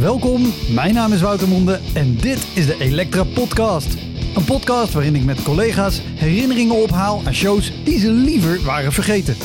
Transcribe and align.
Welkom, 0.00 0.42
mijn 0.74 0.94
naam 0.94 1.12
is 1.12 1.20
Wouter 1.20 1.48
Monde 1.48 1.80
en 1.94 2.16
dit 2.16 2.46
is 2.54 2.66
de 2.66 2.76
Elektra 2.78 3.24
Podcast. 3.24 3.96
Een 4.34 4.44
podcast 4.44 4.92
waarin 4.92 5.14
ik 5.14 5.24
met 5.24 5.42
collega's 5.42 6.00
herinneringen 6.02 6.82
ophaal 6.82 7.22
aan 7.24 7.34
shows 7.34 7.84
die 7.84 7.98
ze 7.98 8.10
liever 8.10 8.62
waren 8.62 8.92
vergeten. 8.92 9.36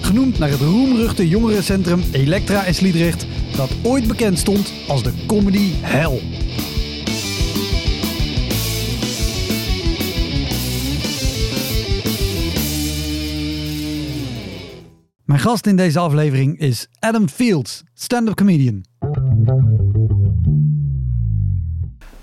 Genoemd 0.00 0.38
naar 0.38 0.48
het 0.48 0.60
roemruchte 0.60 1.28
jongerencentrum 1.28 2.02
Elektra 2.12 2.64
in 2.64 2.74
Sliedrecht, 2.74 3.26
dat 3.56 3.70
ooit 3.82 4.08
bekend 4.08 4.38
stond 4.38 4.72
als 4.88 5.02
de 5.02 5.12
comedy 5.26 5.70
hell. 5.80 6.20
Mijn 15.24 15.40
gast 15.40 15.66
in 15.66 15.76
deze 15.76 15.98
aflevering 15.98 16.58
is 16.58 16.86
Adam 16.98 17.28
Fields, 17.28 17.82
stand-up 17.94 18.34
comedian. 18.36 18.91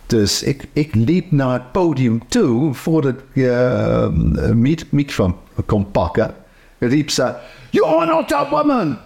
Dus 0.10 0.44
ik, 0.44 0.68
ik 0.74 0.96
liep 0.96 1.32
naar 1.32 1.54
het 1.54 1.72
podium 1.72 2.28
toe 2.28 2.74
voordat 2.74 3.14
ik 3.14 3.24
uh, 3.34 4.08
een 4.34 4.62
mic- 4.62 4.92
microfoon 4.92 5.36
kon 5.66 5.92
pakken. 5.92 6.34
Riep 6.78 7.10
ze, 7.10 7.36
You 7.70 7.96
are 7.96 8.06
not 8.06 8.28
that 8.28 8.50
woman! 8.50 8.98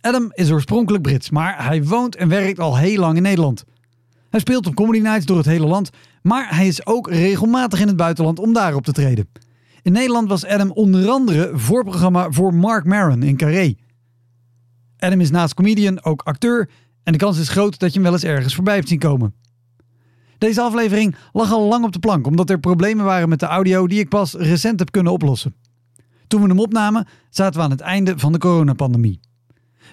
Adam 0.00 0.30
is 0.32 0.50
oorspronkelijk 0.50 1.02
Brits, 1.02 1.30
maar 1.30 1.64
hij 1.64 1.84
woont 1.84 2.16
en 2.16 2.28
werkt 2.28 2.58
al 2.58 2.76
heel 2.76 3.00
lang 3.00 3.16
in 3.16 3.22
Nederland. 3.22 3.64
Hij 4.28 4.40
speelt 4.40 4.66
op 4.66 4.74
comedy 4.74 4.98
nights 4.98 5.26
door 5.26 5.36
het 5.36 5.46
hele 5.46 5.66
land, 5.66 5.90
maar 6.22 6.56
hij 6.56 6.66
is 6.66 6.86
ook 6.86 7.10
regelmatig 7.10 7.80
in 7.80 7.86
het 7.86 7.96
buitenland 7.96 8.38
om 8.38 8.52
daar 8.52 8.74
op 8.74 8.84
te 8.84 8.92
treden. 8.92 9.28
In 9.82 9.92
Nederland 9.92 10.28
was 10.28 10.46
Adam 10.46 10.70
onder 10.70 11.08
andere 11.08 11.50
voorprogramma 11.52 12.30
voor 12.30 12.54
Mark 12.54 12.84
Maron 12.84 13.22
in 13.22 13.36
Carré. 13.36 13.74
Adam 15.00 15.20
is 15.20 15.30
naast 15.30 15.54
comedian 15.54 16.04
ook 16.04 16.22
acteur 16.22 16.70
en 17.02 17.12
de 17.12 17.18
kans 17.18 17.38
is 17.38 17.48
groot 17.48 17.78
dat 17.78 17.88
je 17.88 17.94
hem 17.94 18.02
wel 18.02 18.12
eens 18.12 18.24
ergens 18.24 18.54
voorbij 18.54 18.74
hebt 18.74 18.88
zien 18.88 18.98
komen. 18.98 19.34
Deze 20.38 20.60
aflevering 20.60 21.14
lag 21.32 21.52
al 21.52 21.68
lang 21.68 21.84
op 21.84 21.92
de 21.92 21.98
plank 21.98 22.26
omdat 22.26 22.50
er 22.50 22.60
problemen 22.60 23.04
waren 23.04 23.28
met 23.28 23.40
de 23.40 23.46
audio 23.46 23.86
die 23.86 23.98
ik 23.98 24.08
pas 24.08 24.34
recent 24.34 24.78
heb 24.78 24.90
kunnen 24.90 25.12
oplossen. 25.12 25.54
Toen 26.26 26.42
we 26.42 26.48
hem 26.48 26.60
opnamen 26.60 27.06
zaten 27.30 27.58
we 27.58 27.64
aan 27.64 27.70
het 27.70 27.80
einde 27.80 28.18
van 28.18 28.32
de 28.32 28.38
coronapandemie. 28.38 29.20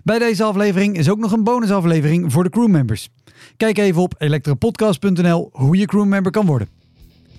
Bij 0.04 0.20
deze 0.20 0.44
aflevering 0.44 0.98
is 0.98 1.10
ook 1.10 1.18
nog 1.18 1.32
een 1.32 1.44
bonusaflevering 1.44 2.32
voor 2.32 2.44
de 2.44 2.50
crewmembers. 2.50 3.10
Kijk 3.58 3.78
even 3.78 4.02
op 4.02 4.16
elektrapodcast.nl 4.18 5.50
hoe 5.52 5.78
je 5.78 5.86
crewmember 5.86 6.32
kan 6.32 6.46
worden. 6.46 6.68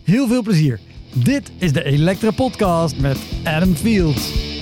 Heel 0.05 0.29
veel 0.29 0.43
plezier. 0.43 0.81
Dit 1.15 1.53
is 1.59 1.73
de 1.73 1.85
Elektra 1.85 2.31
Podcast 2.31 3.01
met 3.01 3.19
Adam 3.45 3.75
Fields. 3.75 4.58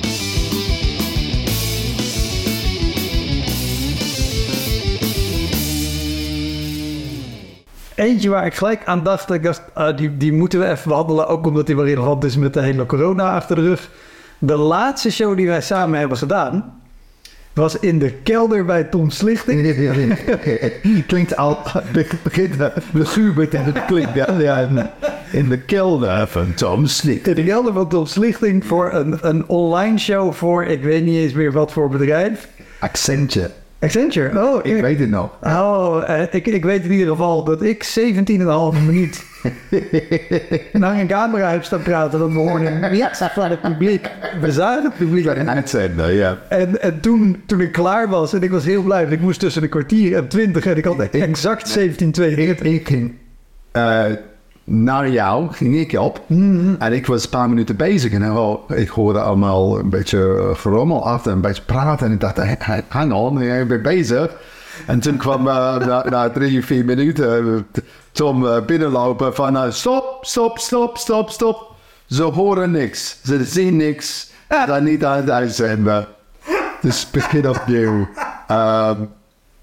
Eentje 7.96 8.28
waar 8.28 8.46
ik 8.46 8.54
gelijk 8.54 8.82
aan 8.84 9.02
dacht, 9.02 9.30
ik 9.30 9.42
dacht 9.42 9.62
ah, 9.72 9.96
die, 9.96 10.16
die 10.16 10.32
moeten 10.32 10.58
we 10.58 10.66
even 10.66 10.88
behandelen. 10.88 11.28
Ook 11.28 11.46
omdat 11.46 11.66
die 11.66 11.76
wel 11.76 11.84
relevant 11.84 12.24
is 12.24 12.36
met 12.36 12.54
de 12.54 12.60
hele 12.60 12.86
corona 12.86 13.34
achter 13.34 13.56
de 13.56 13.62
rug. 13.62 13.90
De 14.38 14.56
laatste 14.56 15.10
show 15.10 15.36
die 15.36 15.46
wij 15.46 15.60
samen 15.60 15.98
hebben 15.98 16.18
gedaan, 16.18 16.80
was 17.52 17.78
in 17.78 17.98
de 17.98 18.12
kelder 18.12 18.64
bij 18.64 18.84
Tom 18.84 19.10
Slichting. 19.10 19.60
klinkt 21.06 21.36
al, 21.36 21.58
het 21.64 22.22
begint 22.22 22.58
de 22.92 23.04
Gubert 23.04 23.54
en 23.54 23.64
het 23.64 23.84
klinkt 23.84 24.14
ja, 24.14 24.32
ja, 24.38 24.68
in 25.32 25.48
de 25.48 25.58
kelder 25.58 26.26
van 26.26 26.54
Tom 26.54 26.86
Slick. 26.86 27.26
In 27.26 27.34
de 27.34 27.44
kelder 27.44 27.72
van 27.72 27.88
Tom 27.88 28.06
Slichting 28.06 28.66
voor 28.66 28.92
een, 28.92 29.18
een 29.20 29.48
online 29.48 29.98
show 29.98 30.32
voor, 30.32 30.64
ik 30.64 30.82
weet 30.82 31.04
niet 31.04 31.16
eens 31.16 31.32
meer 31.32 31.52
wat 31.52 31.72
voor 31.72 31.88
bedrijf. 31.88 32.48
Accentje. 32.78 33.50
Accenture, 33.78 34.44
oh. 34.44 34.66
Ik 34.66 34.80
weet 34.80 34.98
het 34.98 35.10
nog. 35.10 35.30
Oh, 35.42 36.02
eh, 36.06 36.22
ik, 36.30 36.46
ik 36.46 36.64
weet 36.64 36.84
in 36.84 36.92
ieder 36.92 37.08
geval 37.08 37.44
dat 37.44 37.62
ik 37.62 37.98
17,5 38.00 38.86
minuut 38.86 39.24
naar 40.72 41.00
een 41.00 41.06
camera 41.06 41.50
heb 41.50 41.64
staan 41.64 41.82
praten. 41.82 42.18
Dat 42.18 42.32
we 42.32 42.38
hoorden, 42.38 42.94
ja, 42.96 43.14
van 43.14 43.50
het 43.50 43.60
publiek. 43.60 44.10
We 44.40 44.52
zagen 44.52 44.84
het 44.84 44.96
publiek. 44.96 45.26
Een 45.26 45.50
uitzender, 45.50 46.12
ja. 46.12 46.38
En, 46.48 46.82
en 46.82 47.00
toen, 47.00 47.42
toen 47.46 47.60
ik 47.60 47.72
klaar 47.72 48.08
was, 48.08 48.32
en 48.32 48.42
ik 48.42 48.50
was 48.50 48.64
heel 48.64 48.82
blij, 48.82 49.00
want 49.00 49.12
ik 49.12 49.20
moest 49.20 49.40
tussen 49.40 49.62
een 49.62 49.68
kwartier 49.68 50.16
en 50.16 50.28
20 50.28 50.66
en 50.66 50.76
ik 50.76 50.84
had 50.84 51.00
exact 51.00 51.78
17,42. 51.78 51.84
Ik, 52.22 52.60
ik 52.60 52.88
ging 52.88 53.14
eh, 53.72 54.04
naar 54.68 55.08
jou, 55.08 55.52
ging 55.52 55.76
ik 55.76 55.98
op. 55.98 56.20
En 56.78 56.92
ik 56.92 57.06
was 57.06 57.24
een 57.24 57.30
paar 57.30 57.48
minuten 57.48 57.76
bezig 57.76 58.12
en 58.12 58.32
oh, 58.32 58.70
ik 58.70 58.88
hoorde 58.88 59.20
allemaal 59.20 59.78
een 59.78 59.90
beetje 59.90 60.36
eh, 60.38 60.58
gerommel 60.58 61.06
achter, 61.06 61.32
een 61.32 61.40
beetje 61.40 61.62
praten. 61.62 62.06
En 62.06 62.12
ik 62.12 62.20
dacht, 62.20 62.38
hang 62.88 63.12
on, 63.12 63.42
ik 63.42 63.68
ben 63.68 63.82
bezig. 63.82 64.36
En 64.86 65.00
toen 65.00 65.16
kwam 65.16 65.46
uh, 65.46 65.76
na, 65.88 66.04
na 66.08 66.30
drie, 66.30 66.64
vier 66.64 66.84
minuten 66.84 67.46
uh, 67.46 67.82
Tom 68.12 68.44
uh, 68.44 68.60
binnenlopen 68.60 69.34
van 69.34 69.54
uh, 69.54 69.70
stop, 69.70 70.18
stop, 70.20 70.58
stop, 70.58 70.98
stop, 70.98 71.30
stop. 71.30 71.74
Ze 72.06 72.22
horen 72.22 72.70
niks, 72.70 73.18
ze 73.24 73.44
zien 73.44 73.76
niks, 73.76 74.30
zijn 74.66 74.84
niet 74.84 75.04
aan 75.04 75.16
het 75.16 75.30
uitzenden. 75.30 76.06
Dus 76.80 77.10
begin 77.10 77.48
opnieuw. 77.48 78.08
Um, 78.50 79.08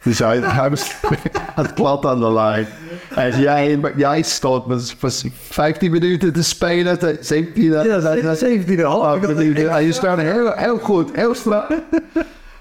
dus 0.04 0.20
hij, 0.20 0.40
hij 0.40 0.70
was 0.70 0.96
het 1.56 1.74
plat 1.74 2.06
aan 2.06 2.20
de 2.20 2.32
lijn. 2.32 2.68
En 3.16 3.40
jij, 3.40 3.80
jij 3.96 4.22
stond 4.22 4.66
was 5.00 5.26
15 5.50 5.92
minuten 5.92 6.34
te 6.34 6.44
spelen, 6.44 6.98
17 7.22 7.64
Ja, 7.64 8.36
17 8.36 8.88
minuten. 9.36 9.70
En 9.70 9.84
je 9.84 9.92
staat 9.92 10.20
heel, 10.20 10.52
heel 10.52 10.78
goed, 10.78 11.10
heel 11.14 11.36
strak. 11.36 11.68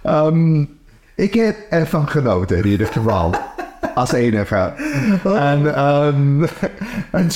Um, 0.07 0.81
ik 1.15 1.35
heb 1.35 1.57
ervan 1.71 2.09
genoten 2.09 2.57
in 2.57 2.67
ieder 2.67 2.87
geval. 2.87 3.35
Als 3.95 4.13
enige. 4.13 4.73
En, 5.25 5.85
um, 5.85 6.47
en 7.11 7.29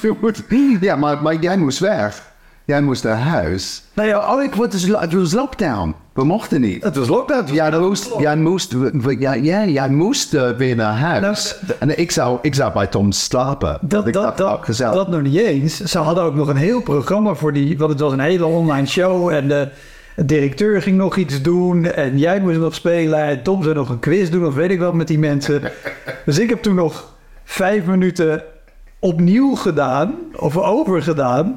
toen 0.00 0.78
ja, 0.80 0.96
maar, 0.96 1.22
maar 1.22 1.34
jij 1.34 1.56
moest 1.56 1.78
weg. 1.78 2.22
Jij 2.66 2.82
moest 2.82 3.04
naar 3.04 3.18
huis. 3.18 3.82
Nou 3.92 4.08
ja, 4.08 4.34
oh, 4.34 4.42
ik, 4.42 4.54
het, 4.54 4.72
was, 4.72 5.00
het 5.00 5.12
was 5.12 5.32
lockdown. 5.32 5.94
We 6.12 6.24
mochten 6.24 6.60
niet. 6.60 6.82
Het 6.82 6.96
was 6.96 7.08
lockdown. 7.08 7.54
Ja, 7.54 7.78
moest, 7.78 8.10
jij 8.18 8.36
moest, 8.36 8.74
ja, 9.18 9.34
ja, 9.34 9.64
jij 9.64 9.88
moest 9.88 10.34
uh, 10.34 10.50
weer 10.50 10.76
naar 10.76 10.96
huis. 10.96 11.56
Nou, 11.66 11.78
en 11.78 11.98
ik 11.98 12.10
zou, 12.10 12.38
ik 12.42 12.54
zou 12.54 12.72
bij 12.72 12.86
Tom 12.86 13.12
slapen. 13.12 13.78
Dat, 13.80 14.04
dat, 14.04 14.36
dat, 14.36 14.36
dat, 14.66 14.78
dat 14.78 15.08
nog 15.08 15.22
niet 15.22 15.36
eens. 15.36 15.80
Ze 15.80 15.98
hadden 15.98 16.24
ook 16.24 16.34
nog 16.34 16.48
een 16.48 16.56
heel 16.56 16.82
programma 16.82 17.34
voor 17.34 17.52
die, 17.52 17.78
want 17.78 17.90
het 17.90 18.00
was 18.00 18.12
een 18.12 18.20
hele 18.20 18.46
online 18.46 18.86
show 18.86 19.28
en 19.28 19.48
de 19.48 19.68
directeur 20.16 20.82
ging 20.82 20.96
nog 20.96 21.16
iets 21.16 21.42
doen 21.42 21.84
en 21.84 22.18
jij 22.18 22.40
moest 22.40 22.58
nog 22.58 22.74
spelen 22.74 23.18
en 23.18 23.42
Tom 23.42 23.62
zou 23.62 23.74
nog 23.74 23.88
een 23.88 23.98
quiz 23.98 24.30
doen 24.30 24.46
of 24.46 24.54
weet 24.54 24.70
ik 24.70 24.78
wat 24.78 24.94
met 24.94 25.08
die 25.08 25.18
mensen. 25.18 25.62
Dus 26.24 26.38
ik 26.38 26.48
heb 26.48 26.62
toen 26.62 26.74
nog 26.74 27.14
vijf 27.44 27.84
minuten 27.84 28.42
opnieuw 28.98 29.54
gedaan 29.54 30.14
of 30.36 30.56
overgedaan. 30.56 31.54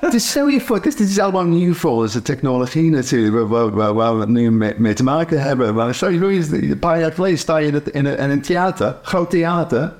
Het 0.00 0.14
is 0.14 0.30
zo 0.30 0.58
voor, 0.58 0.82
dit 0.82 1.00
is 1.00 1.18
allemaal 1.18 1.44
nieuw 1.44 1.74
voor 1.74 2.10
de 2.10 2.22
technologie 2.22 2.90
natuurlijk, 2.90 3.48
waar, 3.48 3.70
waar, 3.70 3.94
waar 3.94 4.14
we 4.14 4.20
het 4.20 4.28
nu 4.28 4.50
mee, 4.50 4.74
mee, 4.76 4.94
te 4.94 5.04
maken 5.04 5.42
hebben. 5.42 5.74
Maar 5.74 5.98
een 6.02 6.78
paar 6.78 7.00
jaar 7.00 7.12
geleden 7.12 7.38
sta 7.38 7.56
je 7.56 7.82
in, 7.92 8.06
een, 8.06 8.18
in 8.18 8.30
een 8.30 8.40
theater, 8.40 8.96
groot 9.02 9.30
theater. 9.30 9.92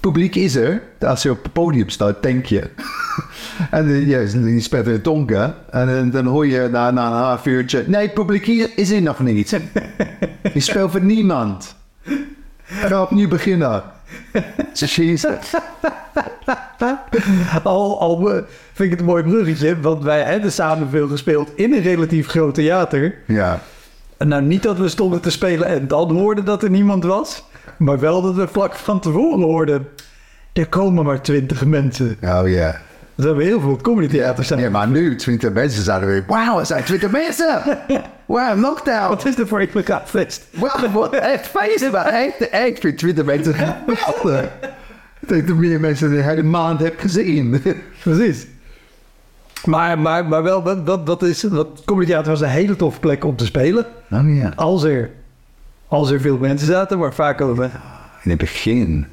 Publiek 0.00 0.34
is 0.34 0.54
er, 0.54 0.82
als 1.00 1.22
je 1.22 1.30
op 1.30 1.42
het 1.42 1.52
podium 1.52 1.88
staat, 1.88 2.22
denk 2.22 2.46
je. 2.46 2.70
en 3.70 4.06
ja, 4.06 4.24
die 4.24 4.60
speelt 4.60 4.86
in 4.86 4.92
het 4.92 5.04
donker. 5.04 5.54
En 5.70 5.86
dan, 5.86 6.10
dan 6.10 6.26
hoor 6.26 6.46
je 6.46 6.68
na, 6.70 6.90
na 6.90 7.06
een 7.06 7.12
half 7.12 7.46
uurtje, 7.46 7.84
nee, 7.86 8.08
publiek 8.08 8.46
is 8.76 8.90
er 8.90 9.02
nog 9.02 9.18
niet. 9.20 9.50
je 10.54 10.60
speelt 10.60 10.90
voor 10.90 11.02
niemand. 11.02 11.76
Ga 12.64 13.02
opnieuw 13.02 13.28
beginnen. 13.28 13.82
Jezus. 14.72 15.24
al, 17.62 18.00
al 18.00 18.26
vind 18.72 18.78
ik 18.78 18.90
het 18.90 19.00
een 19.00 19.06
mooi 19.06 19.22
bruggetje, 19.22 19.80
want 19.80 20.02
wij 20.02 20.22
hebben 20.22 20.52
samen 20.52 20.88
veel 20.88 21.08
gespeeld 21.08 21.50
in 21.54 21.72
een 21.72 21.82
relatief 21.82 22.26
groot 22.26 22.54
theater. 22.54 23.14
Ja. 23.26 23.60
Nou, 24.18 24.42
niet 24.42 24.62
dat 24.62 24.78
we 24.78 24.88
stonden 24.88 25.20
te 25.20 25.30
spelen 25.30 25.66
en 25.66 25.88
dan 25.88 26.10
hoorden 26.10 26.44
dat 26.44 26.62
er 26.62 26.70
niemand 26.70 27.04
was, 27.04 27.44
maar 27.78 27.98
wel 27.98 28.22
dat 28.22 28.34
we 28.34 28.48
vlak 28.48 28.74
van 28.74 29.00
tevoren 29.00 29.42
hoorden, 29.42 29.88
er 30.52 30.68
komen 30.68 31.04
maar 31.04 31.22
twintig 31.22 31.64
mensen. 31.64 32.16
Oh 32.24 32.48
ja. 32.48 32.80
Dat 33.14 33.28
hebben 33.28 33.44
we 33.44 33.50
heel 33.50 33.60
veel 33.60 33.76
comedy 33.76 34.08
theaters. 34.08 34.48
Ja, 34.48 34.70
maar 34.70 34.88
nu, 34.88 35.16
20 35.16 35.52
mensen, 35.52 35.82
zouden 35.82 36.08
we, 36.08 36.22
wauw, 36.26 36.58
er 36.58 36.66
zijn 36.66 36.84
20 36.84 37.10
mensen! 37.10 37.62
Wow, 38.30 38.58
lockdown. 38.58 39.08
Wat 39.08 39.26
is 39.26 39.38
er 39.38 39.48
voor 39.48 39.62
immigratiefeest? 39.62 40.46
Wat, 40.50 40.90
wat 40.92 41.14
echt 41.14 41.46
feest, 41.46 41.90
maar 41.90 42.06
echt, 42.06 42.48
echt 42.48 42.80
vind 42.80 42.98
Twitter 42.98 43.24
mensen 43.24 43.54
geweldig. 43.54 44.44
Ik 45.20 45.28
denk 45.28 45.48
dat 45.48 45.56
meer 45.56 45.80
mensen 45.80 46.10
de 46.10 46.22
hele 46.22 46.42
maand 46.42 46.80
heb 46.80 46.98
gezien. 46.98 47.62
Precies. 48.02 48.46
Maar, 49.64 49.98
maar, 49.98 50.24
maar 50.26 50.42
wel, 50.42 50.62
dat, 50.62 50.86
dat, 50.86 51.06
dat 51.06 51.22
is, 51.22 51.40
dat 51.40 51.82
Comedy 51.84 52.06
Theater 52.06 52.30
was 52.30 52.40
een 52.40 52.48
hele 52.48 52.76
toffe 52.76 53.00
plek 53.00 53.24
om 53.24 53.36
te 53.36 53.44
spelen. 53.44 53.86
Oh 54.10 54.36
ja. 54.36 54.52
Als 54.56 54.82
er, 54.82 55.10
als 55.88 56.10
er 56.10 56.20
veel 56.20 56.38
mensen 56.38 56.66
zaten, 56.66 56.98
maar 56.98 57.14
vaak 57.14 57.40
over. 57.40 57.70
In 58.22 58.30
het 58.30 58.38
begin, 58.38 59.06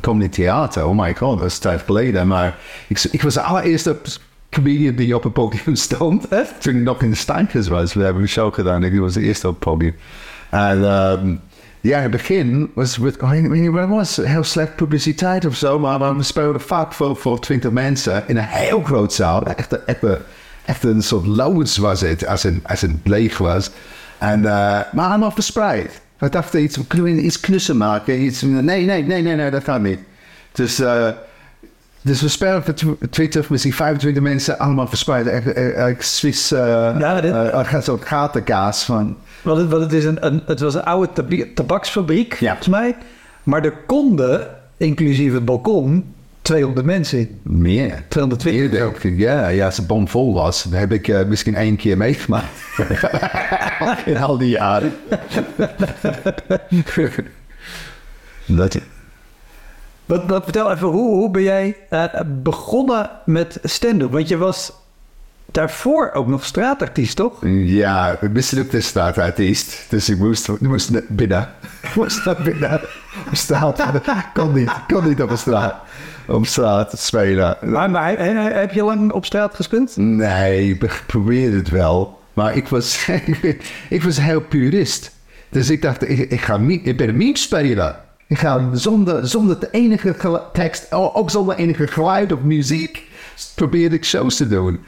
Comedy 0.00 0.28
Theater, 0.28 0.86
oh 0.86 0.98
my 0.98 1.14
god, 1.14 1.38
dat 1.38 1.46
is 1.46 1.58
tijd 1.58 1.82
geleden. 1.82 2.26
Maar 2.26 2.56
ik, 2.88 3.02
ik 3.10 3.22
was 3.22 3.34
de 3.34 3.42
allereerste 3.42 3.96
comedian 4.50 4.94
die 4.94 5.14
op 5.14 5.22
het 5.22 5.32
podium 5.32 5.74
stond. 5.86 6.26
Toen 6.58 6.76
ik 6.76 6.82
nog 6.82 7.02
in 7.02 7.10
de 7.10 7.16
Stijnkers 7.16 7.68
was. 7.68 7.94
We 7.94 8.02
hebben 8.02 8.22
een 8.22 8.28
show 8.28 8.54
gedaan, 8.54 8.84
ik 8.84 8.98
was 8.98 9.14
de 9.14 9.20
eerste 9.20 9.48
op 9.48 9.54
het 9.54 9.62
podium. 9.64 9.94
En 10.50 10.84
ehm, 10.84 11.34
ja, 11.80 11.96
in 11.96 12.02
het 12.02 12.10
begin 12.10 12.70
was 12.74 12.96
het, 12.96 13.16
was, 13.88 14.16
heel 14.16 14.44
slecht 14.44 14.76
publiciteit 14.76 15.44
of 15.44 15.54
zo. 15.56 15.78
Maar 15.78 16.16
we 16.16 16.22
speelden 16.22 16.60
vaak 16.60 16.92
voor, 16.92 17.16
voor 17.16 17.40
20 17.40 17.70
mensen 17.70 18.24
in 18.26 18.36
een 18.36 18.44
heel 18.44 18.82
groot 18.82 19.12
zaal. 19.12 19.46
Echt, 19.46 19.72
een- 19.72 20.18
soort 21.02 21.26
loods 21.26 21.76
was 21.76 22.00
het, 22.00 22.26
als 22.26 22.42
het, 22.42 22.54
als 22.66 22.80
leeg 23.04 23.38
was. 23.38 23.70
En, 24.18 24.44
eh, 24.44 24.80
maar 24.92 25.08
allemaal 25.08 25.30
verspreid. 25.30 26.00
We 26.18 26.28
dachten 26.28 26.62
iets, 26.62 26.78
iets 27.06 27.40
knussen 27.40 27.76
maken? 27.76 28.22
Iets, 28.22 28.42
nee, 28.42 28.62
nee, 28.62 28.84
nee, 28.84 29.22
nee, 29.22 29.34
nee, 29.36 29.50
dat 29.50 29.64
gaat 29.64 29.80
niet. 29.82 29.98
Dus, 30.52 30.78
eh, 30.80 31.08
dus 32.02 32.20
we 32.20 32.28
spelen 32.28 32.62
voor 32.64 32.74
tw- 32.74 33.04
20, 33.10 33.50
misschien 33.50 33.72
25 33.72 34.22
mensen, 34.22 34.58
allemaal 34.58 34.86
verspreid. 34.86 35.26
Echt 35.26 36.04
Swiss, 36.04 36.52
eh 36.52 36.60
Ja, 36.98 37.20
dit- 37.20 37.32
eh, 37.32 37.94
gatenkaas 38.00 38.84
van... 38.84 39.16
Want 39.42 39.58
het, 39.58 39.68
want 39.70 39.82
het, 39.82 39.92
is 39.92 40.04
een, 40.04 40.26
een, 40.26 40.42
het 40.46 40.60
was 40.60 40.74
een 40.74 40.84
oude 40.84 41.52
tabaksfabriek, 41.54 42.34
Ja. 42.34 42.46
volgens 42.46 42.68
mij. 42.68 42.96
Maar 43.42 43.64
er 43.64 43.74
konden, 43.86 44.46
inclusief 44.76 45.32
het 45.32 45.44
balkon, 45.44 46.14
200 46.42 46.86
mensen 46.86 47.18
in. 47.18 47.38
Meer. 47.42 48.02
220. 48.08 48.62
Eerder 48.62 48.82
ook. 48.86 48.98
Ja, 49.18 49.48
ja, 49.48 49.64
als 49.64 49.76
het 49.76 49.86
bomvol 49.86 50.34
was. 50.34 50.62
Dat 50.62 50.80
heb 50.80 50.92
ik 50.92 51.08
eh, 51.08 51.24
misschien 51.24 51.54
één 51.54 51.76
keer 51.76 51.96
meegemaakt. 51.96 52.46
In 54.06 54.16
al 54.16 54.38
die 54.38 54.48
jaren. 54.48 54.92
dat, 58.46 58.78
Wat, 60.10 60.26
wat, 60.26 60.44
vertel 60.44 60.72
even, 60.72 60.88
hoe, 60.88 61.14
hoe 61.14 61.30
ben 61.30 61.42
jij 61.42 61.76
eh, 61.88 62.04
begonnen 62.26 63.10
met 63.24 63.58
stand-up? 63.62 64.12
Want 64.12 64.28
je 64.28 64.36
was 64.36 64.72
daarvoor 65.46 66.10
ook 66.12 66.26
nog 66.26 66.44
straatartiest, 66.44 67.16
toch? 67.16 67.38
ja, 67.64 68.18
ook 68.22 68.70
de 68.70 68.80
straatartiest. 68.80 69.86
Dus 69.88 70.08
ik 70.08 70.18
moest, 70.18 70.48
ik 70.48 70.60
moest 70.60 70.90
naar 70.90 71.02
binnen. 71.08 71.48
Ik 71.82 71.94
moest 71.94 72.24
naar 72.24 72.42
binnen. 72.42 72.80
Straat. 73.32 73.82
kon 74.34 74.52
niet. 74.52 74.70
Kon 74.86 75.08
niet 75.08 75.22
op 75.22 75.28
de 75.28 75.36
straat. 75.36 75.74
Op 76.26 76.46
straat 76.46 76.98
spelen. 76.98 77.56
Maar, 77.62 77.90
maar 77.90 78.08
he- 78.08 78.32
he- 78.32 78.58
heb 78.58 78.72
je 78.72 78.84
lang 78.84 79.12
op 79.12 79.24
straat 79.24 79.54
gespeeld? 79.54 79.96
Nee, 79.96 80.68
ik 80.68 81.02
probeerde 81.06 81.56
het 81.56 81.68
wel. 81.68 82.18
Maar 82.32 82.56
ik 82.56 82.68
was, 82.68 83.08
ik 83.88 84.02
was 84.02 84.20
heel 84.20 84.40
purist. 84.40 85.16
Dus 85.48 85.70
ik 85.70 85.82
dacht, 85.82 86.08
ik, 86.08 86.30
ik, 86.30 86.40
ga, 86.40 86.58
ik 86.68 86.96
ben 86.96 87.08
een 87.08 87.16
meme 87.16 87.38
spelen. 87.38 87.96
Ik 88.30 88.38
ga 88.38 88.68
zonder, 88.72 89.28
zonder 89.28 89.60
de 89.60 89.68
enige 89.70 90.42
tekst, 90.52 90.92
ook 90.92 91.30
zonder 91.30 91.56
enige 91.56 91.86
geluid 91.86 92.32
of 92.32 92.40
muziek, 92.40 93.02
probeerde 93.54 93.96
ik 93.96 94.04
shows 94.04 94.36
te 94.36 94.48
doen. 94.48 94.80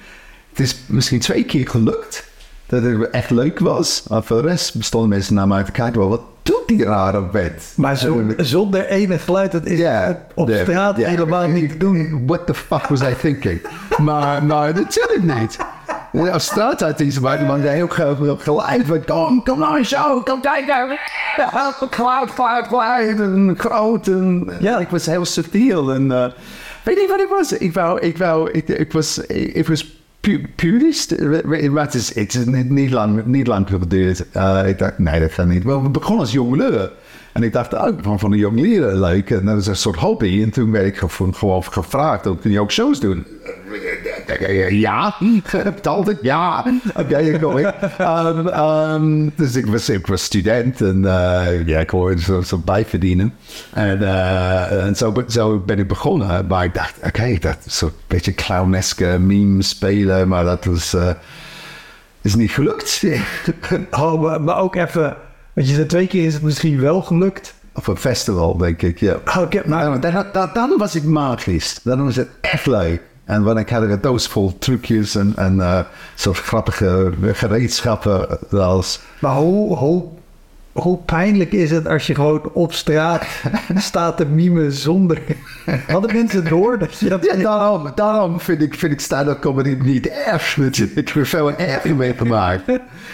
Het 0.51 0.61
is 0.61 0.77
misschien 0.87 1.21
twee 1.21 1.45
keer 1.45 1.69
gelukt. 1.69 2.31
Dat 2.67 2.83
het 2.83 3.11
echt 3.11 3.31
leuk 3.31 3.59
was. 3.59 4.05
Maar 4.09 4.23
voor 4.23 4.43
de 4.43 4.49
rest 4.49 4.77
bestonden 4.77 5.09
mensen 5.09 5.35
naar 5.35 5.49
mij 5.49 5.63
te 5.63 5.73
kijken. 5.73 6.09
Wat 6.09 6.23
doet 6.43 6.63
die 6.67 6.85
rare 6.85 7.29
vent? 7.33 7.73
Maar 7.77 7.97
zo, 7.97 8.25
zonder 8.37 8.87
enig 8.87 9.25
geluid, 9.25 9.53
dat 9.53 9.67
is 9.67 9.79
Ja, 9.79 10.27
op 10.35 10.51
straat 10.51 10.97
helemaal 10.97 11.49
niet 11.49 11.71
te 11.71 11.77
doen. 11.77 12.23
What 12.27 12.47
the 12.47 12.55
fuck 12.55 12.87
was 12.87 13.01
I 13.01 13.15
thinking? 13.21 13.61
maar, 13.99 14.45
maar 14.45 14.75
natuurlijk 14.75 15.41
niet. 15.41 15.59
Als 16.33 16.45
straatartiest 16.45 17.19
waren 17.19 17.47
man 17.47 17.61
heel 17.61 17.89
ge- 17.89 18.35
geluid 18.39 18.87
van 18.87 19.05
kom, 19.05 19.43
kom 19.43 19.59
naar 19.59 19.77
een 19.79 19.85
show, 19.85 20.25
kom 20.25 20.41
kijken. 20.41 20.99
Ja, 21.37 21.49
Geluid, 21.51 21.75
geluid, 22.31 22.31
geluid 22.69 23.21
en 23.21 23.55
groot 23.59 24.07
en 24.07 24.51
ja, 24.61 24.79
ik 24.79 24.89
was 24.89 25.07
heel 25.07 25.25
subtiel 25.25 25.93
en 25.93 26.05
uh, 26.07 26.25
weet 26.85 27.01
je 27.01 27.07
wat 27.09 27.21
ik 27.21 27.29
was? 27.29 27.53
Ik 27.53 27.73
wou, 27.73 28.01
ik 28.01 28.19
wou, 28.19 28.51
ik, 28.51 28.69
ik 28.69 28.93
was, 28.93 29.19
ik, 29.19 29.55
ik 29.55 29.69
was 29.69 30.01
pu 30.21 30.47
purist. 30.57 31.21
Maar 31.71 31.85
het 31.85 31.95
is, 31.95 32.15
het 32.15 32.35
is 32.35 32.45
niet, 32.45 32.71
niet 32.71 32.91
lang, 32.91 33.25
niet 33.27 33.47
lang 33.47 33.69
geduurd. 33.69 34.25
Uh, 34.37 34.63
ik 34.69 34.79
dacht, 34.79 34.99
nee, 34.99 35.21
dat 35.21 35.33
gaat 35.33 35.47
niet. 35.47 35.65
Wel, 35.65 35.83
we 35.83 35.89
begonnen 35.89 36.21
als 36.21 36.33
jongeleur. 36.33 36.93
En 37.33 37.43
ik 37.43 37.53
dacht, 37.53 37.75
oh, 37.75 37.89
ik 37.89 37.95
vond 38.03 38.21
van 38.21 38.31
de 38.31 38.37
jong 38.37 38.61
leren 38.61 39.01
leuk. 39.01 39.31
En 39.31 39.45
dat 39.45 39.59
is 39.59 39.67
een 39.67 39.77
soort 39.77 39.97
hobby. 39.97 40.43
En 40.43 40.51
toen 40.51 40.71
werd 40.71 40.87
ik 40.87 40.97
gewoon, 40.97 41.35
gewoon 41.35 41.65
gevraagd, 41.65 42.27
oh, 42.27 42.41
kun 42.41 42.51
je 42.51 42.61
ook 42.61 42.71
shows 42.73 43.01
doen? 43.01 43.27
Ja, 44.71 45.15
betaald 45.53 46.09
ik? 46.09 46.19
Ja. 46.23 46.65
Oké, 46.97 47.19
ik 47.19 47.41
kom 47.41 47.59
ik. 47.59 47.75
Um, 48.01 48.47
um, 48.47 49.33
dus 49.37 49.57
ik 49.57 49.67
was, 49.67 49.89
ik 49.89 50.07
was 50.07 50.23
student 50.23 50.81
en 50.81 50.97
uh, 50.97 51.67
ja, 51.67 51.79
ik 51.79 51.91
hoorde 51.91 52.21
zo, 52.21 52.41
zo 52.41 52.59
bijverdienen. 52.59 53.35
En, 53.73 54.01
uh, 54.01 54.85
en 54.87 54.97
zo, 54.97 55.25
zo 55.29 55.59
ben 55.59 55.79
ik 55.79 55.89
begonnen. 55.89 56.47
Maar 56.47 56.65
ik 56.65 56.75
dacht, 56.75 56.97
oké, 56.97 57.07
okay, 57.07 57.39
dat 57.39 57.59
is 57.65 57.79
zo'n 57.79 57.91
beetje 58.07 58.35
clowneske 58.35 59.19
meme 59.21 59.63
spelen. 59.63 60.29
Maar 60.29 60.45
dat 60.45 60.65
was, 60.65 60.95
uh, 60.95 61.11
is 62.23 62.35
niet 62.35 62.51
gelukt. 62.51 63.03
oh, 63.91 64.23
maar, 64.23 64.41
maar 64.41 64.59
ook 64.59 64.75
even... 64.75 65.17
Want 65.53 65.69
je 65.69 65.75
zei 65.75 65.87
twee 65.87 66.07
keer 66.07 66.27
is 66.27 66.35
het 66.35 66.43
misschien 66.43 66.81
wel 66.81 67.03
gelukt. 67.03 67.55
Op 67.75 67.87
een 67.87 67.97
festival, 67.97 68.57
denk 68.57 68.83
ik, 68.83 68.99
ja. 68.99 69.17
Oh, 69.25 69.37
okay, 69.37 69.63
maar... 69.67 70.01
dan, 70.01 70.27
dan, 70.33 70.51
dan 70.55 70.75
was 70.79 70.95
ik 70.95 71.05
magisch. 71.05 71.81
Dan 71.83 72.05
was 72.05 72.17
het 72.17 72.29
echt 72.41 72.67
leuk. 72.67 73.01
En 73.33 73.43
want 73.43 73.59
ik 73.59 73.69
had 73.69 73.83
een 73.83 74.01
doos 74.01 74.27
vol 74.27 74.59
trucjes 74.59 75.15
en, 75.15 75.33
en 75.37 75.57
uh, 75.57 75.81
soort 76.15 76.39
grappige 76.39 77.13
gereedschappen. 77.33 78.39
Als... 78.51 79.01
Maar 79.19 79.35
hoe, 79.35 79.77
hoe, 79.77 80.05
hoe 80.73 80.99
pijnlijk 80.99 81.53
is 81.53 81.71
het 81.71 81.87
als 81.87 82.07
je 82.07 82.15
gewoon 82.15 82.51
op 82.53 82.73
straat 82.73 83.27
staat 83.77 84.17
te 84.17 84.27
mimen 84.27 84.73
zonder... 84.73 85.23
Hadden 85.89 86.13
mensen 86.13 86.49
door 86.49 86.79
dat 86.79 86.99
je 86.99 87.09
dat... 87.09 87.25
Ja, 87.25 87.37
daarom, 87.37 87.93
daarom 87.95 88.41
vind 88.41 88.63
ik, 88.63 88.75
vind 88.75 88.93
ik 88.93 89.01
stand-up 89.01 89.41
comedy 89.41 89.77
niet 89.83 90.07
erg. 90.09 90.57
Ik 90.57 91.09
heb 91.09 91.27
veel 91.27 91.53
erg 91.53 91.85
mee 91.85 92.15
gemaakt. 92.15 92.63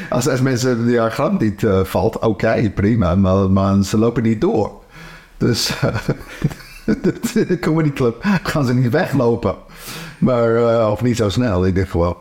Als, 0.09 0.29
als 0.29 0.41
mensen 0.41 0.85
die 0.85 0.95
ja, 0.95 1.09
grap 1.09 1.41
niet 1.41 1.63
uh, 1.63 1.85
valt, 1.85 2.17
oké, 2.17 2.27
okay, 2.27 2.71
prima. 2.71 3.15
Maar, 3.15 3.51
maar 3.51 3.85
ze 3.85 3.99
lopen 3.99 4.23
niet 4.23 4.41
door. 4.41 4.73
Dus 5.37 5.73
uh, 5.85 5.95
de 7.49 7.59
comedyclub 7.61 8.25
gaan 8.43 8.65
ze 8.65 8.75
niet 8.75 8.91
weglopen. 8.91 9.55
Maar, 10.19 10.57
uh, 10.57 10.89
of 10.93 11.03
niet 11.03 11.17
zo 11.17 11.29
snel, 11.29 11.65
in 11.65 11.75
dit 11.75 11.85
geval. 11.85 12.17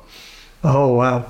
Oh, 0.61 0.95
wauw. 0.95 1.23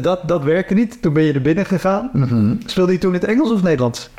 Dat, 0.00 0.28
dat 0.28 0.42
werkte 0.42 0.74
niet. 0.74 1.02
Toen 1.02 1.12
ben 1.12 1.22
je 1.22 1.32
er 1.32 1.42
binnen 1.42 1.66
gegaan. 1.66 2.10
Mm 2.12 2.22
-hmm. 2.22 2.58
Speelde 2.66 2.92
je 2.92 2.98
toen 2.98 3.14
in 3.14 3.20
het 3.20 3.28
Engels 3.28 3.50
of 3.50 3.62
Nederlands? 3.62 4.10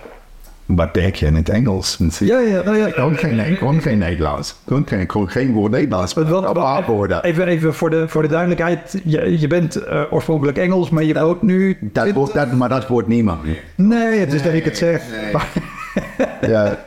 Wat 0.66 0.94
denk 0.94 1.16
je 1.16 1.26
in 1.26 1.36
het 1.36 1.50
Engels? 1.50 2.00
Ja, 2.20 2.40
ja, 2.40 2.62
nou 2.64 2.78
ja. 2.78 2.90
Gewoon 2.90 3.16
geen, 3.16 3.56
gewoon 3.58 3.82
geen 3.82 3.98
Nederlands. 3.98 4.56
Gewoon 4.68 4.88
geen, 4.88 5.12
gewoon 5.12 5.30
geen 5.30 5.54
woord 5.54 5.72
Nederlands. 5.72 6.14
Maar 6.14 6.26
wat, 6.26 6.86
woorden. 6.86 7.24
Even, 7.24 7.48
even 7.48 7.74
voor, 7.74 7.90
de, 7.90 8.08
voor 8.08 8.22
de 8.22 8.28
duidelijkheid. 8.28 9.02
Je, 9.04 9.40
je 9.40 9.48
bent 9.48 9.78
uh, 9.78 10.02
oorspronkelijk 10.10 10.58
Engels, 10.58 10.90
maar 10.90 11.04
je 11.04 11.14
woont 11.14 11.42
nu... 11.42 11.78
Dat 11.82 12.12
woord, 12.12 12.34
dat, 12.34 12.52
maar 12.52 12.70
dat 12.70 12.88
wordt 12.88 13.08
niemand 13.08 13.44
meer. 13.44 13.64
Nee, 13.76 14.20
het 14.20 14.34
is 14.34 14.42
nee, 14.42 14.52
dat 14.52 14.60
ik 14.60 14.66
het 14.66 14.78
zeg. 14.78 15.02
Nee. 15.22 15.32
Maar, 15.32 15.52
ja. 16.52 16.86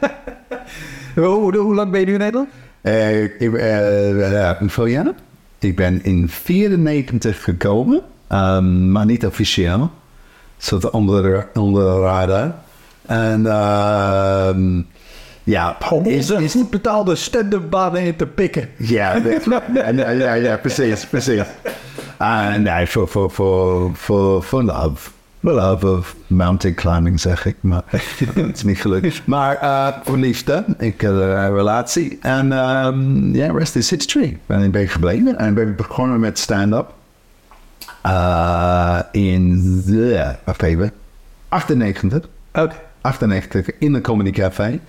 hoe, 1.14 1.24
hoe, 1.24 1.56
hoe, 1.56 1.74
lang 1.74 1.90
ben 1.90 2.00
je 2.00 2.06
nu 2.06 2.12
in 2.12 2.18
Nederland? 2.18 2.48
Uh, 2.86 3.22
ik, 3.22 3.40
uh? 3.40 5.14
Ik 5.58 5.76
ben 5.76 6.04
in 6.04 6.28
94 6.28 7.44
gekomen, 7.44 8.02
um, 8.32 8.92
maar 8.92 9.06
niet 9.06 9.26
officieel. 9.26 9.90
Soort 10.58 10.90
onder, 10.90 11.48
onder 11.54 11.84
de 11.84 12.00
radar. 12.00 12.54
En 13.06 13.40
uh, 13.40 14.82
ja, 15.44 15.76
om 15.90 16.04
is 16.04 16.54
goed 16.54 16.70
betaalde 16.70 17.14
stand-up 17.14 17.70
banen 17.70 18.02
in 18.02 18.16
te 18.16 18.26
pikken. 18.26 18.68
Ja, 18.76 19.16
ja, 19.74 19.90
ja, 20.12 20.34
ja, 20.34 20.56
precies, 20.56 21.06
precies. 21.06 21.42
En 22.18 22.62
nee, 22.62 22.86
voor, 22.86 23.08
voor, 23.08 23.30
voor, 23.30 23.90
voor, 23.94 24.42
voor 24.42 24.62
love. 24.62 25.10
Love 25.52 25.86
of 25.86 26.16
mountain 26.26 26.74
climbing, 26.74 27.20
zeg 27.20 27.46
ik, 27.46 27.56
maar 27.60 27.82
het 28.34 28.56
is 28.56 28.62
niet 28.62 28.80
gelukt. 28.80 29.26
Maar 29.26 29.62
uh, 29.62 29.88
voor 30.04 30.18
liefde, 30.18 30.64
ik 30.78 31.00
had 31.00 31.10
een 31.12 31.54
relatie. 31.54 32.18
En 32.20 32.52
um, 32.52 33.34
ja, 33.34 33.52
rest 33.52 33.76
is 33.76 33.90
history. 33.90 34.38
En 34.46 34.62
ik 34.62 34.72
ben 34.72 34.88
gebleven 34.88 35.38
en 35.38 35.48
ik 35.48 35.54
ben 35.54 35.76
begonnen 35.76 36.20
met 36.20 36.38
stand-up. 36.38 36.92
Uh, 38.06 38.98
in, 39.12 39.82
de, 39.86 40.34
even, 40.62 40.92
98. 41.48 42.30
Oké. 42.52 42.60
Okay. 42.60 42.76
98 43.00 43.78
in 43.78 43.92
de 43.92 44.00
Comedy 44.00 44.30
Café. 44.30 44.80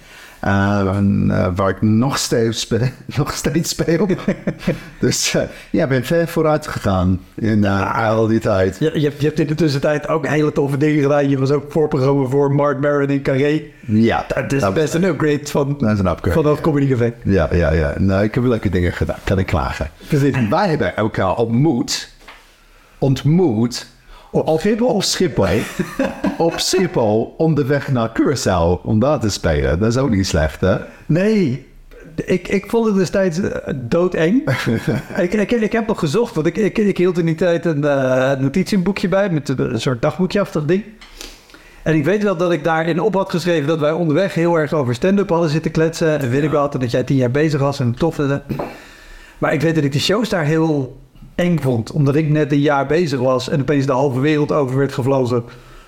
Uh, 0.47 0.95
en, 0.95 1.27
uh, 1.27 1.47
waar 1.55 1.69
ik 1.69 1.81
nog 1.81 2.17
steeds, 2.17 2.59
speel, 2.59 2.79
nog 3.17 3.33
steeds 3.33 3.69
speel. 3.69 4.07
dus 4.99 5.35
uh, 5.35 5.41
ja, 5.69 5.83
ik 5.83 5.89
ben 5.89 6.05
ver 6.05 6.27
vooruit 6.27 6.67
gegaan 6.67 7.19
in 7.35 7.65
al 7.65 8.27
die 8.27 8.39
tijd. 8.39 8.77
Je, 8.79 8.99
je, 8.99 9.07
hebt, 9.07 9.21
je 9.21 9.27
hebt 9.27 9.39
in 9.39 9.47
de 9.47 9.55
tussentijd 9.55 10.07
ook 10.07 10.27
hele 10.27 10.51
toffe 10.51 10.77
dingen 10.77 11.01
gedaan. 11.01 11.29
Je 11.29 11.39
was 11.39 11.51
ook 11.51 11.71
voorprogramma 11.71 12.27
voor 12.27 12.51
Mark 12.51 12.79
Maron 12.79 13.09
in 13.09 13.21
Carré. 13.21 13.61
Ja. 13.85 14.25
Dat 14.27 14.53
is 14.53 14.73
best 14.73 14.93
een 14.93 15.03
upgrade 15.03 15.47
van, 15.47 15.75
dat 15.79 15.91
is 15.91 15.99
een 15.99 16.07
upgrade. 16.07 16.33
van 16.33 16.43
dat 16.43 16.61
Comedy 16.61 16.89
Café. 16.89 17.13
Ja, 17.23 17.49
ja, 17.51 17.71
ja. 17.71 17.93
Nou, 17.97 18.23
ik 18.23 18.35
heb 18.35 18.43
leuke 18.43 18.69
dingen 18.69 18.93
gedaan. 18.93 19.19
Kan 19.23 19.39
ik 19.39 19.45
klagen. 19.45 19.89
Precies. 20.07 20.47
Wij 20.49 20.69
hebben 20.69 20.95
elkaar 20.95 21.35
ontmoet. 21.35 22.09
Ontmoet 22.97 23.87
op 24.43 24.59
Schiphol? 24.59 25.01
Op 26.37 26.59
Schiphol. 26.59 27.21
op 27.21 27.39
onderweg 27.39 27.91
naar 27.91 28.09
Curaçao 28.09 28.81
om 28.83 28.99
daar 28.99 29.19
te 29.19 29.29
spelen. 29.29 29.79
Dat 29.79 29.89
is 29.89 29.97
ook 29.97 30.09
niet 30.09 30.27
slecht, 30.27 30.61
hè? 30.61 30.77
Nee. 31.05 31.65
Ik, 32.25 32.47
ik 32.47 32.69
vond 32.69 32.85
het 32.85 32.95
destijds 32.95 33.39
uh, 33.39 33.51
doodeng. 33.75 34.49
ik, 35.17 35.33
ik, 35.33 35.51
ik 35.51 35.71
heb 35.71 35.87
nog 35.87 35.99
gezocht, 35.99 36.35
want 36.35 36.47
ik, 36.47 36.57
ik, 36.57 36.77
ik 36.77 36.97
hield 36.97 37.17
in 37.17 37.25
die 37.25 37.35
tijd 37.35 37.65
een 37.65 37.83
uh, 37.83 38.31
notitieboekje 38.31 39.07
bij 39.07 39.29
met 39.29 39.49
een 39.49 39.81
soort 39.81 40.01
dagboekje 40.01 40.39
af 40.39 40.51
dat 40.51 40.67
ding. 40.67 40.83
En 41.83 41.95
ik 41.95 42.05
weet 42.05 42.23
wel 42.23 42.37
dat 42.37 42.51
ik 42.51 42.63
daarin 42.63 42.99
op 42.99 43.13
had 43.13 43.29
geschreven 43.29 43.67
dat 43.67 43.79
wij 43.79 43.91
onderweg 43.91 44.33
heel 44.33 44.55
erg 44.55 44.73
over 44.73 44.95
stand-up 44.95 45.29
hadden 45.29 45.49
zitten 45.49 45.71
kletsen. 45.71 46.19
En 46.19 46.29
weet 46.29 46.43
ik 46.43 46.49
wel, 46.49 46.69
dat 46.69 46.91
jij 46.91 47.03
tien 47.03 47.17
jaar 47.17 47.31
bezig 47.31 47.59
was 47.59 47.79
en 47.79 47.95
tof. 47.95 48.19
Maar 49.37 49.53
ik 49.53 49.61
weet 49.61 49.75
dat 49.75 49.83
ik 49.83 49.91
de 49.91 49.99
shows 49.99 50.29
daar 50.29 50.43
heel 50.43 50.97
eng 51.37 51.59
vond. 51.59 51.91
Omdat 51.91 52.15
ik 52.15 52.29
net 52.29 52.51
een 52.51 52.59
jaar 52.59 52.85
bezig 52.85 53.19
was 53.19 53.49
en 53.49 53.61
opeens 53.61 53.85
de 53.85 53.91
halve 53.91 54.19
wereld 54.19 54.51
over 54.51 54.77
werd 54.77 54.93
gevlogen 54.93 55.43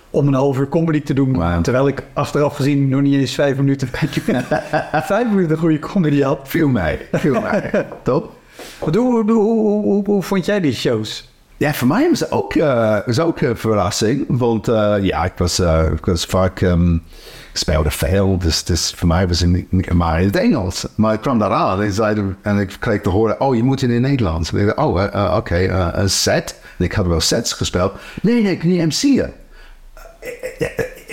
om 0.10 0.28
een 0.28 0.34
half 0.34 0.58
uur 0.58 0.70
comedy 0.70 1.02
te 1.02 1.14
doen. 1.14 1.34
Wow. 1.34 1.62
Terwijl 1.64 1.88
ik 1.88 2.04
achteraf 2.14 2.56
gezien 2.56 2.90
nog 2.90 3.02
niet 3.02 3.20
eens 3.20 3.34
vijf 3.34 3.58
minuten, 3.58 3.88
vijf 5.12 5.30
minuten 5.30 5.58
goede 5.58 5.80
comedy 5.80 6.22
had. 6.22 6.40
Viel 6.44 6.68
mij, 6.68 7.08
viel 7.12 7.42
mij. 7.42 7.72
Top. 8.04 8.32
Hoe, 8.80 8.98
hoe, 8.98 9.32
hoe, 9.32 9.84
hoe, 9.84 10.04
hoe 10.06 10.24
vond 10.24 10.46
jij 10.46 10.60
die 10.60 10.74
shows? 10.74 11.30
Ja, 11.58 11.74
voor 11.74 11.88
mij 11.88 12.10
was 12.10 12.20
het 12.20 12.32
ook, 12.32 12.56
uh, 12.56 12.98
was 13.06 13.20
ook 13.20 13.42
een 13.42 13.58
verrassing. 13.58 14.26
Want 14.28 14.68
uh, 14.68 14.96
ja, 15.02 15.26
ik 15.26 15.34
was, 15.38 15.60
uh, 15.60 15.86
ik 15.96 16.06
was 16.06 16.26
vaak... 16.26 16.62
Um, 16.62 17.04
ik 17.52 17.58
speelde 17.58 17.92
veel, 17.92 18.38
dus, 18.38 18.64
dus 18.64 18.94
voor 18.96 19.08
mij 19.08 19.28
was 19.28 19.40
het 19.40 19.72
niet 19.72 19.94
maar 19.94 20.20
in 20.20 20.26
het 20.26 20.36
Engels. 20.36 20.86
Maar 20.96 21.14
ik 21.14 21.22
kwam 21.22 21.40
daar 21.40 21.52
aan 21.52 21.84
en, 21.84 22.38
en 22.42 22.58
ik 22.58 22.76
kreeg 22.80 23.02
te 23.02 23.10
horen... 23.10 23.42
Oh, 23.42 23.56
je 23.56 23.64
moet 23.64 23.82
in 23.82 23.92
het 23.92 24.02
Nederlands. 24.02 24.52
En 24.52 24.60
ik 24.60 24.66
dacht, 24.66 24.78
oh, 24.78 25.04
oké, 25.04 25.36
okay, 25.36 25.70
een 25.94 26.10
set. 26.10 26.56
En 26.78 26.86
ik 26.86 26.94
had 26.94 27.08
wel 27.08 27.22
sets 27.22 27.54
gespeeld. 27.54 27.94
Nee, 28.22 28.42
nee, 28.42 28.52
ik 28.52 28.64
niet 28.64 28.86
MC'en. 28.86 29.34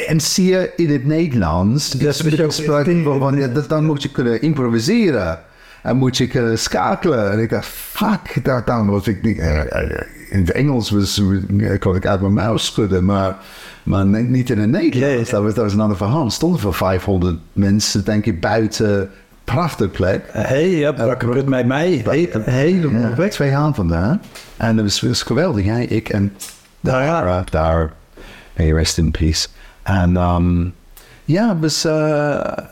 MC'en 0.08 0.68
in 0.76 0.90
het 0.90 1.04
Nederlands. 1.06 1.90
Dat 1.90 3.68
dan 3.68 3.84
moet 3.84 4.02
je 4.02 4.10
kunnen 4.10 4.42
improviseren. 4.42 5.40
En 5.86 5.96
moet 5.96 6.16
je 6.16 6.26
kunnen 6.26 6.58
schakelen. 6.58 7.32
En 7.32 7.38
ik 7.38 7.50
dacht, 7.50 7.66
fuck, 7.66 8.44
daar, 8.44 8.64
dan 8.64 8.86
was 8.86 9.06
ik 9.06 9.22
niet... 9.22 9.38
in 10.30 10.40
het 10.40 10.50
Engels 10.50 10.90
was, 10.90 11.22
kon 11.78 11.96
ik 11.96 12.06
uit 12.06 12.20
mijn 12.20 12.32
mouw 12.32 12.56
schudden, 12.56 13.04
maar, 13.04 13.36
maar 13.82 14.06
niet 14.06 14.50
in 14.50 14.58
het 14.58 14.70
Nederlands. 14.70 15.30
Dat, 15.30 15.42
was, 15.42 15.54
dat 15.54 15.64
was 15.64 15.72
een 15.72 15.80
ander 15.80 15.96
verhaal. 15.96 16.24
Er 16.24 16.30
stonden 16.30 16.60
voor 16.60 16.74
500 16.74 17.38
mensen, 17.52 18.04
denk 18.04 18.26
ik, 18.26 18.40
buiten. 18.40 19.10
Prachtig 19.44 19.90
plek. 19.90 20.24
Hé, 20.32 20.40
hey, 20.40 20.70
ja, 20.70 20.94
uh, 20.98 21.44
met 21.44 21.66
mij. 21.66 22.02
Hey, 22.04 22.30
helemaal 22.44 23.22
ja, 23.22 23.28
Twee 23.28 23.52
vandaan. 23.52 24.20
En 24.56 24.76
dat 24.76 24.84
was, 24.84 25.00
was 25.00 25.22
geweldig. 25.22 25.64
Hè? 25.64 25.80
Ik 25.80 26.08
en 26.08 26.32
daar, 26.80 27.44
daar, 27.50 27.92
may 28.56 28.72
rest 28.72 28.98
in 28.98 29.10
peace. 29.10 29.48
En 29.82 30.16
um, 30.16 30.74
ja, 31.24 31.48
het 31.48 31.60
was, 31.60 31.84
uh, 31.84 31.92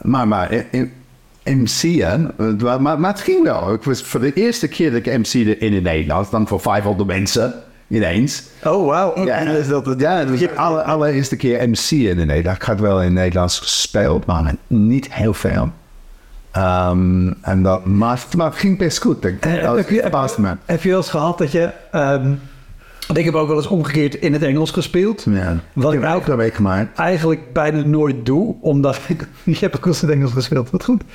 maar, 0.03 0.29
maar 0.29 0.53
in, 0.71 0.93
MC'en, 1.45 2.31
maar, 2.81 3.01
maar 3.01 3.11
het 3.11 3.21
ging 3.21 3.43
wel. 3.43 3.73
Ik 3.73 3.83
was 3.83 4.03
voor 4.03 4.21
de 4.21 4.33
eerste 4.33 4.69
keer 4.69 4.91
dat 4.91 5.07
ik 5.07 5.19
MC'de 5.19 5.59
in 5.59 5.75
het 5.75 5.83
Nederlands, 5.83 6.31
dan 6.31 6.49
voor 6.49 6.61
500 6.61 7.09
mensen 7.09 7.55
ineens. 7.89 8.43
Oh, 8.65 8.87
wauw. 8.87 9.25
Ja, 9.25 9.39
is 9.39 9.69
dat 9.69 9.87
het? 9.87 10.01
Ja, 10.01 10.17
het 10.17 10.31
was 10.31 10.39
de 10.39 10.55
alle, 10.55 10.83
allereerste 10.83 11.37
keer 11.37 11.69
MC 11.69 11.91
in 11.91 12.19
het 12.19 12.27
Nederlands. 12.27 12.61
Ik 12.61 12.67
had 12.67 12.81
wel 12.81 12.99
in 12.99 13.05
het 13.05 13.15
Nederlands 13.15 13.59
gespeeld, 13.59 14.27
maar 14.27 14.55
niet 14.67 15.13
heel 15.13 15.35
veel. 15.35 15.71
Um, 16.57 17.35
en 17.43 17.63
dat, 17.63 17.85
maar, 17.85 18.25
maar 18.37 18.47
het 18.47 18.59
ging 18.59 18.79
best 18.79 18.99
goed. 18.99 19.25
Ik, 19.25 19.47
uh, 19.47 19.63
dat 19.63 19.77
heb, 19.77 19.89
je, 19.89 20.03
heb, 20.03 20.39
me. 20.39 20.57
heb 20.65 20.83
je 20.83 20.89
wel 20.89 20.99
eens 20.99 21.11
gehad 21.11 21.39
dat 21.39 21.53
je... 21.53 21.71
Um, 21.95 22.41
ik 23.13 23.25
heb 23.25 23.35
ook 23.35 23.49
wel 23.49 23.57
eens 23.57 23.67
omgekeerd 23.67 24.15
in 24.15 24.33
het 24.33 24.43
Engels 24.43 24.71
gespeeld. 24.71 25.27
Ja, 25.31 25.61
wat 25.73 25.93
ik 25.93 26.05
ook 26.05 26.27
dat 26.27 26.55
gemaakt. 26.55 26.99
eigenlijk 26.99 27.53
bijna 27.53 27.87
nooit 27.87 28.27
doe, 28.27 28.55
omdat 28.61 29.01
ik... 29.09 29.29
Je 29.45 29.57
hebt 29.59 29.77
ook 29.77 29.87
eens 29.87 30.03
in 30.03 30.09
het 30.09 30.17
Engels 30.17 30.33
gespeeld, 30.33 30.71
wat 30.71 30.85
goed. 30.85 31.03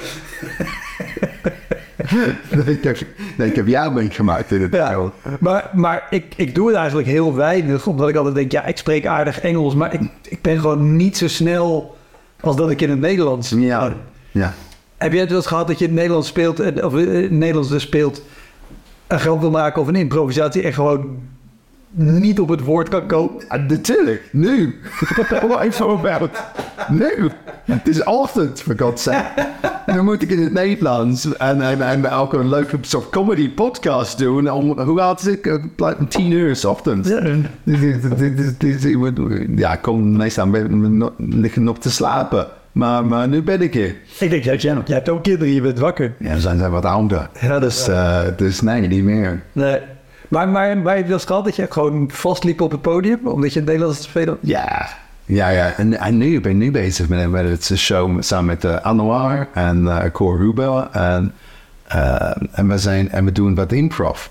nee, 2.65 2.75
ik 2.75 2.83
heb, 2.83 2.97
nee, 3.37 3.47
ik 3.47 3.55
heb 3.55 3.67
jou 3.67 3.93
meegemaakt 3.93 4.51
in 4.51 4.61
het 4.61 4.73
ja, 4.73 4.91
Engels. 4.91 5.11
Maar, 5.39 5.69
maar 5.73 6.07
ik, 6.09 6.33
ik 6.35 6.55
doe 6.55 6.67
het 6.67 6.75
eigenlijk 6.75 7.07
heel 7.07 7.35
weinig, 7.35 7.87
omdat 7.87 8.09
ik 8.09 8.15
altijd 8.15 8.35
denk, 8.35 8.51
ja, 8.51 8.65
ik 8.65 8.77
spreek 8.77 9.05
aardig 9.05 9.39
Engels, 9.39 9.75
maar 9.75 9.93
ik, 9.93 10.01
ik 10.29 10.41
ben 10.41 10.59
gewoon 10.59 10.95
niet 10.95 11.17
zo 11.17 11.27
snel 11.27 11.97
als 12.39 12.55
dat 12.55 12.69
ik 12.69 12.81
in 12.81 12.89
het 12.89 12.99
Nederlands. 12.99 13.49
Ja, 13.49 13.93
ja. 14.31 14.53
Heb 14.97 15.11
jij 15.11 15.21
het 15.21 15.29
wel 15.29 15.37
eens 15.37 15.47
gehad 15.47 15.67
dat 15.67 15.77
je 15.77 15.83
in 15.83 15.89
het 15.89 15.99
Nederlands 15.99 16.27
speelt, 16.27 16.83
of 16.83 16.93
in 16.95 17.09
het 17.09 17.31
Nederlands 17.31 17.69
dus 17.69 17.81
speelt, 17.81 18.21
een 19.07 19.19
grap 19.19 19.39
wil 19.39 19.51
maken 19.51 19.81
of 19.81 19.87
een 19.87 19.95
improvisatie 19.95 20.61
en 20.61 20.73
gewoon 20.73 21.19
niet 21.91 22.39
op 22.39 22.49
het 22.49 22.63
woord 22.63 22.89
kan 22.89 23.07
komen? 23.07 23.43
Ja, 23.49 23.57
natuurlijk, 23.57 24.29
nu. 24.31 24.79
What 25.29 25.63
I'm 25.63 25.71
so 25.71 25.97
about. 25.97 26.29
Nu. 26.89 27.29
Het 27.65 27.87
is 27.87 28.03
ochtend, 28.03 28.61
voor 28.61 28.75
God 28.77 28.99
sake. 28.99 29.47
En 29.85 29.95
dan 29.95 30.05
moet 30.05 30.21
ik 30.21 30.29
in 30.29 30.43
het 30.43 30.53
Nederlands 30.53 31.37
en, 31.37 31.61
en, 31.61 31.81
en 31.81 32.09
ook 32.09 32.33
een 32.33 32.49
leuke 32.49 32.77
soort 32.81 33.09
comedy 33.09 33.49
podcast 33.49 34.17
doen. 34.17 34.51
Om, 34.51 34.79
hoe 34.79 35.01
oud 35.01 35.19
is 35.19 35.27
ik? 35.27 35.59
Om 35.99 36.07
tien 36.07 36.31
uur 36.31 36.67
ochtends. 36.67 37.09
Ja. 37.09 37.21
ja, 39.55 39.73
ik 39.73 39.81
kom 39.81 40.17
meestal 40.17 40.49
liggen 41.17 41.67
op 41.67 41.81
te 41.81 41.91
slapen. 41.91 42.47
Maar, 42.71 43.05
maar 43.05 43.27
nu 43.27 43.43
ben 43.43 43.61
ik 43.61 43.73
hier. 43.73 43.95
Ik 44.19 44.29
denk, 44.29 44.43
jij, 44.43 44.57
jij 44.57 44.83
hebt 44.85 45.09
ook 45.09 45.23
kinderen, 45.23 45.53
je 45.53 45.61
bent 45.61 45.79
wakker. 45.79 46.13
Ja, 46.19 46.37
zijn 46.37 46.59
ze 46.59 46.69
wat 46.69 46.85
ouder. 46.85 47.29
Ja, 47.41 47.59
dus, 47.59 47.89
uh, 47.89 48.21
dus 48.37 48.61
nee, 48.61 48.87
niet 48.87 49.03
meer. 49.03 49.43
Nee. 49.51 49.79
Maar, 50.29 50.49
maar, 50.49 50.77
maar 50.77 50.97
je 51.07 51.19
gehad 51.19 51.43
dat 51.43 51.55
je 51.55 51.65
gewoon 51.69 52.09
vastliep 52.11 52.61
op 52.61 52.71
het 52.71 52.81
podium, 52.81 53.27
omdat 53.27 53.53
je 53.53 53.59
het 53.59 53.67
Nederlands 53.67 54.01
speelde? 54.01 54.37
Ja, 54.39 54.87
ja, 55.25 55.49
ja. 55.49 55.73
En, 55.77 55.99
en 55.99 56.17
nu 56.17 56.35
ik 56.35 56.41
ben 56.41 56.57
nu 56.57 56.71
bezig 56.71 57.09
met, 57.09 57.29
met 57.29 57.49
het 57.49 57.77
show 57.77 58.21
samen 58.21 58.45
met 58.45 58.63
uh, 58.63 58.81
Anwar 58.81 59.47
en 59.53 59.83
uh, 59.83 60.03
Cor 60.11 60.37
Rubel. 60.37 60.91
En, 60.91 61.33
uh, 61.95 62.31
en, 62.51 62.67
we 62.67 62.77
zijn, 62.77 63.11
en 63.11 63.25
we 63.25 63.31
doen 63.31 63.55
wat 63.55 63.71
improv. 63.71 64.27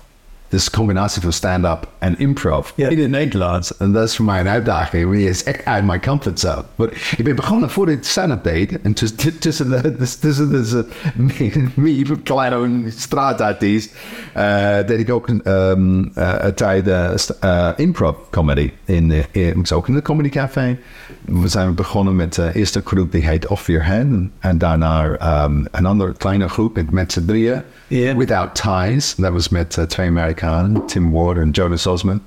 Dus 0.49 0.65
een 0.65 0.71
combinatie 0.71 1.21
van 1.21 1.33
stand-up 1.33 1.87
en 1.97 2.19
improv 2.19 2.69
in 2.75 2.99
het 2.99 3.09
Nederlands. 3.09 3.77
En 3.77 3.91
dat 3.91 4.07
is 4.07 4.15
voor 4.15 4.25
mij 4.25 4.39
een 4.39 4.47
uitdaging. 4.47 5.11
Die 5.11 5.29
is 5.29 5.43
echt 5.43 5.65
uit 5.65 5.85
mijn 5.85 6.01
comfortzone. 6.01 6.63
Maar 6.75 6.87
ik 7.17 7.23
ben 7.23 7.35
begonnen 7.35 7.69
voor 7.69 7.85
dit 7.85 8.05
stand-up 8.05 8.43
date. 8.43 8.79
En 8.83 8.93
tussen, 9.39 9.69
de, 9.69 9.95
tussen, 10.19 10.49
tussen 10.49 10.87
me, 11.73 12.17
kleine 12.23 12.91
straatartiest, 12.95 13.95
uh, 14.37 14.75
deed 14.87 14.99
ik 14.99 15.09
ook 15.09 15.27
een 15.27 15.51
um, 15.51 16.11
uh, 16.17 16.33
tijd 16.33 16.87
uh, 16.87 17.69
improv 17.75 18.15
comedy. 18.29 18.71
In, 18.85 19.07
de, 19.07 19.23
in, 19.31 19.65
ook 19.73 19.87
in 19.87 19.93
de 19.93 20.01
Comedy 20.01 20.29
Café. 20.29 20.77
We 21.25 21.47
zijn 21.47 21.75
begonnen 21.75 22.15
met 22.15 22.33
de 22.33 22.51
eerste 22.53 22.81
groep 22.85 23.11
die 23.11 23.27
heet 23.27 23.47
Off 23.47 23.67
Your 23.67 23.85
Hand. 23.85 24.29
En 24.39 24.57
daarna 24.57 25.03
um, 25.43 25.67
een 25.71 25.85
andere 25.85 26.13
kleine 26.13 26.47
groep 26.47 26.81
met, 26.89 27.11
z'n 27.11 27.25
drieën. 27.25 27.61
Ja. 27.87 28.15
Without 28.15 28.55
Ties. 28.55 29.15
Dat 29.15 29.31
was 29.31 29.49
met 29.49 29.85
twee 29.87 30.11
Amerikanen, 30.43 30.85
Tim 30.85 31.11
Ward 31.11 31.37
en 31.37 31.49
Jonas 31.49 31.87
Osman. 31.87 32.21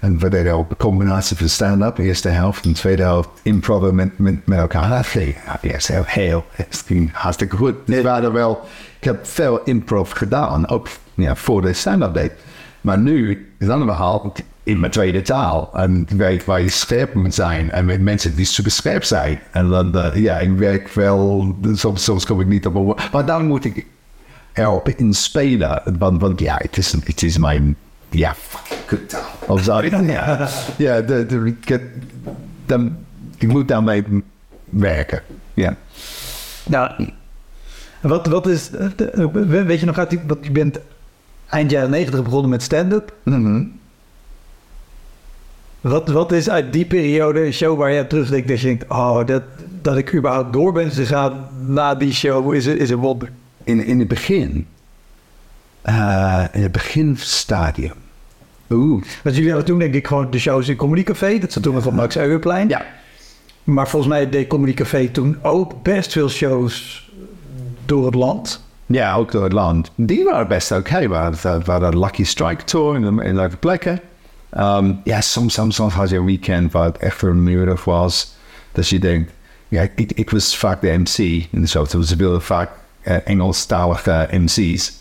En 0.00 0.18
we 0.18 0.28
deden 0.28 0.54
een 0.54 0.66
combinatie 0.76 1.36
van 1.36 1.48
stand-up, 1.48 1.96
de 1.96 2.02
eerste 2.02 2.28
helft. 2.28 2.64
En 2.64 2.70
de 2.70 2.76
tweede 2.76 3.02
helft 3.02 3.28
improven 3.42 3.94
met, 3.94 4.18
met, 4.18 4.46
met 4.46 4.58
elkaar. 4.58 4.88
Dat 4.88 5.06
ging 5.06 5.34
heel, 6.06 6.44
ging 6.86 7.12
hartstikke 7.12 7.56
goed. 7.56 7.74
Dus 7.84 8.02
we 8.02 8.08
hadden 8.08 8.32
wel, 8.32 8.60
ik 8.98 9.04
heb 9.04 9.26
veel 9.26 9.62
improv 9.64 10.12
gedaan, 10.12 10.68
ook 10.68 10.88
ja, 11.14 11.36
voor 11.36 11.62
de 11.62 11.72
stand-up 11.72 12.14
date. 12.14 12.34
Maar 12.80 12.98
nu 12.98 13.30
is 13.30 13.36
het 13.58 13.70
andere 13.70 13.90
verhaal 13.90 14.32
in 14.62 14.80
mijn 14.80 14.92
tweede 14.92 15.22
taal. 15.22 15.70
En 15.74 16.06
ik 16.08 16.16
weet 16.16 16.44
waar 16.44 16.60
je 16.60 16.68
scherp 16.68 17.14
moet 17.14 17.34
zijn. 17.34 17.70
En 17.70 17.84
met 17.84 18.00
mensen 18.00 18.36
die 18.36 18.44
super 18.44 18.70
scherp 18.70 19.04
zijn. 19.04 19.40
En 19.50 19.68
dan, 19.68 19.96
uh, 19.96 20.14
ja, 20.14 20.38
ik 20.38 20.58
werk 20.58 20.88
wel, 20.88 21.56
soms, 21.72 22.04
soms 22.04 22.26
kom 22.26 22.40
ik 22.40 22.46
niet 22.46 22.66
op 22.66 22.74
een 22.74 22.82
woord. 22.82 23.12
Maar 23.12 23.26
dan 23.26 23.46
moet 23.46 23.64
ik 23.64 23.86
erop 24.58 24.88
inspelen. 24.88 25.82
Want, 25.98 26.20
want 26.20 26.40
ja, 26.40 26.56
het 26.62 26.76
is, 26.76 26.92
het 26.92 27.22
is 27.22 27.38
mijn, 27.38 27.76
ja, 28.10 28.34
kutaal. 28.86 29.30
Of 29.46 29.62
zo. 29.62 29.82
Ja, 29.82 30.48
ja 30.76 31.00
de, 31.00 31.26
de, 31.26 31.54
ik, 31.64 31.80
dan, 32.66 32.96
ik 33.38 33.48
moet 33.48 33.68
daarmee 33.68 34.04
werken. 34.64 35.22
Ja. 35.54 35.76
Nou, 36.66 37.10
wat, 38.00 38.26
wat 38.26 38.46
is, 38.46 38.70
weet 39.40 39.80
je 39.80 39.86
nog 39.86 39.98
uit, 39.98 40.26
want 40.26 40.44
je 40.44 40.50
bent 40.50 40.78
eind 41.48 41.70
jaren 41.70 41.90
negentig 41.90 42.22
begonnen 42.22 42.50
met 42.50 42.62
stand-up. 42.62 43.14
Mm 43.22 43.44
-hmm. 43.44 43.78
Wat, 45.80 46.08
wat 46.08 46.32
is 46.32 46.50
uit 46.50 46.72
die 46.72 46.84
periode 46.84 47.46
een 47.46 47.52
show 47.52 47.78
waar 47.78 47.90
je 47.90 48.06
terugdenkt 48.06 48.48
dat 48.48 48.60
je 48.60 48.66
denkt, 48.66 48.84
oh, 48.88 49.26
dat, 49.26 49.42
dat 49.82 49.96
ik 49.96 50.14
überhaupt 50.14 50.52
door 50.52 50.72
ben 50.72 50.90
gegaan 50.90 51.48
na 51.66 51.94
die 51.94 52.12
show 52.12 52.54
is, 52.54 52.66
is 52.66 52.90
een 52.90 52.96
wonder. 52.96 53.30
In, 53.68 53.84
in 53.84 53.98
het 53.98 54.08
begin, 54.08 54.66
eh, 55.82 56.44
in 56.52 56.62
het 56.62 56.72
beginstadium. 56.72 57.92
Oeh. 58.70 59.02
Want 59.22 59.36
jullie 59.36 59.50
hadden 59.50 59.68
toen 59.68 59.78
denk 59.78 59.94
ik 59.94 60.06
gewoon 60.06 60.30
de 60.30 60.38
shows 60.38 60.68
in 60.68 60.76
Comedy 60.76 61.02
Café. 61.02 61.38
Dat 61.38 61.52
zat 61.52 61.62
toen 61.62 61.74
nog 61.74 61.86
op 61.86 61.92
Max 61.92 62.16
Euwerplein. 62.16 62.68
Ja. 62.68 62.86
Maar 63.64 63.88
volgens 63.88 64.12
mij 64.12 64.28
deed 64.28 64.46
Comedy 64.46 64.74
Café 64.74 65.08
toen 65.08 65.38
ook 65.42 65.82
best 65.82 66.12
veel 66.12 66.28
shows 66.28 67.06
door 67.84 68.04
het 68.06 68.14
land. 68.14 68.64
Ja, 68.86 69.14
ook 69.14 69.32
door 69.32 69.42
het 69.42 69.52
land. 69.52 69.90
Die 69.94 70.24
waren 70.24 70.48
best 70.48 70.72
oké. 70.72 71.06
Hadden- 71.06 71.64
we 71.64 71.70
hadden 71.70 71.92
een 71.92 71.98
Lucky 71.98 72.24
Strike 72.24 72.64
Tour 72.64 72.96
in, 72.96 73.20
in 73.20 73.34
leuke 73.34 73.56
plekken. 73.56 74.00
Ehm, 74.50 74.92
ja, 75.04 75.20
soms, 75.20 75.54
soms, 75.54 75.74
soms 75.74 75.94
had 75.94 76.10
je 76.10 76.16
een 76.16 76.24
weekend 76.24 76.72
wat 76.72 76.98
echt 76.98 77.16
vermoeiend 77.16 77.84
was. 77.84 78.34
Dat 78.72 78.88
je 78.88 78.98
denkt, 78.98 79.32
ja, 79.68 79.82
ik, 79.94 80.12
ik 80.12 80.30
was 80.30 80.56
vaak 80.56 80.80
de 80.80 80.98
MC 80.98 81.18
in 81.50 81.60
de 81.60 81.66
show. 81.66 81.90
Dus 81.90 82.08
ze 82.08 82.16
wilden 82.16 82.42
vaak 82.42 82.70
Engelstalige 83.02 84.28
MC's. 84.32 84.92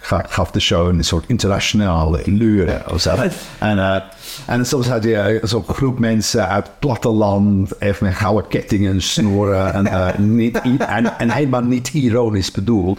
Ga- 0.00 0.24
Gaf 0.28 0.50
de 0.50 0.60
show 0.60 0.88
een 0.88 1.04
soort 1.04 1.24
internationale 1.28 2.22
allure 2.26 2.82
of 2.90 3.00
zo. 3.00 3.14
En, 3.58 3.78
eh, 3.78 3.96
en 4.46 4.66
soms 4.66 4.88
had 4.88 5.04
je 5.04 5.40
zo'n 5.42 5.64
groep 5.68 5.98
mensen 5.98 6.48
uit 6.48 6.64
het 6.66 6.78
platteland, 6.78 7.80
even 7.80 8.06
met 8.06 8.14
gouden 8.14 8.48
kettingen, 8.48 9.02
snoeren. 9.02 9.72
En, 9.74 9.86
eh, 9.86 10.18
niet, 10.42 10.60
en, 10.78 11.18
en 11.18 11.30
helemaal 11.30 11.62
niet 11.62 11.88
ironisch 11.88 12.50
bedoeld. 12.50 12.98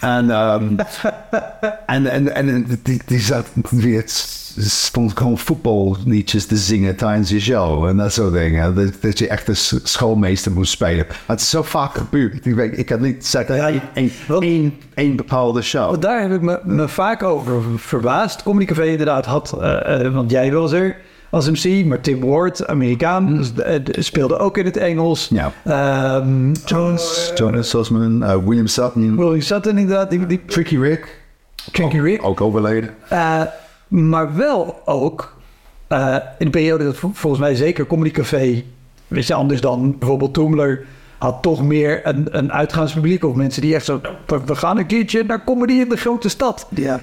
En, 0.00 0.30
ehm, 0.30 0.64
en, 1.86 2.06
en, 2.06 2.34
en 2.34 2.66
die, 2.82 3.00
die 3.06 3.20
zat 3.20 3.46
weer, 3.70 4.02
stond 4.56 5.16
gewoon 5.18 5.38
voetballiedjes 5.38 6.46
te 6.46 6.56
zingen 6.56 6.96
tijdens 6.96 7.30
je 7.30 7.40
show. 7.40 7.86
En 7.86 7.96
dat 7.96 8.12
soort 8.12 8.32
dingen. 8.32 8.74
Dat, 8.74 8.92
dat 9.00 9.18
je 9.18 9.28
echt 9.28 9.48
s- 9.52 9.80
schoolmeester 9.82 10.52
moest 10.52 10.72
spelen. 10.72 11.06
Maar 11.08 11.16
het 11.26 11.40
is 11.40 11.50
zo 11.50 11.62
vaak 11.62 11.94
gebeurd. 11.94 12.46
Ik, 12.46 12.54
weet, 12.54 12.78
ik 12.78 12.86
kan 12.86 13.00
niet 13.00 13.26
zeggen 13.26 13.56
Ja, 13.56 13.70
één, 13.94 14.10
één, 14.40 14.74
één 14.94 15.16
bepaalde 15.16 15.62
show. 15.62 16.00
Daar 16.00 16.20
heb 16.22 16.32
ik 16.32 16.40
me, 16.40 16.60
me 16.64 16.88
vaak 16.88 17.22
over 17.22 17.62
verbaasd. 17.76 18.42
Comedy 18.42 18.64
Café 18.64 18.84
inderdaad 18.84 19.24
had, 19.26 19.56
eh, 19.60 20.04
eh, 20.06 20.14
want 20.14 20.30
jij 20.30 20.52
was 20.52 20.72
er 20.74 20.96
als 21.30 21.50
MC, 21.50 21.84
maar 21.84 22.00
Tim 22.00 22.20
Ward, 22.20 22.66
Amerikaan, 22.66 23.36
dus, 23.36 23.52
eh, 23.54 23.80
speelde 23.90 24.38
ook 24.38 24.58
in 24.58 24.64
het 24.64 24.76
Engels. 24.76 25.28
Ja. 25.32 25.52
Ehm, 25.64 26.52
Jones, 26.64 27.32
Jonas 27.34 27.68
Sussman, 27.68 28.22
uh, 28.22 28.36
William 28.44 28.66
Sutton, 28.66 29.16
William 29.16 29.40
Sutton 29.40 29.78
inderdaad, 29.78 30.10
die, 30.10 30.26
die 30.26 30.44
Tricky 30.46 30.78
Rick, 30.78 31.20
Tricky 31.72 31.98
Rick. 31.98 32.24
ook 32.24 32.40
overleden. 32.40 32.90
Eh, 33.08 33.42
maar 33.88 34.36
wel 34.36 34.80
ook 34.84 35.36
eh, 35.86 36.16
in 36.38 36.44
de 36.46 36.50
periode 36.50 36.84
dat 36.84 36.96
vol- 36.96 37.10
volgens 37.14 37.42
mij 37.42 37.54
zeker 37.54 37.86
Comedy 37.86 38.10
Café, 38.10 38.64
weet 39.08 39.26
je, 39.26 39.34
anders 39.34 39.60
dan 39.60 39.96
bijvoorbeeld 39.98 40.34
Toomler, 40.34 40.84
had 41.18 41.42
toch 41.42 41.62
meer 41.62 42.00
een, 42.06 42.26
een 42.30 42.52
uitgaanspubliek 42.52 43.24
of 43.24 43.34
mensen 43.34 43.62
die 43.62 43.74
echt 43.74 43.84
zo, 43.84 44.00
we, 44.26 44.40
we 44.46 44.54
gaan 44.54 44.78
een 44.78 44.86
keertje 44.86 45.24
naar 45.24 45.44
comedy 45.44 45.72
in 45.72 45.88
de 45.88 45.96
grote 45.96 46.28
stad. 46.28 46.66
Ja. 46.70 47.00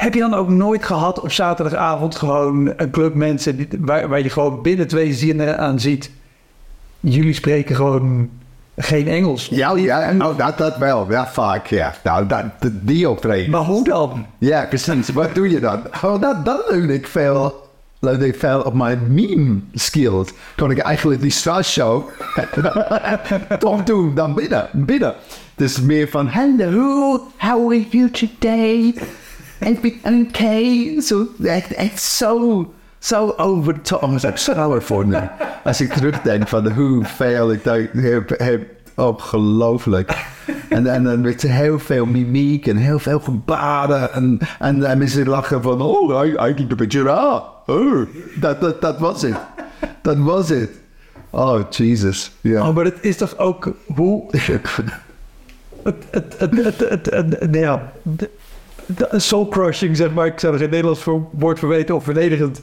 Heb 0.00 0.14
je 0.14 0.20
dan 0.20 0.34
ook 0.34 0.48
nooit 0.48 0.84
gehad 0.84 1.20
op 1.20 1.32
zaterdagavond 1.32 2.16
gewoon 2.16 2.72
een 2.76 2.90
club 2.90 3.14
mensen 3.14 3.56
die, 3.56 3.68
waar, 3.78 4.08
waar 4.08 4.22
je 4.22 4.30
gewoon 4.30 4.62
binnen 4.62 4.88
twee 4.88 5.12
zinnen 5.12 5.58
aan 5.58 5.80
ziet, 5.80 6.10
jullie 7.00 7.32
spreken 7.32 7.76
gewoon 7.76 8.30
geen 8.76 9.08
Engels. 9.08 9.48
Ja, 9.50 9.76
ja 9.76 10.12
nou, 10.12 10.36
dat, 10.36 10.58
dat 10.58 10.76
wel. 10.76 11.06
Ja, 11.10 11.26
vaak, 11.26 11.66
ja. 11.66 11.94
Nou, 12.04 12.26
dat, 12.26 12.44
die 12.60 13.08
optreden. 13.08 13.50
Maar 13.50 13.60
hoe 13.60 13.84
dan? 13.84 14.26
Ja, 14.38 14.66
precies. 14.66 15.08
Wat 15.08 15.34
doe 15.34 15.50
je 15.50 15.60
dan? 15.60 15.82
Oh, 16.04 16.20
dat, 16.20 16.44
dat 16.44 16.72
ik 16.72 17.06
veel. 17.06 17.68
Ik 18.00 18.34
veel 18.38 18.60
op 18.62 18.74
mijn 18.74 19.00
meme 19.08 19.60
skills. 19.74 20.28
Kon 20.56 20.70
ik 20.70 20.78
eigenlijk 20.78 21.20
die 21.20 21.30
straatshow 21.30 22.08
toch 23.58 23.82
doen 23.82 24.14
dan 24.14 24.34
binnen. 24.34 24.68
binnen. 24.72 25.14
Dus 25.54 25.80
meer 25.80 26.08
van, 26.08 26.28
hello, 26.28 27.20
how 27.36 27.72
are 27.72 27.86
you 27.90 28.10
today? 28.10 28.94
Everything 29.60 30.28
okay? 30.28 31.00
Zo, 31.00 31.26
echt, 31.42 31.72
echt 31.74 32.02
zo, 32.02 32.72
zo 32.98 33.34
over 33.36 33.80
top. 33.80 34.00
Dat 34.00 34.10
is 34.12 34.24
ook 34.26 34.38
zo 34.38 34.80
voor 34.80 35.06
me. 35.06 35.20
Als 35.64 35.80
ik 35.80 35.92
terugdenk 35.92 36.48
van 36.48 36.68
hoeveel 36.72 37.52
ik 37.52 37.64
daar 37.64 37.88
heb, 37.92 38.28
heb 38.38 38.62
ongelooflijk. 38.96 40.24
En, 40.68 40.86
en 40.86 41.02
dan 41.04 41.22
werd 41.22 41.42
er 41.42 41.50
heel 41.50 41.78
veel 41.78 42.06
mimiek 42.06 42.66
en 42.66 42.76
heel 42.76 42.98
veel 42.98 43.20
gebaren. 43.20 44.12
En, 44.12 44.38
en, 44.58 44.84
en 44.84 44.98
mensen 44.98 45.28
lachen 45.28 45.62
van, 45.62 45.80
oh, 45.80 46.08
hij- 46.08 46.34
eigenlijk 46.36 46.70
een 46.70 46.76
beetje 46.76 47.02
raar. 47.02 47.42
Oh, 47.66 48.06
dat, 48.40 48.60
dat, 48.60 48.80
dat 48.80 48.98
was 48.98 49.22
het. 49.22 49.36
Dat 50.02 50.16
was 50.18 50.48
het. 50.48 50.70
Oh, 51.30 51.60
Jesus. 51.70 52.32
Ja. 52.40 52.68
Oh, 52.68 52.74
maar 52.74 52.84
het 52.84 52.98
is 53.00 53.16
toch 53.16 53.38
ook 53.38 53.72
hoe 53.94 54.24
het, 54.30 54.40
het, 55.82 56.00
het, 56.10 56.34
het, 56.38 56.54
het, 56.78 56.78
het- 56.88 57.10
het- 57.10 57.50
nee, 57.50 57.60
ja, 57.60 57.92
soul 59.16 59.48
crushing, 59.48 59.96
zeg 59.96 60.12
maar. 60.12 60.26
Ik 60.26 60.40
zou 60.40 60.52
er 60.52 60.58
geen 60.58 60.70
Nederlands 60.70 61.02
voor, 61.02 61.26
woord 61.32 61.58
voor 61.58 61.68
weten 61.68 61.94
of 61.94 62.04
verdedigend. 62.04 62.62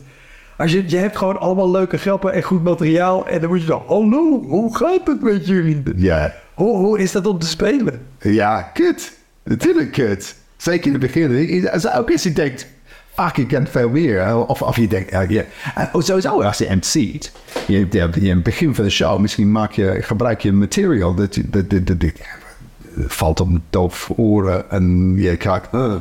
Als 0.57 0.71
je, 0.71 0.83
je 0.89 0.97
hebt 0.97 1.17
gewoon 1.17 1.39
allemaal 1.39 1.71
leuke 1.71 1.97
grappen 1.97 2.33
en 2.33 2.43
goed 2.43 2.63
materiaal. 2.63 3.27
En 3.27 3.39
dan 3.41 3.49
moet 3.49 3.61
je 3.61 3.67
dan, 3.67 3.83
hallo, 3.87 4.43
hoe 4.43 4.77
gaat 4.77 5.07
het 5.07 5.21
met 5.21 5.47
jullie? 5.47 5.83
ja. 5.95 6.33
Hoe, 6.53 6.77
hoe 6.77 6.99
is 6.99 7.11
dat 7.11 7.25
om 7.25 7.39
te 7.39 7.47
spelen? 7.47 8.01
Ja, 8.19 8.61
kut. 8.61 9.13
Natuurlijk 9.43 9.91
kut. 9.91 10.35
Zeker 10.57 10.85
in 10.85 10.91
het 10.91 11.01
begin. 11.01 11.69
Ook 11.95 12.11
als 12.11 12.23
je 12.23 12.33
denkt, 12.33 12.67
fuck, 13.13 13.37
ik 13.37 13.47
ken 13.47 13.67
veel 13.67 13.89
meer. 13.89 14.45
Of, 14.47 14.61
of 14.61 14.75
je 14.75 14.87
denkt, 14.87 15.11
ja, 15.11 15.21
ja. 15.21 15.43
En 15.75 15.89
ook 15.91 16.03
sowieso 16.03 16.41
als 16.41 16.57
je 16.57 16.75
MC't, 16.75 17.31
je, 17.67 17.77
je, 17.77 17.87
je, 17.91 18.09
in 18.13 18.29
het 18.29 18.43
begin 18.43 18.75
van 18.75 18.83
de 18.83 18.89
show, 18.89 19.19
misschien 19.19 19.51
maak 19.51 19.71
je, 19.71 19.97
gebruik 20.01 20.41
je 20.41 20.51
material 20.51 21.13
dat, 21.13 21.37
dat, 21.45 21.69
dat, 21.69 21.87
dat, 21.87 21.99
dat 21.99 22.11
valt 23.07 23.39
op 23.39 23.49
doof 23.69 24.09
oren 24.15 24.69
en 24.69 25.13
je 25.17 25.37
krijgt, 25.37 25.67
uh, 25.73 25.95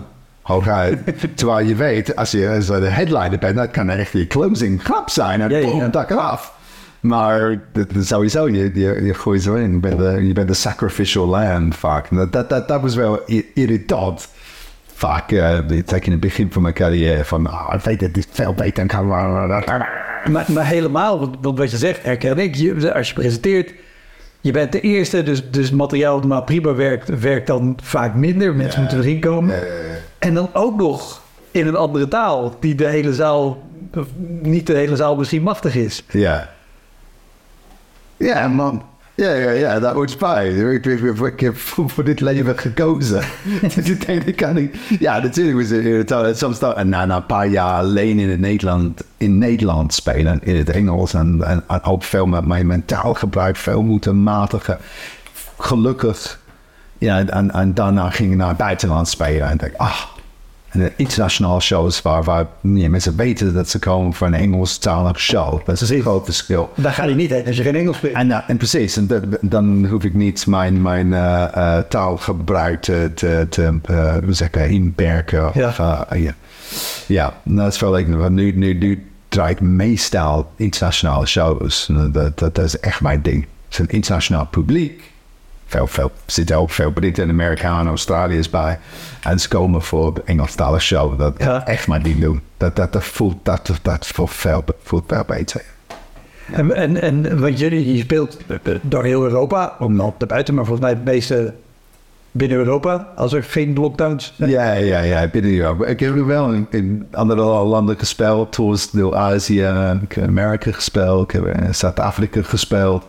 hoog 0.46 0.68
uit. 0.68 0.98
Terwijl 1.34 1.66
je 1.66 1.74
weet, 1.74 2.16
als 2.16 2.30
je 2.30 2.48
als 2.48 2.66
je 2.66 2.78
de 2.80 2.86
headliner 2.86 3.38
bent, 3.38 3.56
dat 3.56 3.70
kan 3.70 3.90
echt 3.90 4.12
je 4.12 4.26
closing 4.26 4.82
grap 4.84 5.10
zijn. 5.10 5.40
En 5.40 5.50
Ja, 5.50 5.60
boom, 5.60 5.78
ja. 5.80 5.88
dak 5.88 6.10
eraf. 6.10 6.54
Maar 7.00 7.60
dat- 7.72 7.92
dat 7.92 8.06
sowieso, 8.06 8.48
je, 8.48 8.70
je, 8.74 9.04
je 9.04 9.14
gooit 9.14 9.42
zo 9.42 9.54
in. 9.54 9.72
Je 9.72 9.78
bent 9.78 9.98
de, 9.98 10.26
je 10.26 10.32
bent 10.32 10.48
de 10.48 10.54
sacrificial 10.54 11.26
lamb 11.26 11.74
vaak. 11.74 12.06
Dat, 12.10 12.32
dat, 12.32 12.48
dat, 12.48 12.68
dat 12.68 12.80
was 12.80 12.94
wel 12.94 13.20
irritant. 13.54 14.28
Vaak, 14.94 15.30
uh, 15.30 15.58
zeker 15.68 16.04
in 16.04 16.10
het 16.12 16.20
begin 16.20 16.52
van 16.52 16.62
mijn 16.62 16.74
carrière, 16.74 17.24
van 17.24 17.46
ah, 17.46 17.74
ik 17.74 17.80
weet 17.80 18.00
dat 18.00 18.14
dit 18.14 18.28
veel 18.30 18.54
beter 18.54 18.86
kan. 18.86 19.06
Maar, 19.06 20.44
maar 20.48 20.66
helemaal, 20.66 21.18
want, 21.20 21.36
want 21.40 21.58
wat 21.58 21.70
je 21.70 21.76
zegt, 21.76 22.02
herken 22.02 22.38
ik. 22.38 22.54
Je, 22.54 22.94
als 22.94 23.08
je 23.08 23.14
presenteert, 23.14 23.72
je 24.40 24.50
bent 24.52 24.72
de 24.72 24.80
eerste, 24.80 25.22
dus, 25.22 25.50
dus 25.50 25.70
materiaal 25.70 26.20
dat 26.20 26.28
maar 26.28 26.42
prima 26.42 26.74
werkt, 26.74 27.20
werkt 27.20 27.46
dan 27.46 27.78
vaak 27.82 28.14
minder. 28.14 28.54
Mensen 28.54 28.80
moeten 28.80 28.98
erin 28.98 29.20
komen. 29.20 29.54
En 30.18 30.34
dan 30.34 30.48
ook 30.52 30.76
nog 30.76 31.22
in 31.50 31.66
een 31.66 31.76
andere 31.76 32.08
taal, 32.08 32.56
die 32.60 32.74
de 32.74 32.86
hele 32.86 33.14
zaal, 33.14 33.62
niet 34.40 34.66
de 34.66 34.74
hele 34.74 34.96
zaal 34.96 35.16
misschien 35.16 35.42
machtig 35.42 35.74
is. 35.74 36.04
Ja. 36.10 36.54
Ja, 38.16 38.48
man. 38.48 38.82
Ja, 39.16 39.32
ja, 39.32 39.50
ja, 39.50 39.80
dat 39.80 39.92
hoort 39.92 40.18
bij. 40.18 40.48
Ik, 40.48 41.40
heb 41.40 41.56
voor, 41.56 42.04
dit 42.04 42.20
leven 42.20 42.58
gekozen. 42.58 43.22
dus 43.74 43.76
ik 43.76 44.06
denk, 44.06 44.22
ik 44.22 44.36
kan 44.36 44.54
niet... 44.54 44.76
Ja, 44.98 45.18
natuurlijk 45.18 45.56
was 45.56 45.68
het. 46.08 46.38
Soms 46.38 46.58
dan, 46.58 46.74
en 46.74 46.88
na, 46.88 47.04
na 47.04 47.16
een 47.16 47.26
paar 47.26 47.46
jaar 47.46 47.78
alleen 47.78 48.18
in, 48.18 48.30
het 48.30 48.40
Nederland, 48.40 49.02
in 49.16 49.38
Nederland 49.38 49.94
spelen, 49.94 50.40
in 50.42 50.56
het 50.56 50.70
Engels, 50.70 51.14
en, 51.14 51.42
en, 51.42 51.64
en 51.68 51.82
ook 51.82 52.02
veel 52.02 52.26
met 52.26 52.44
mijn 52.46 52.66
mentaal 52.66 53.14
gebruik, 53.14 53.56
veel 53.56 53.82
moeten 53.82 54.22
matigen. 54.22 54.78
Gelukkig. 55.58 56.40
Ja, 56.98 57.26
en, 57.26 57.50
en 57.50 57.74
daarna 57.74 58.10
ging 58.10 58.30
ik 58.30 58.36
naar 58.36 58.48
het 58.48 58.56
buitenland 58.56 59.08
spelen 59.08 59.48
en 59.48 59.56
denk, 59.56 59.74
ah, 59.76 60.02
en 60.68 60.82
de 60.82 60.92
internationale 60.96 61.60
shows 61.60 62.02
waar, 62.02 62.22
waar 62.22 62.46
ja, 62.60 62.88
mensen 62.88 63.16
weten 63.16 63.54
dat 63.54 63.68
ze 63.68 63.78
komen 63.78 64.14
voor 64.14 64.26
een 64.26 64.34
Engelstalige 64.34 65.18
show. 65.18 65.66
Dat 65.66 65.80
is 65.80 65.90
een 65.90 66.00
groot 66.00 66.24
verschil. 66.24 66.72
Daar 66.76 66.92
ga 66.92 67.04
je 67.04 67.14
niet 67.14 67.30
heen 67.30 67.46
als 67.46 67.56
je 67.56 67.62
geen 67.62 67.74
Engels 67.74 67.96
spreekt. 67.96 68.14
En, 68.14 68.28
uh, 68.28 68.38
en 68.46 68.56
precies, 68.56 68.96
en 68.96 69.08
dan 69.40 69.86
hoef 69.86 70.04
ik 70.04 70.14
niet 70.14 70.46
mijn, 70.46 70.82
mijn 70.82 71.06
uh, 71.06 71.44
uh, 71.56 71.78
taalgebruik 71.78 72.82
te, 72.82 73.10
te, 73.14 73.46
te 73.50 73.78
uh, 73.90 74.14
hoe 74.24 74.32
zeg 74.32 74.48
ik, 74.48 74.70
inperken. 74.70 75.50
Ja. 75.54 75.68
Of, 75.68 75.76
ja. 76.16 76.34
ja, 77.06 77.34
dat 77.42 77.72
is 77.72 77.80
wel 77.80 77.90
leuk. 77.90 78.06
Nu, 78.30 78.52
nu, 78.52 78.74
nu 78.74 79.06
draai 79.28 79.52
ik 79.52 79.60
meestal 79.60 80.50
internationale 80.56 81.26
shows. 81.26 81.88
Dat, 82.12 82.38
dat, 82.38 82.54
dat 82.54 82.64
is 82.64 82.80
echt 82.80 83.00
mijn 83.00 83.22
ding. 83.22 83.46
Het 83.64 83.72
is 83.72 83.78
een 83.78 83.88
internationaal 83.88 84.46
publiek. 84.46 85.14
Veel, 85.66 85.86
veel, 85.86 86.10
zitten 86.26 86.56
ook 86.56 86.70
veel 86.70 86.90
Britten 86.90 87.24
en 87.24 87.30
Amerikanen 87.30 87.80
en 87.80 87.86
Australiërs 87.86 88.50
bij. 88.50 88.78
En 89.22 89.38
ze 89.40 89.48
komen 89.48 89.82
voor 89.82 90.14
de 90.14 90.22
Engelstalige 90.24 90.84
show. 90.84 91.18
Dat 91.18 91.34
Ja. 91.38 91.66
echt 91.66 91.88
mijn 91.88 92.02
ding 92.02 92.20
doen. 92.20 92.40
Dat, 92.56 92.76
dat, 92.76 92.92
dat 92.92 93.04
voelt, 93.04 93.36
dat, 93.42 93.70
dat 93.82 94.06
voelt, 94.06 94.30
veel, 94.30 94.64
voelt 94.82 95.04
veel 95.06 95.24
beter. 95.26 95.62
En, 96.52 96.74
en, 96.74 97.00
en 97.02 97.40
want 97.40 97.58
jullie, 97.58 97.92
je 97.94 97.98
speelt 97.98 98.38
door 98.82 99.04
heel 99.04 99.22
Europa, 99.22 99.76
om 99.78 100.00
op 100.00 100.20
de 100.20 100.26
buiten, 100.26 100.54
maar 100.54 100.64
volgens 100.64 100.86
mij 100.86 100.94
het 100.96 101.04
meeste 101.04 101.54
binnen 102.30 102.58
Europa, 102.58 103.08
als 103.16 103.32
er 103.32 103.42
geen 103.42 103.74
lockdowns 103.74 104.32
zijn. 104.36 104.50
Ja, 104.50 104.72
ja, 104.72 105.00
ja, 105.00 105.26
binnen 105.28 105.56
Europa. 105.56 105.84
Ik 105.86 106.00
heb 106.00 106.14
wel 106.14 106.52
in, 106.52 106.66
in 106.70 107.06
andere 107.12 107.42
landen 107.42 107.98
gespeeld. 107.98 108.52
Tours 108.52 108.90
door 108.90 109.14
Azië. 109.14 109.62
Ik 110.02 110.12
heb 110.12 110.26
Amerika 110.26 110.72
gespeeld. 110.72 111.22
Ik 111.22 111.30
heb 111.30 111.46
in 111.46 111.74
Zuid-Afrika 111.74 112.42
gespeeld. 112.42 113.04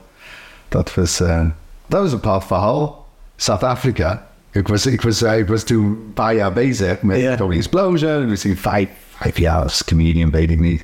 dat 0.70 0.94
was, 0.94 1.20
eh, 1.20 1.46
dat 1.88 2.02
was 2.02 2.12
een 2.12 2.20
bepaald 2.20 2.44
verhaal. 2.46 3.06
South 3.36 3.64
Africa. 3.64 4.26
Ik 4.52 4.68
was, 4.68 4.86
ik 4.86 5.02
was, 5.02 5.22
eh, 5.22 5.38
ik 5.38 5.48
was 5.48 5.64
toen 5.64 5.86
een 5.86 6.14
paar 6.14 6.36
jaar 6.36 6.54
bezig 6.54 7.02
met. 7.02 7.38
Tony 7.38 7.56
Explosion. 7.56 8.30
Misschien 8.30 8.58
vijf, 8.58 8.90
vijf 9.16 9.38
jaar 9.38 9.62
als 9.64 9.84
comedian, 9.84 10.32
weet 10.32 10.52
ik 10.52 10.60
niet. 10.60 10.84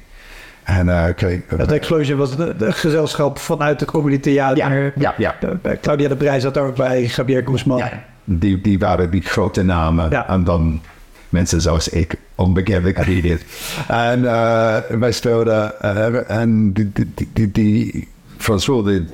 En 0.63 0.89
eh, 0.89 1.09
oké. 1.09 1.41
Dat 1.57 1.71
Explosion 1.71 2.17
was 2.17 2.37
de 2.37 2.55
gezelschap 2.71 3.39
vanuit 3.39 3.79
de 3.79 3.85
comedy 3.85 4.19
theater. 4.19 4.57
Ja, 4.57 4.91
ja, 4.95 5.13
ja. 5.17 5.35
De- 5.61 5.77
Claudia 5.81 6.07
de 6.07 6.15
Brij 6.15 6.39
zat 6.39 6.53
daar 6.53 6.65
ook 6.65 6.75
bij, 6.75 7.03
Javier 7.15 7.43
Guzman. 7.45 7.77
Ja, 7.77 8.03
die, 8.23 8.61
die 8.61 8.79
waren 8.79 9.09
die 9.11 9.21
grote 9.21 9.63
namen. 9.63 10.09
Ja. 10.09 10.27
En 10.29 10.43
dan 10.43 10.81
mensen 11.29 11.61
zoals 11.61 11.89
ik, 11.89 12.15
onbekende 12.35 12.93
comedians. 13.03 13.41
en 13.87 14.25
eh, 14.25 14.77
wij 14.99 15.11
speelden... 15.11 15.81
eh, 15.81 16.37
en 16.39 16.73
die, 16.73 16.91
die, 16.93 17.11
die, 17.15 17.29
die, 17.33 17.51
die 17.51 18.07
François, 18.37 18.85
die, 18.85 19.05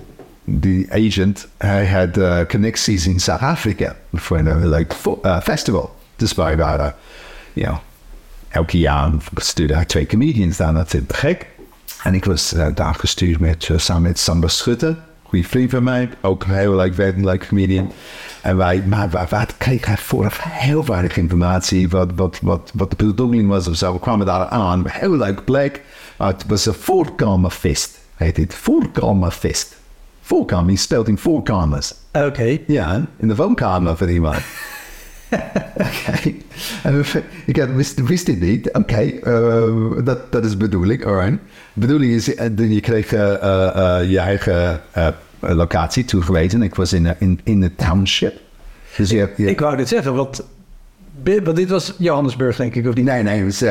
die 0.49 0.93
agent, 0.93 1.47
had 1.91 2.17
eh, 2.17 2.39
connecties 2.47 3.07
in 3.07 3.19
South 3.19 3.41
Africa 3.41 3.95
voor 4.13 4.37
een 4.37 4.69
like, 4.69 4.95
fo- 4.95 5.19
eh, 5.21 5.41
festival. 5.41 5.95
Dus 6.15 6.33
wij 6.33 6.57
waren, 6.57 6.95
you 8.71 8.83
jaar 8.83 9.11
stuurde 9.35 9.75
hij 9.75 9.85
twee 9.85 10.05
comedians 10.05 10.57
daar 10.57 10.73
naartoe. 10.73 11.03
Gek. 11.07 11.45
En 12.03 12.13
ik 12.13 12.25
was 12.25 12.53
eh, 12.53 12.67
daar 12.75 12.95
gestuurd 12.95 13.39
met, 13.39 13.69
eh, 13.69 13.77
samen 13.77 14.01
met 14.01 14.19
Samba 14.19 14.47
Schutte, 14.47 14.95
goede 15.23 15.47
vriend 15.47 15.69
van 15.69 15.83
mij, 15.83 16.09
ook 16.21 16.43
een 16.43 16.53
heel 16.53 16.75
leuk, 16.75 16.97
like, 16.97 17.19
leuk 17.19 17.47
comedian. 17.47 17.91
En 18.41 18.57
wij, 18.57 18.83
kregen 19.57 19.97
vooraf 19.97 20.39
heel 20.43 20.85
weinig 20.85 21.17
informatie 21.17 21.89
wat, 21.89 22.15
de 22.89 23.05
bedoeling 23.05 23.47
was 23.47 23.67
of 23.67 23.75
zo. 23.75 23.93
We 23.93 23.99
kwamen 23.99 24.25
daar 24.25 24.47
aan, 24.47 24.83
heel 24.87 25.17
leuk 25.17 25.43
plek. 25.45 25.81
Het 26.17 26.45
was 26.47 26.65
een 26.65 26.73
voorkamerfeest, 26.73 27.97
heet 28.15 28.37
het. 28.37 28.55
Voorkamerfeest. 28.55 29.77
Voorkamer, 30.29 30.71
je 30.71 30.77
speelt 30.77 31.07
in 31.07 31.17
voorkamers. 31.17 31.93
Oké. 32.13 32.57
Ja, 32.67 33.05
in 33.17 33.27
de 33.27 33.35
woonkamer 33.35 33.97
van 33.97 34.07
iemand. 34.07 34.35
Oké. 35.73 36.33
En 36.83 37.01
we- 37.01 37.23
Ik 37.45 37.57
had- 37.57 37.69
wist, 37.71 38.03
wist 38.07 38.25
dit 38.25 38.39
niet. 38.39 38.71
Oké, 38.73 38.95
eh, 39.01 40.03
dat, 40.03 40.31
dat 40.31 40.45
is 40.45 40.51
de 40.51 40.57
bedoeling. 40.57 41.05
Alright. 41.05 41.31
De 41.73 41.79
bedoeling 41.79 42.11
is, 42.13 42.35
eh, 42.35 42.57
je 42.57 42.79
kreeg 42.79 43.13
eh, 43.13 44.09
je 44.09 44.19
eigen 44.19 44.81
locatie 45.39 46.05
toegewezen. 46.05 46.61
Ik 46.61 46.75
was 46.75 46.93
in, 46.93 47.15
in, 47.19 47.39
in 47.43 47.59
de 47.59 47.75
township. 47.75 48.33
Dus 48.97 49.09
je, 49.09 49.17
hebt- 49.17 49.37
je, 49.37 49.45
Ik 49.49 49.59
wou 49.59 49.77
dit 49.77 49.87
zeggen, 49.87 50.13
want, 50.13 50.43
want 51.23 51.55
dit 51.55 51.69
was 51.69 51.93
Johannesburg, 51.97 52.55
denk 52.55 52.75
ik, 52.75 52.87
of 52.87 52.95
niet? 52.95 53.05
Nee, 53.05 53.23
nee, 53.23 53.43
het 53.43 53.47
is, 53.53 53.61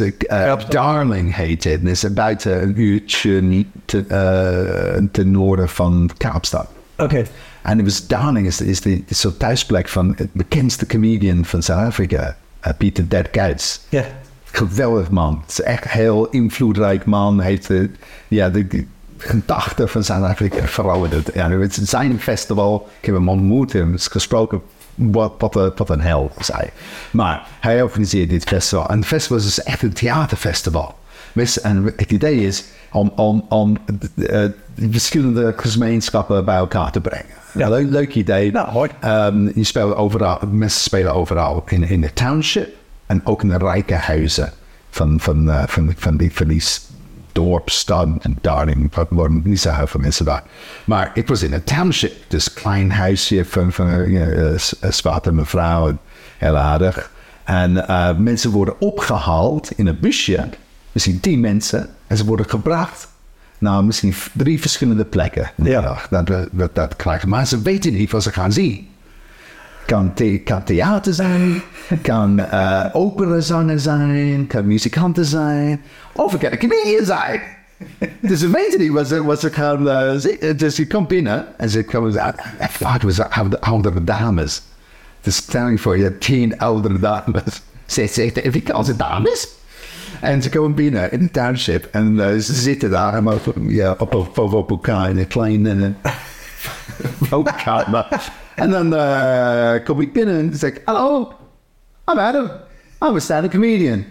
eh, 0.00 0.52
eh. 0.52 0.68
Darling 0.68 1.34
heet 1.34 1.64
het. 1.64 1.80
Het 1.80 1.90
is 1.90 2.12
buiten 2.12 2.62
een 2.62 2.80
uurtje 2.80 3.42
niet 3.42 3.66
te, 3.84 4.04
eh, 4.08 5.04
ten 5.12 5.30
noorden 5.30 5.68
van 5.68 6.10
Kaapstad. 6.16 6.66
Oké. 6.96 7.24
En 7.62 7.76
het 7.76 7.86
was 7.86 8.06
Darling 8.06 8.46
is, 8.46 8.60
is 8.60 8.80
de 8.80 9.02
is 9.06 9.20
zo'n 9.20 9.36
thuisplek 9.36 9.88
van 9.88 10.12
het 10.16 10.32
bekendste 10.32 10.86
comedian 10.86 11.44
van 11.44 11.62
Zuid-Afrika, 11.62 12.36
Pieter 12.78 13.08
Derkuits. 13.08 13.80
Ja. 13.88 14.04
Geweldig 14.44 15.10
man. 15.10 15.38
Het 15.40 15.50
is 15.50 15.60
echt 15.60 15.84
een 15.84 15.90
heel 15.90 16.28
invloedrijk 16.28 17.04
man. 17.04 17.40
Heeft 17.40 17.66
de, 17.66 17.90
ja, 18.28 18.48
de, 18.50 18.86
gedachten 19.18 19.88
van 19.88 20.04
Zuid-Afrika 20.04 20.66
verouderd. 20.66 21.30
Ja, 21.34 21.50
het 21.50 21.76
is 21.76 21.88
zijn 21.88 22.20
festival. 22.20 22.88
Ik 23.00 23.06
heb 23.06 23.14
hem 23.14 23.28
ontmoet 23.28 23.74
en 23.74 23.94
is 23.94 24.06
gesproken. 24.06 24.62
Wat, 24.98 25.32
wat, 25.38 25.54
een- 25.56 25.72
wat 25.76 25.90
een 25.90 26.00
hel, 26.00 26.30
zei 26.38 26.58
hij. 26.58 26.70
Maar 27.10 27.46
hij 27.60 27.82
organiseert 27.82 28.30
dit 28.30 28.44
festival. 28.44 28.88
En 28.88 28.98
het 28.98 29.06
festival 29.06 29.36
is 29.36 29.44
dus 29.44 29.62
echt 29.62 29.82
een 29.82 29.92
theaterfestival. 29.92 30.94
En 31.62 31.92
het 31.96 32.10
idee 32.12 32.36
is 32.46 32.64
om, 32.92 33.12
om, 33.16 33.44
om 33.48 33.76
eh, 33.86 33.94
de 34.74 34.88
verschillende 34.90 35.54
gemeenschappen 35.56 36.44
bij 36.44 36.56
elkaar 36.56 36.90
te 36.92 37.00
brengen. 37.00 37.34
Ja. 37.54 37.68
Leuk, 37.68 37.90
leuk 37.90 38.14
idee. 38.14 38.52
Nou, 38.52 38.72
mooi. 38.72 38.90
Ehm, 39.00 39.44
je 39.54 39.64
speelt 39.64 39.94
overal, 39.94 40.38
mensen 40.50 40.80
spelen 40.80 41.14
overal 41.14 41.64
in, 41.68 41.82
in 41.82 42.00
de 42.00 42.12
township 42.12 42.68
en 43.06 43.20
ook 43.26 43.42
in 43.42 43.48
de 43.48 43.58
rijke 43.58 43.94
huizen 43.94 44.52
van, 44.90 45.20
van, 45.20 45.50
eh, 45.50 45.62
van, 45.66 45.92
van 45.96 46.16
die, 46.16 46.34
van 46.34 46.46
die 46.46 46.60
s- 46.60 46.87
dorp, 47.38 47.70
stad 47.70 48.08
en 48.20 48.38
Darling. 48.40 48.94
Er 48.94 49.06
wonen 49.08 49.40
niet 49.44 49.60
zo 49.60 49.70
heel 49.70 49.86
veel 49.86 50.00
mensen 50.00 50.24
daar. 50.24 50.42
Maar 50.84 51.10
ik 51.14 51.28
was 51.28 51.42
in 51.42 51.52
een 51.52 51.64
township, 51.64 52.12
dus 52.28 52.52
klein 52.52 52.90
huisje 52.90 53.44
van, 53.44 53.72
van 53.72 53.88
uh, 53.88 54.58
zwarte 54.90 55.32
mevrouw, 55.32 55.98
heel 56.38 56.56
aardig. 56.56 57.10
En 57.44 57.88
eh, 57.88 58.16
mensen 58.16 58.50
worden 58.50 58.80
opgehaald 58.80 59.70
in 59.76 59.86
een 59.86 59.98
busje, 60.00 60.48
misschien 60.92 61.20
tien 61.20 61.40
mensen, 61.40 61.88
en 62.06 62.16
ze 62.16 62.24
worden 62.24 62.48
gebracht 62.48 63.08
naar 63.58 63.84
misschien 63.84 64.14
drie 64.32 64.60
verschillende 64.60 65.04
plekken. 65.04 65.50
Ja. 65.54 65.98
dat, 66.10 66.48
dat, 66.52 66.74
dat. 66.74 67.24
Maar 67.26 67.46
ze 67.46 67.62
weten 67.62 67.92
niet 67.92 68.10
wat 68.10 68.22
ze 68.22 68.32
gaan 68.32 68.52
zien. 68.52 68.88
Kan, 69.88 70.12
kan 70.44 70.64
theater 70.64 71.14
zijn, 71.14 71.62
kan 72.02 72.38
eh 72.38 72.84
operazanger 72.92 73.80
zijn, 73.80 74.46
kan 74.46 74.66
muzikanten 74.66 75.24
zijn, 75.24 75.80
of 76.12 76.32
het 76.32 76.40
kan 76.40 76.52
een 76.52 76.58
comedian 76.58 77.04
zijn. 77.04 77.40
dus 78.20 78.38
ze 78.38 78.50
weten 78.50 78.80
niet 78.80 78.90
wat 78.92 79.08
ze, 79.08 79.24
wat 79.24 79.40
ze 79.40 79.50
eh, 79.50 80.12
zien. 80.16 80.56
Dus 80.56 80.76
je 80.76 80.86
komt 80.86 81.08
binnen 81.08 81.44
en 81.56 81.70
ze 81.70 81.84
komen 81.84 82.20
uit. 82.20 82.42
Vaak 82.58 83.02
was 83.02 83.20
oude- 83.20 83.60
oudere 83.60 84.04
dames. 84.04 84.62
Dus 85.20 85.36
stel 85.36 85.68
je 85.68 85.78
voor, 85.78 85.98
je 85.98 86.18
tien 86.18 86.58
oudere 86.58 86.98
dames. 86.98 87.62
Ze 87.86 88.06
zegt, 88.06 88.46
Afrikaanse 88.46 88.96
dames? 88.96 89.48
En 90.20 90.42
ze 90.42 90.48
komen 90.48 90.74
binnen 90.74 91.12
in 91.12 91.18
de 91.18 91.30
township 91.30 91.88
en 91.90 92.20
eh, 92.20 92.38
ze 92.38 92.54
zitten 92.54 92.90
daar 92.90 93.10
helemaal 93.10 93.38
ja, 93.66 93.94
op, 93.98 94.14
op, 94.14 94.38
op, 94.38 94.52
op 94.52 94.70
elkaar 94.70 95.10
in 95.10 95.18
een 95.18 95.26
klein 95.26 95.66
eh, 96.02 96.08
woonkamer. 97.30 98.30
En 98.58 98.70
dan 98.70 98.94
eh, 98.94 99.84
kom 99.84 100.00
ik 100.00 100.12
binnen 100.12 100.38
en 100.38 100.52
I'm 102.10 102.18
Adam, 102.18 102.50
I'm 103.00 103.16
a 103.16 103.18
stand-up 103.18 103.50
comedian. 103.50 104.04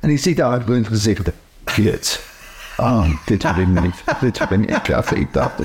En 0.00 0.08
die 0.08 0.18
ziet 0.18 0.36
daar 0.36 0.50
uit 0.50 0.66
hun 0.66 0.86
gezicht, 0.86 1.30
kut. 1.64 2.20
Oh, 2.76 3.04
dit 3.26 3.42
heb 3.42 3.56
ik 3.56 3.66
niet. 3.66 3.94
Dit 4.20 4.38
heb 4.38 4.50
ik 4.50 4.58
niet. 4.58 4.70
Ik 4.70 5.32
dacht, 5.32 5.60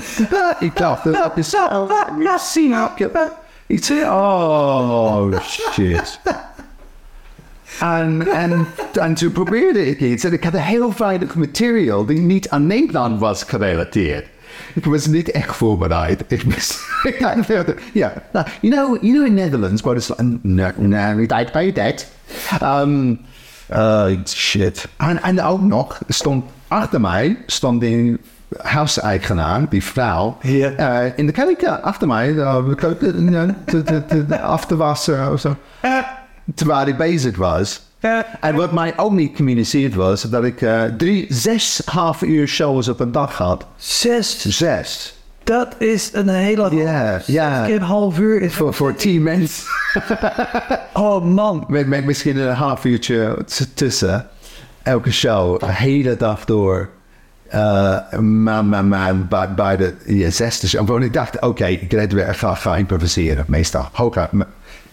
ik 0.60 0.76
dacht, 0.76 1.04
dat 1.04 1.36
is 1.36 1.50
zo. 1.50 1.88
Ja, 2.18 2.38
zie 2.38 2.68
je. 2.68 3.30
Ik 3.66 3.84
zei, 3.84 4.00
oh, 4.04 5.40
shit. 5.40 6.20
En, 7.80 8.26
en, 8.32 8.66
en 8.92 9.14
toen 9.14 9.32
probeerde 9.32 9.86
ik 9.86 10.00
iets. 10.00 10.24
En 10.24 10.32
ik 10.32 10.44
had 10.44 10.54
een 10.54 10.60
heel 10.60 10.92
weinig 10.96 11.34
material 11.34 12.06
die 12.06 12.20
niet 12.20 12.48
aan 12.48 12.66
Nederland 12.66 13.20
was 13.20 13.42
gerelateerd. 13.42 14.26
Ik 14.74 14.84
was 14.84 15.06
niet 15.06 15.30
echt 15.30 15.56
voorbereid. 15.56 16.24
Ik 16.28 16.42
was... 16.54 16.78
ja, 17.92 18.12
nou, 18.32 18.46
you 18.60 18.74
know, 18.74 19.02
you 19.02 19.12
know 19.14 19.26
in 19.26 19.34
Netherlands, 19.34 19.82
what 19.82 19.96
is... 19.96 20.10
No, 20.42 20.70
no, 20.76 21.14
we 21.14 21.26
died 21.26 21.52
by 21.52 21.72
that. 21.72 22.06
Um, 22.62 23.20
uh, 23.72 24.06
shit. 24.24 24.88
En, 24.96 25.22
en 25.22 25.42
ook 25.42 25.60
nog, 25.60 25.98
stond 26.08 26.44
achter 26.68 27.00
mij, 27.00 27.38
stond 27.46 27.80
die 27.80 28.16
huiseigenaar, 28.62 29.68
die 29.68 29.84
vrouw, 29.84 30.36
Ja. 30.40 30.70
eh, 30.70 31.12
in 31.16 31.26
de 31.26 31.32
keuken 31.32 31.82
achter 31.82 32.06
mij, 32.06 32.30
uh, 32.32 32.68
de 32.68 32.74
keuken, 32.74 33.32
uh, 33.32 33.42
te, 33.66 33.82
te, 33.82 34.04
te- 34.06 34.40
af 34.40 34.66
te 34.66 34.76
wassen 34.76 35.32
of 35.32 35.40
zo. 35.40 35.56
Terwijl 36.54 36.86
ik 36.86 36.96
bezig 36.96 37.36
was. 37.36 37.85
En 38.40 38.54
wat 38.54 38.72
mij 38.72 38.98
ook 38.98 39.12
niet 39.12 39.30
gecommuniceerd 39.30 39.94
was, 39.94 40.22
dat 40.22 40.44
ik 40.44 40.62
eh, 40.62 40.82
drie, 40.82 41.26
zes 41.28 41.82
half 41.84 42.22
uur 42.22 42.46
shows 42.46 42.88
op 42.88 43.00
een 43.00 43.12
dag 43.12 43.36
had. 43.38 43.66
Zes. 43.76 44.46
Zes. 44.48 45.14
Dat 45.44 45.74
is 45.78 46.10
een 46.12 46.28
hele... 46.28 46.76
Ja, 46.76 47.20
ja. 47.26 47.68
Een 47.68 47.82
half 47.82 48.18
uur. 48.18 48.42
Is... 48.42 48.54
Voor, 48.54 48.74
voor 48.74 48.94
tien 48.94 49.22
mensen. 49.22 49.64
Oh 50.92 51.24
man. 51.24 51.64
Met, 51.68 51.86
met 51.86 52.04
misschien 52.04 52.36
een 52.36 52.54
half 52.54 52.84
uurtje 52.84 53.38
tussen. 53.74 54.26
Elke 54.82 55.12
show, 55.12 55.60
de 55.60 55.72
hele 55.72 56.16
dag 56.16 56.44
door. 56.44 56.88
Eh, 57.48 58.18
maar, 58.18 58.64
maar, 58.64 58.84
maar 58.84 59.18
bij, 59.26 59.54
bij 59.54 59.76
de 59.76 59.94
ja, 60.06 60.30
zesde 60.30 60.68
show. 60.68 60.88
Want 60.88 61.04
ik 61.04 61.12
dacht, 61.12 61.40
oké, 61.40 61.66
ik 61.66 61.92
red 61.92 62.12
weer, 62.12 62.34
ga, 62.34 62.54
ga 62.54 62.76
improviseren. 62.76 63.44
Meestal, 63.48 63.88
m- 64.30 64.42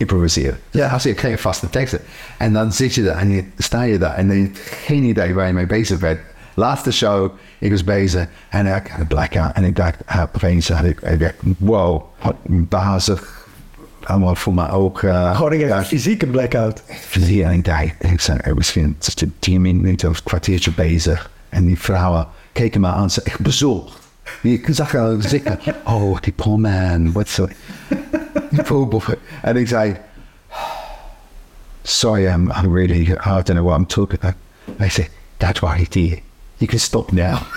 improviseren. 0.09 0.59
Ja. 0.71 0.87
Als 0.87 1.05
ik 1.05 1.19
geen 1.19 1.37
vaste 1.37 1.69
teksten. 1.69 1.99
En 2.37 2.53
dan 2.53 2.73
zit 2.73 2.95
je 2.95 3.03
daar 3.03 3.17
en 3.17 3.29
je, 3.29 3.43
sta 3.57 3.81
je 3.81 3.97
daar 3.97 4.13
en 4.15 4.31
je 4.31 4.41
hebt 4.41 4.59
geen 4.85 5.03
idee 5.03 5.33
waar 5.33 5.47
je 5.47 5.53
mee 5.53 5.65
bezig 5.65 5.99
bent. 5.99 6.19
Laatste 6.55 6.91
show, 6.91 7.31
ik 7.59 7.71
was 7.71 7.83
bezig 7.83 8.27
en 8.49 8.65
ik 8.65 8.87
had 8.87 8.99
een 8.99 9.07
blackout. 9.07 9.51
En 9.53 9.63
ik 9.63 9.75
dacht, 9.75 9.95
ah, 10.05 10.21
opeens 10.35 10.69
had 10.69 10.85
ik, 10.85 11.01
ik 11.01 11.19
dacht, 11.19 11.33
wow, 11.57 12.03
wat 12.21 12.35
bazig. 12.45 13.41
Allemaal 14.03 14.35
voor 14.35 14.53
mijn 14.53 14.69
ogen. 14.69 15.35
Gewoon 15.35 15.51
een 15.51 15.59
Ja, 15.59 15.83
fysieke 15.83 16.25
blackout. 16.27 16.83
plezier. 17.11 17.45
En 17.45 17.51
ik 17.51 17.65
dacht, 17.65 17.83
ik 17.99 18.21
zei, 18.21 18.39
misschien 18.55 18.97
tien 19.39 19.61
minuten 19.61 20.09
of 20.09 20.17
een 20.17 20.23
kwartiertje 20.23 20.71
bezig. 20.71 21.31
En 21.49 21.65
die 21.65 21.79
vrouwen 21.79 22.27
keken 22.51 22.81
me 22.81 22.87
aan, 22.87 23.09
ze 23.09 23.21
echt 23.23 23.39
bezorgd. 23.39 23.99
Ik 24.41 24.67
zag 24.71 24.95
al 24.95 25.15
zeker, 25.19 25.57
oh, 25.85 26.17
die 26.21 26.33
poor 26.33 26.59
man, 26.59 27.11
wat 27.11 27.29
zo. 27.29 27.47
Die 28.53 28.63
poor 28.69 28.87
boy. 28.87 29.17
En 29.41 29.57
ik 29.57 29.67
zei, 29.67 29.97
sorry, 31.83 32.27
I'm, 32.27 32.51
I'm 32.51 32.73
really, 32.73 33.01
I 33.01 33.41
don't 33.41 33.45
know 33.45 33.63
what 33.63 33.77
I'm 33.77 33.85
talking 33.85 34.19
about. 34.19 34.35
Hij 34.77 34.89
zei, 34.89 35.07
that's 35.37 35.59
what 35.59 35.75
he 35.75 35.85
did. 35.89 36.21
You 36.57 36.67
can 36.67 36.79
stop 36.79 37.11
now. 37.11 37.41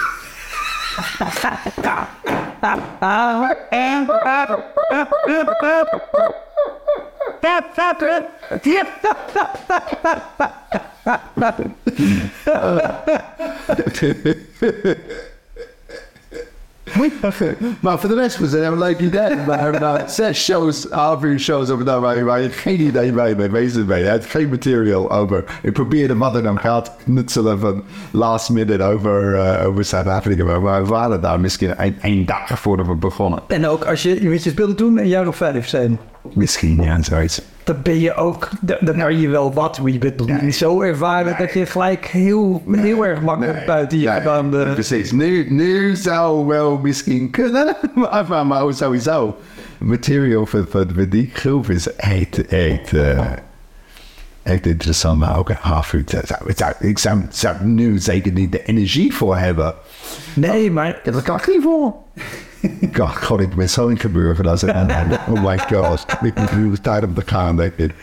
maar 17.81 17.99
voor 17.99 18.09
de 18.09 18.15
rest 18.15 18.39
was 18.39 18.53
het 18.53 18.63
een 18.63 18.79
leuk 18.79 18.99
idee. 18.99 19.37
We 19.47 19.57
hebben 19.57 19.81
nou 19.81 20.01
zes 20.07 20.45
shows, 20.45 20.87
half 20.91 21.23
uur 21.23 21.39
shows 21.39 21.71
over 21.71 21.85
daar 21.85 22.01
waar, 22.01 22.25
waar 22.25 22.41
je 22.41 22.49
geen 22.49 22.81
idee 22.81 23.13
mee 23.13 23.37
mee 23.37 23.49
bezig 23.49 23.87
bent. 23.87 24.01
Je 24.01 24.07
hebt 24.07 24.27
geen 24.27 24.49
material 24.49 25.11
over. 25.11 25.45
Ik 25.63 25.73
probeerde 25.73 26.17
wat 26.17 26.35
er 26.35 26.43
dan 26.43 26.59
gaat 26.59 26.93
knutselen 27.05 27.59
van 27.59 27.83
last 28.11 28.51
minute 28.51 28.83
over, 28.83 29.35
uh, 29.35 29.67
over 29.67 29.85
Zuid-Afrika. 29.85 30.45
Maar 30.45 30.83
we 30.83 30.89
waren 30.89 31.21
daar 31.21 31.41
misschien 31.41 31.75
een 32.01 32.27
dag 32.27 32.59
voordat 32.61 32.87
we 32.87 32.95
begonnen. 32.95 33.43
En 33.47 33.67
ook 33.67 33.85
als 33.85 34.03
je, 34.03 34.23
je 34.23 34.39
speelde 34.39 34.75
toen 34.75 34.99
een 34.99 35.09
jaar 35.09 35.27
of 35.27 35.37
vijf 35.37 35.69
zijn. 35.69 35.99
Misschien, 36.33 36.83
ja, 36.83 37.03
zoiets. 37.03 37.43
Dan 37.67 37.77
ben 37.83 38.01
je 38.01 38.15
ook, 38.15 38.49
dan 38.61 38.97
kan 38.97 39.19
je 39.19 39.29
wel 39.29 39.53
wat, 39.53 39.81
maar 39.81 39.91
je 39.91 39.99
bent 39.99 40.43
niet 40.43 40.57
zo 40.57 40.81
ervaren 40.81 41.37
dat 41.39 41.53
je 41.53 41.67
gelijk 41.67 42.07
heel, 42.07 42.63
heel 42.71 43.07
erg 43.07 43.21
makkelijk 43.21 43.67
buiten 43.67 43.99
je 43.99 44.11
gedaan 44.11 44.51
de... 44.51 44.71
Precies. 44.73 45.13
Nu, 45.13 45.51
nu 45.51 45.97
zou 45.97 46.47
wel 46.47 46.79
misschien 46.79 47.31
kunnen, 47.31 47.77
maar, 48.29 48.47
maar, 48.47 48.75
sowieso. 48.75 49.37
Material 49.79 50.47
voor, 50.47 50.67
voor 50.69 51.09
die 51.09 51.31
groep 51.33 51.71
is 51.71 51.95
echt, 51.95 52.47
echt, 52.47 52.93
eh, 52.93 53.33
echt 54.43 54.67
interessant, 54.67 55.19
maar 55.19 55.39
ook 55.39 55.49
een 55.49 55.57
half 55.61 55.93
uur. 55.93 56.05
ik 56.79 56.99
zou, 56.99 57.23
zou 57.29 57.57
nu 57.65 57.99
zeker 57.99 58.33
niet 58.33 58.53
de 58.53 58.63
energie 58.63 59.15
voor 59.15 59.37
hebben. 59.37 59.75
Nee, 60.35 60.71
maar 60.71 61.01
dat 61.03 61.23
kan 61.23 61.37
ik 61.37 61.47
niet 61.49 61.63
voor. 61.63 61.95
God, 62.93 63.17
God, 63.25 63.41
ik 63.41 63.55
ben 63.55 63.69
zo 63.69 63.87
ingeburgerd 63.87 64.47
als 64.47 64.61
het 64.61 64.71
Oh 65.29 65.43
my 65.43 65.59
god. 65.59 66.07
Ik 66.23 66.35
moet 66.39 66.57
nu 66.57 66.71
de 66.71 66.81
tijd 66.81 67.05
op 67.05 67.17
de 67.17 67.23
gaan, 67.27 67.57
denk 67.57 67.73
ik. 67.77 67.95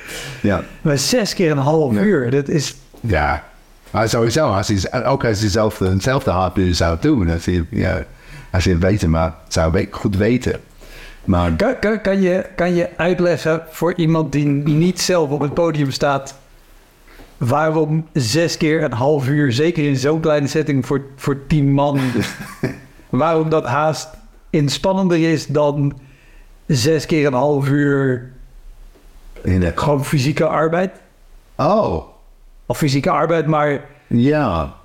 Ja. 0.42 0.64
maar 0.82 0.98
zes 0.98 1.34
keer 1.34 1.52
een 1.52 1.58
half 1.58 1.94
uur, 1.94 2.32
dat 2.32 2.48
is... 2.48 2.76
Ja, 3.00 3.44
maar 3.92 4.10
sowieso, 4.10 4.48
als 4.48 4.68
hij, 4.68 5.06
ook 5.06 5.26
als 5.26 5.40
hij 5.40 5.50
zelf 5.50 5.80
hetzelfde 5.80 6.32
hardware 6.32 6.74
zou 6.74 6.98
doen, 7.02 7.30
als 7.30 7.46
hij, 7.46 7.66
ja, 7.70 8.04
als 8.52 8.64
hij 8.64 8.74
het 8.74 8.84
weten, 8.84 9.10
maar 9.10 9.34
zou 9.48 9.88
goed 9.92 10.16
weten. 10.16 10.60
Maar 11.26 11.52
Kan, 11.52 11.80
kan, 11.80 12.02
kan, 12.02 12.22
je, 12.22 12.46
kan 12.56 12.76
je 12.76 12.90
uitleggen 12.98 13.62
voor 13.70 13.94
iemand 13.96 14.32
die 14.32 14.46
niet 14.46 15.02
zelf 15.02 15.30
op 15.30 15.40
het 15.40 15.54
podium 15.54 15.92
staat... 15.92 16.36
waarom 17.38 18.08
zes 18.14 18.58
keer 18.58 18.84
een 18.84 18.94
half 18.94 19.28
uur, 19.28 19.52
zeker 19.52 19.84
in 19.84 19.98
zo'n 19.98 20.20
kleine 20.20 20.48
setting 20.48 20.86
voor, 20.86 21.02
voor 21.16 21.48
tien 21.48 21.72
man... 21.72 22.00
waarom 23.10 23.50
dat 23.50 23.66
haast 23.66 24.10
inspannender 24.54 25.32
is 25.32 25.48
dan 25.48 26.00
zes 26.66 27.06
keer 27.06 27.26
een 27.26 27.34
half 27.34 27.68
uur 27.68 28.32
in 29.42 29.60
de, 29.60 29.72
gewoon 29.76 30.06
fysieke 30.06 30.46
arbeid? 30.46 30.92
oh, 31.56 32.04
Of 32.66 32.78
fysieke 32.78 33.10
arbeid, 33.10 33.48
maar 33.48 33.86
ja. 34.08 34.76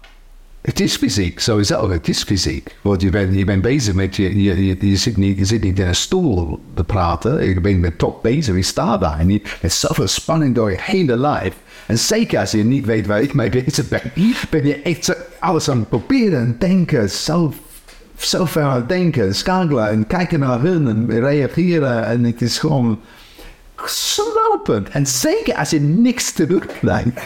Het 0.61 0.81
is 0.81 0.96
fysiek, 0.96 1.40
sowieso. 1.40 1.90
Het 1.90 2.09
is 2.09 2.22
fysiek. 2.22 2.76
Want 2.83 3.02
je 3.02 3.11
bent, 3.11 3.35
je 3.35 3.44
bent 3.44 3.62
bezig 3.62 3.94
met 3.94 4.16
je, 4.16 4.42
je, 4.42 4.87
je, 4.87 4.96
zit 4.96 5.16
niet, 5.16 5.38
je 5.38 5.44
zit 5.44 5.62
niet 5.62 5.78
in 5.78 5.87
een 5.87 5.94
stoel 5.94 6.61
te 6.74 6.85
praten. 6.85 7.48
Je 7.48 7.61
bent 7.61 7.81
met 7.81 7.98
top 7.98 8.22
bezig, 8.22 8.54
je 8.54 8.62
staat 8.62 9.00
daar. 9.00 9.18
En 9.18 9.28
je, 9.31 9.42
met 9.62 9.72
zoveel 9.72 10.07
spanning 10.07 10.54
door 10.54 10.70
je 10.70 10.76
hele 10.81 11.16
lijf. 11.16 11.54
En 11.87 11.98
zeker 11.98 12.38
als 12.38 12.50
je 12.50 12.64
niet 12.64 12.85
weet 12.85 13.07
waar 13.07 13.22
ik 13.22 13.35
mee 13.35 13.50
bezig 13.50 13.88
ben, 13.88 14.00
ben 14.50 14.66
je 14.66 14.83
echt 14.83 15.04
zo, 15.04 15.12
alles 15.38 15.70
aan 15.70 15.78
het 15.78 15.88
proberen 15.88 16.40
en 16.40 16.57
denken. 16.59 17.11
Zo, 17.11 17.52
zo 18.24 18.44
ver 18.44 18.62
aan 18.62 18.76
het 18.76 18.88
denken, 18.88 19.35
schakelen 19.35 19.88
en 19.88 20.07
kijken 20.07 20.40
naar 20.40 20.61
hun 20.61 20.88
en 20.88 21.20
reageren. 21.20 22.07
En 22.07 22.24
het 22.24 22.42
is 22.42 22.59
gewoon 22.59 23.00
slopend. 23.85 24.88
En 24.88 25.07
zeker 25.07 25.54
als 25.54 25.70
je 25.70 25.81
niks 25.81 26.33
terugkrijgt. 26.33 27.20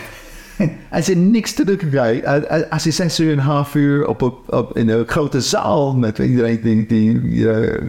Als 0.90 1.06
je 1.06 1.16
niks 1.16 1.52
terugkrijgt, 1.52 2.24
eh, 2.24 2.60
als 2.70 2.84
je 2.84 2.90
zes 2.90 3.20
uur 3.20 3.32
en 3.32 3.38
een 3.38 3.44
half 3.44 3.74
uur 3.74 4.06
op, 4.06 4.22
op, 4.22 4.52
op, 4.52 4.76
in 4.76 4.88
een 4.88 5.08
grote 5.08 5.40
zaal 5.40 5.94
met 5.96 6.18
iedereen 6.18 6.60
die, 6.62 6.86
die, 6.86 7.50
eh, 7.50 7.82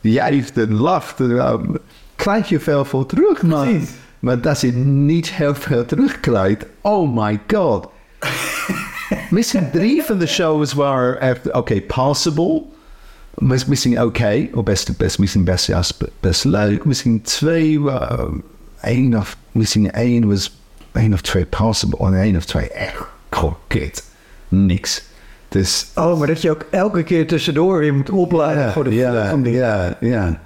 die 0.00 0.12
juicht 0.12 0.58
en 0.58 0.74
lacht, 0.74 1.20
eh, 1.20 1.54
krijg 2.16 2.48
je 2.48 2.60
veel 2.60 2.84
voor 2.84 3.06
terug. 3.06 3.42
Maar, 3.42 3.66
Precies. 3.68 3.90
maar 4.18 4.48
als 4.48 4.60
je 4.60 4.72
niet 4.72 5.30
heel 5.30 5.54
veel 5.54 5.84
terugkrijgt, 5.84 6.66
oh 6.80 7.14
my 7.14 7.40
god. 7.46 7.88
Misschien 9.30 9.70
drie 9.70 10.02
van 10.02 10.18
de 10.18 10.26
shows 10.26 10.72
waren 10.72 11.36
oké, 11.52 11.80
possible. 11.80 12.62
Mis- 13.34 13.64
Misschien 13.64 14.02
oké, 14.02 14.48
of 14.54 14.64
best, 14.64 14.96
best, 14.96 15.18
misschien 15.18 15.44
best, 15.44 15.66
ja, 15.66 15.76
best, 15.78 16.04
best 16.20 16.44
leuk. 16.44 16.84
Misschien 16.84 17.22
twee, 17.22 17.78
uh, 17.78 18.20
één 18.80 19.16
of, 19.16 19.36
misschien 19.52 19.90
één 19.92 20.28
was, 20.28 20.58
één 20.92 21.12
of 21.12 21.20
twee 21.20 21.46
possible. 21.46 22.06
En 22.06 22.14
één 22.14 22.36
of 22.36 22.44
twee 22.44 22.68
echt, 22.70 23.04
kut. 23.66 24.04
Niks. 24.48 25.02
Dus, 25.48 25.86
Oh, 25.94 26.18
maar 26.18 26.26
dat 26.26 26.42
je 26.42 26.50
ook 26.50 26.66
elke 26.70 27.02
keer 27.02 27.26
tussendoor 27.26 27.78
weer 27.78 27.94
moet 27.94 28.10
opladen 28.10 28.72
voor 28.72 28.84
de 28.84 28.94
ja, 28.94 29.34
ja, 29.44 29.96
ja. 30.00 30.40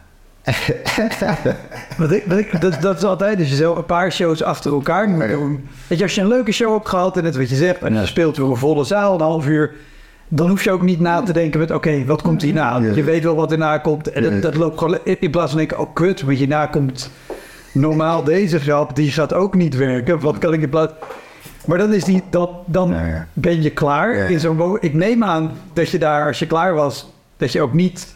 Wat 1.99 2.13
ik, 2.13 2.25
wat 2.27 2.39
ik, 2.39 2.61
dat, 2.61 2.81
dat 2.81 2.97
is 2.97 3.05
altijd, 3.05 3.39
als 3.39 3.49
je 3.49 3.55
zo 3.55 3.77
een 3.77 3.85
paar 3.85 4.13
shows 4.13 4.43
achter 4.43 4.73
elkaar 4.73 5.09
moet 5.09 5.29
doen. 5.29 5.69
Weet 5.87 5.99
je, 5.99 6.05
als 6.05 6.15
je 6.15 6.21
een 6.21 6.29
leuke 6.29 6.53
show 6.53 6.73
hebt 6.73 6.89
gehad 6.89 7.17
en 7.17 7.23
net 7.23 7.37
wat 7.37 7.49
je 7.49 7.55
zegt, 7.55 7.83
en 7.83 7.95
je 7.95 8.07
speelt 8.07 8.37
weer 8.37 8.47
een 8.47 8.57
volle 8.57 8.85
zaal, 8.85 9.15
een 9.15 9.21
half 9.21 9.47
uur, 9.47 9.73
dan 10.29 10.49
hoef 10.49 10.65
je 10.65 10.71
ook 10.71 10.83
niet 10.83 11.01
na 11.01 11.23
te 11.23 11.33
denken 11.33 11.61
met, 11.61 11.71
oké, 11.71 12.05
wat 12.05 12.23
komt 12.23 12.43
hierna? 12.43 12.79
Je 12.79 13.03
weet 13.05 13.23
wel 13.23 13.35
wat 13.35 13.53
erna 13.53 13.79
komt. 13.79 14.11
En 14.11 14.23
dat, 14.23 14.43
dat 14.43 14.57
loopt 14.57 14.79
gewoon, 14.79 14.99
in 15.05 15.31
plaats 15.31 15.51
van 15.51 15.59
denken, 15.59 15.79
oh 15.79 15.95
kut, 15.95 16.23
want 16.23 16.39
hierna 16.39 16.67
komt 16.67 17.11
normaal 17.73 18.25
deze 18.25 18.61
grap, 18.61 18.97
die 18.97 19.11
gaat 19.11 19.35
ook 19.35 19.55
niet 19.55 19.77
werken. 19.77 20.21
Wat 20.21 20.39
kan 20.39 20.53
ik 20.53 20.63
in 20.63 20.69
plaats... 20.69 20.93
Maar 21.67 21.79
dan 21.79 21.93
is 21.93 22.05
die, 22.05 22.23
dat, 22.31 22.51
dan 22.67 22.95
ben 23.33 23.63
je 23.63 23.71
klaar 23.71 24.31
in 24.31 24.41
zo'n... 24.41 24.79
Ik 24.81 24.95
neem 24.95 25.25
aan 25.25 25.51
dat 25.73 25.91
je 25.91 25.99
daar, 25.99 26.27
als 26.27 26.39
je 26.39 26.47
klaar 26.47 26.75
was, 26.75 27.13
dat 27.37 27.53
je 27.53 27.61
ook 27.61 27.73
niet 27.73 28.15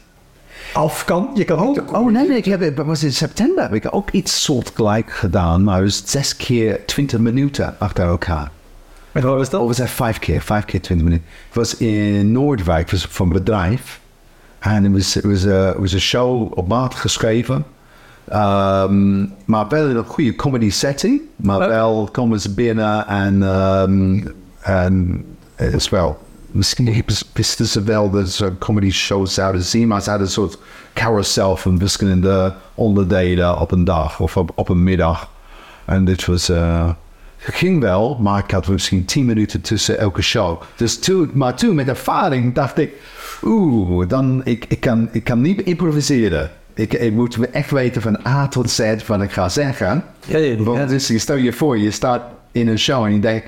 af 0.72 1.04
kan. 1.04 1.30
Je 1.35 1.44
kan 1.44 1.59
ook... 1.59 1.96
Oh 1.96 2.11
nee, 2.12 2.28
nee, 2.28 2.37
ik 2.37 2.44
heb, 2.44 2.61
het 2.61 2.76
was 2.76 3.02
in 3.02 3.12
september 3.12 3.62
heb 3.62 3.74
ik 3.74 3.94
ook 3.94 4.11
iets 4.11 4.42
soortgelijk 4.42 5.11
gedaan, 5.11 5.64
maar 5.64 5.74
het 5.74 5.85
was 5.85 6.02
zes 6.04 6.37
keer 6.37 6.85
twintig 6.87 7.18
minuten 7.18 7.74
achter 7.78 8.06
elkaar. 8.06 8.50
En 9.12 9.22
wat 9.22 9.37
was 9.37 9.50
dat? 9.50 9.61
Of 9.61 9.66
was 9.66 9.78
het 9.78 9.90
vijf 9.90 10.18
keer? 10.18 10.40
Vijf 10.40 10.64
keer 10.64 10.80
twintig 10.80 11.06
minuten. 11.06 11.26
Het 11.46 11.54
was 11.56 11.76
in 11.76 12.33
Noordwijk, 12.33 12.90
was 12.90 13.06
van 13.11 13.26
een 13.26 13.33
bedrijf. 13.33 14.00
En 14.59 14.85
het 14.85 14.92
was, 14.92 15.14
het 15.14 15.24
was, 15.24 15.44
eh, 15.44 15.70
was 15.76 15.92
een 15.92 16.00
show 16.00 16.59
op 16.59 16.68
maat 16.68 16.94
geschreven. 16.94 17.64
Ehm, 18.28 19.20
maar 19.44 19.68
wel 19.68 19.88
in 19.88 19.96
een 19.96 20.04
goede 20.04 20.35
comedy 20.37 20.70
setting. 20.70 21.20
Maar 21.37 21.61
Oh. 21.61 21.66
wel 21.66 22.09
komen 22.12 22.40
ze 22.40 22.54
binnen 22.54 23.06
en, 23.06 23.42
ehm, 23.42 24.26
en 24.61 25.24
het 25.54 25.74
is 25.74 25.88
wel... 25.88 26.18
Misschien 26.51 27.05
wisten 27.33 27.67
ze 27.67 27.83
wel 27.83 28.11
dat 28.11 28.29
ze 28.29 28.53
comedy 28.59 28.91
show 28.91 29.27
zouden 29.27 29.63
zien, 29.63 29.89
maar 29.89 30.03
ze 30.03 30.09
hadden 30.09 30.27
een 30.27 30.33
soort 30.33 30.59
carousel 30.95 31.57
van 31.57 31.79
verschillende 31.79 32.55
onderdelen 32.75 33.61
op 33.61 33.73
een 33.73 33.85
dag 33.85 34.21
of 34.21 34.37
op, 34.37 34.53
op 34.55 34.69
een 34.69 34.83
middag. 34.83 35.31
En 35.85 36.05
dit 36.05 36.27
was... 36.27 36.49
eh, 36.49 36.91
ging 37.41 37.81
wel, 37.81 38.19
maar 38.21 38.45
ik 38.45 38.51
had 38.51 38.69
misschien 38.69 39.05
tien 39.05 39.25
minuten 39.25 39.61
tussen 39.61 39.99
elke 39.99 40.23
show. 40.23 40.63
Dus 40.77 40.99
toen, 40.99 41.31
maar 41.35 41.55
toen 41.55 41.75
met 41.75 41.89
ervaring 41.89 42.55
dacht 42.55 42.79
ik, 42.79 42.93
oeh, 43.43 44.09
dan, 44.09 44.41
ik, 44.45 44.65
ik, 44.69 44.81
kan, 44.81 45.09
ik 45.13 45.25
kan 45.25 45.41
niet 45.41 45.63
improviseren. 45.63 46.51
Ik, 46.75 46.93
ik 46.93 47.13
moet 47.13 47.51
echt 47.51 47.71
weten 47.71 48.03
van 48.03 48.27
A 48.27 48.49
tot 48.49 48.71
Z 48.71 48.95
wat 49.07 49.23
ik 49.23 49.33
ga 49.33 49.49
zeggen. 49.49 50.05
Ja, 50.27 50.39
ja, 50.39 50.55
ja. 50.55 50.63
Want 50.63 50.89
dus, 50.89 51.07
je 51.07 51.19
stel 51.19 51.37
je 51.37 51.53
voor, 51.53 51.79
je 51.79 51.91
staat 51.91 52.23
in 52.53 52.69
een 52.69 52.79
show 52.79 53.05
en 53.05 53.13
je 53.13 53.21
denkt, 53.21 53.47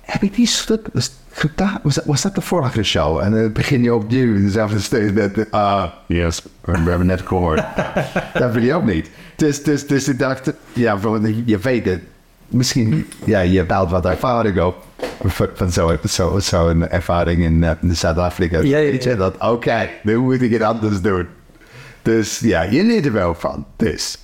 heb 0.00 0.22
ik 0.22 0.34
die 0.34 0.46
stuk, 0.46 0.88
was, 1.32 1.40
gedaan? 1.40 1.80
was, 2.04 2.22
dat 2.22 2.34
de 2.34 2.40
vorige 2.40 2.82
show? 2.82 3.18
En 3.18 3.30
dan 3.30 3.52
begin 3.52 3.82
je 3.82 3.94
opnieuw 3.94 4.34
dezelfde 4.34 4.80
steeds 4.80 5.12
met, 5.12 5.50
ah, 5.50 5.84
yes, 6.06 6.42
we 6.60 6.72
hebben 6.72 7.06
net 7.06 7.22
gehoord. 7.24 7.64
dat 8.34 8.52
wil 8.52 8.62
je 8.62 8.74
ook 8.74 8.84
niet. 8.84 9.10
Dus, 9.36 9.62
dus, 9.62 9.86
dus 9.86 10.08
ik 10.08 10.18
dacht, 10.18 10.52
ja, 10.72 10.98
je 11.44 11.58
weet 11.58 11.84
het. 11.84 12.00
Misschien, 12.48 13.06
ja, 13.24 13.40
je 13.40 13.64
bouwt 13.64 13.90
wat 13.90 14.06
ervaring 14.06 14.60
op. 14.60 14.86
Van, 15.54 15.72
zo'n 15.72 15.98
zo, 16.08 16.38
zo 16.38 16.80
ervaring 16.80 17.42
in, 17.42 17.64
eh, 17.64 17.70
in 17.80 17.96
Zuid-Afrika. 17.96 18.60
Ja, 18.60 18.78
ja, 18.78 18.96
ja. 19.00 19.14
Dat? 19.14 19.34
Oké, 19.38 19.88
nu 20.02 20.18
moet 20.18 20.42
ik 20.42 20.52
het 20.52 20.62
anders 20.62 21.00
doen. 21.00 21.26
Dus 22.02 22.38
ja, 22.38 22.62
je 22.62 22.82
leert 22.82 23.06
er 23.06 23.12
wel 23.12 23.34
van. 23.34 23.66
Dus, 23.76 24.18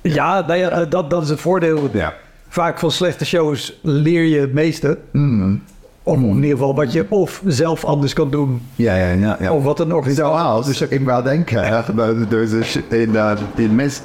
Ja, 0.00 0.40
nou 0.46 0.58
ja, 0.58 0.70
eh, 0.70 0.90
dat, 0.90 1.10
dat 1.10 1.22
is 1.22 1.28
het 1.28 1.40
voordeel. 1.40 1.90
ja. 1.92 2.14
Vaak 2.48 2.78
van 2.78 2.90
slechte 2.90 3.24
shows 3.24 3.78
leer 3.82 4.22
je 4.22 4.40
het 4.40 4.52
meeste. 4.52 4.98
Mm. 5.12 5.62
Of 6.06 6.18
in 6.18 6.34
ieder 6.34 6.50
geval 6.50 6.74
wat 6.74 6.92
je 6.92 7.06
of 7.08 7.42
zelf 7.46 7.84
anders 7.84 8.12
kan 8.12 8.30
doen. 8.30 8.62
Ja, 8.74 8.94
ja, 8.94 9.08
ja. 9.08 9.36
ja. 9.40 9.52
Of 9.52 9.64
wat 9.64 9.80
een 9.80 9.92
organisatie... 9.92 10.38
Zoals, 10.38 10.66
dus 10.66 10.80
ik 10.80 11.04
wou 11.04 11.22
denken, 11.22 11.62
er 11.62 12.64
shit 12.64 12.92
in, 12.92 13.10
uh, 13.10 13.32
in 13.54 13.74
mes... 13.74 14.00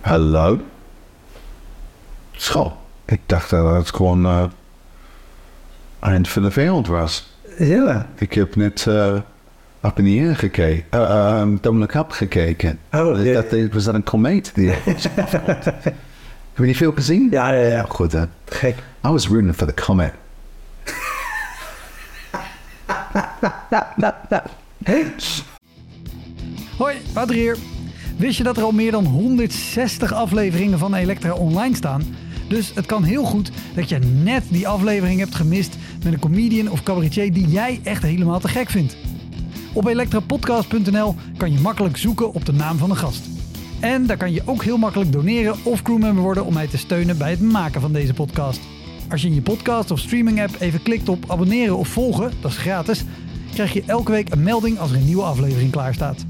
Hallo? 0.00 0.58
School. 2.32 2.76
Ik 3.04 3.20
dacht 3.26 3.50
dat 3.50 3.74
het 3.74 3.94
gewoon 3.94 4.24
uh, 4.24 4.44
eind 6.00 6.28
van 6.28 6.42
de 6.42 6.50
wereld 6.50 6.86
was. 6.86 7.36
Ja. 7.58 8.06
Ik 8.18 8.32
heb 8.32 8.56
net 8.56 8.86
uh, 8.88 9.14
in 9.94 10.04
the 10.04 10.24
air 10.26 10.36
gekeken. 10.36 10.84
Uh, 10.94 11.38
um, 11.40 11.86
gekeken. 12.08 12.78
Oh, 12.92 13.24
ja. 13.24 13.32
dat, 13.32 13.72
was 13.72 13.84
dat 13.84 13.94
een 13.94 14.02
komeet? 14.02 14.52
Die 14.54 14.72
Heb 16.52 16.60
je 16.60 16.64
die 16.64 16.76
veel 16.76 16.92
gezien? 16.92 17.28
Ja, 17.30 17.52
ja, 17.52 17.66
ja. 17.66 17.84
Goed, 17.88 18.12
hè? 18.12 18.24
Gek. 18.44 18.76
I 19.06 19.08
was 19.08 19.26
rooting 19.28 19.54
for 19.54 19.66
the 19.66 19.74
comet. 19.74 20.12
Hoi, 26.78 26.96
Wouter 27.12 27.34
hier. 27.34 27.56
Wist 28.16 28.36
je 28.36 28.42
dat 28.42 28.56
er 28.56 28.62
al 28.62 28.72
meer 28.72 28.90
dan 28.90 29.04
160 29.04 30.12
afleveringen 30.12 30.78
van 30.78 30.94
Elektra 30.94 31.32
online 31.32 31.76
staan? 31.76 32.02
Dus 32.48 32.72
het 32.74 32.86
kan 32.86 33.02
heel 33.02 33.24
goed 33.24 33.50
dat 33.74 33.88
je 33.88 33.98
net 33.98 34.42
die 34.48 34.68
aflevering 34.68 35.18
hebt 35.18 35.34
gemist 35.34 35.76
met 36.04 36.12
een 36.12 36.18
comedian 36.18 36.70
of 36.70 36.82
cabaretier 36.82 37.32
die 37.32 37.48
jij 37.48 37.80
echt 37.82 38.02
helemaal 38.02 38.40
te 38.40 38.48
gek 38.48 38.70
vindt. 38.70 38.96
Op 39.72 39.86
elektrapodcast.nl 39.86 41.14
kan 41.36 41.52
je 41.52 41.60
makkelijk 41.60 41.96
zoeken 41.96 42.32
op 42.32 42.44
de 42.44 42.52
naam 42.52 42.78
van 42.78 42.88
de 42.88 42.96
gast. 42.96 43.31
En 43.82 44.06
daar 44.06 44.16
kan 44.16 44.32
je 44.32 44.42
ook 44.44 44.64
heel 44.64 44.76
makkelijk 44.76 45.12
doneren 45.12 45.56
of 45.62 45.82
crewmember 45.82 46.22
worden 46.22 46.44
om 46.44 46.54
mij 46.54 46.66
te 46.66 46.78
steunen 46.78 47.18
bij 47.18 47.30
het 47.30 47.40
maken 47.40 47.80
van 47.80 47.92
deze 47.92 48.14
podcast. 48.14 48.60
Als 49.10 49.22
je 49.22 49.28
in 49.28 49.34
je 49.34 49.42
podcast 49.42 49.90
of 49.90 49.98
streaming 49.98 50.42
app 50.42 50.56
even 50.60 50.82
klikt 50.82 51.08
op 51.08 51.30
abonneren 51.30 51.76
of 51.76 51.88
volgen, 51.88 52.32
dat 52.40 52.50
is 52.50 52.56
gratis, 52.56 53.04
krijg 53.52 53.72
je 53.72 53.82
elke 53.86 54.10
week 54.10 54.32
een 54.32 54.42
melding 54.42 54.78
als 54.78 54.90
er 54.90 54.96
een 54.96 55.04
nieuwe 55.04 55.22
aflevering 55.22 55.70
klaar 55.70 55.94
staat. 55.94 56.24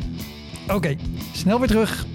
Oké, 0.68 0.96
snel 1.32 1.58
weer 1.58 1.68
terug. 1.68 2.06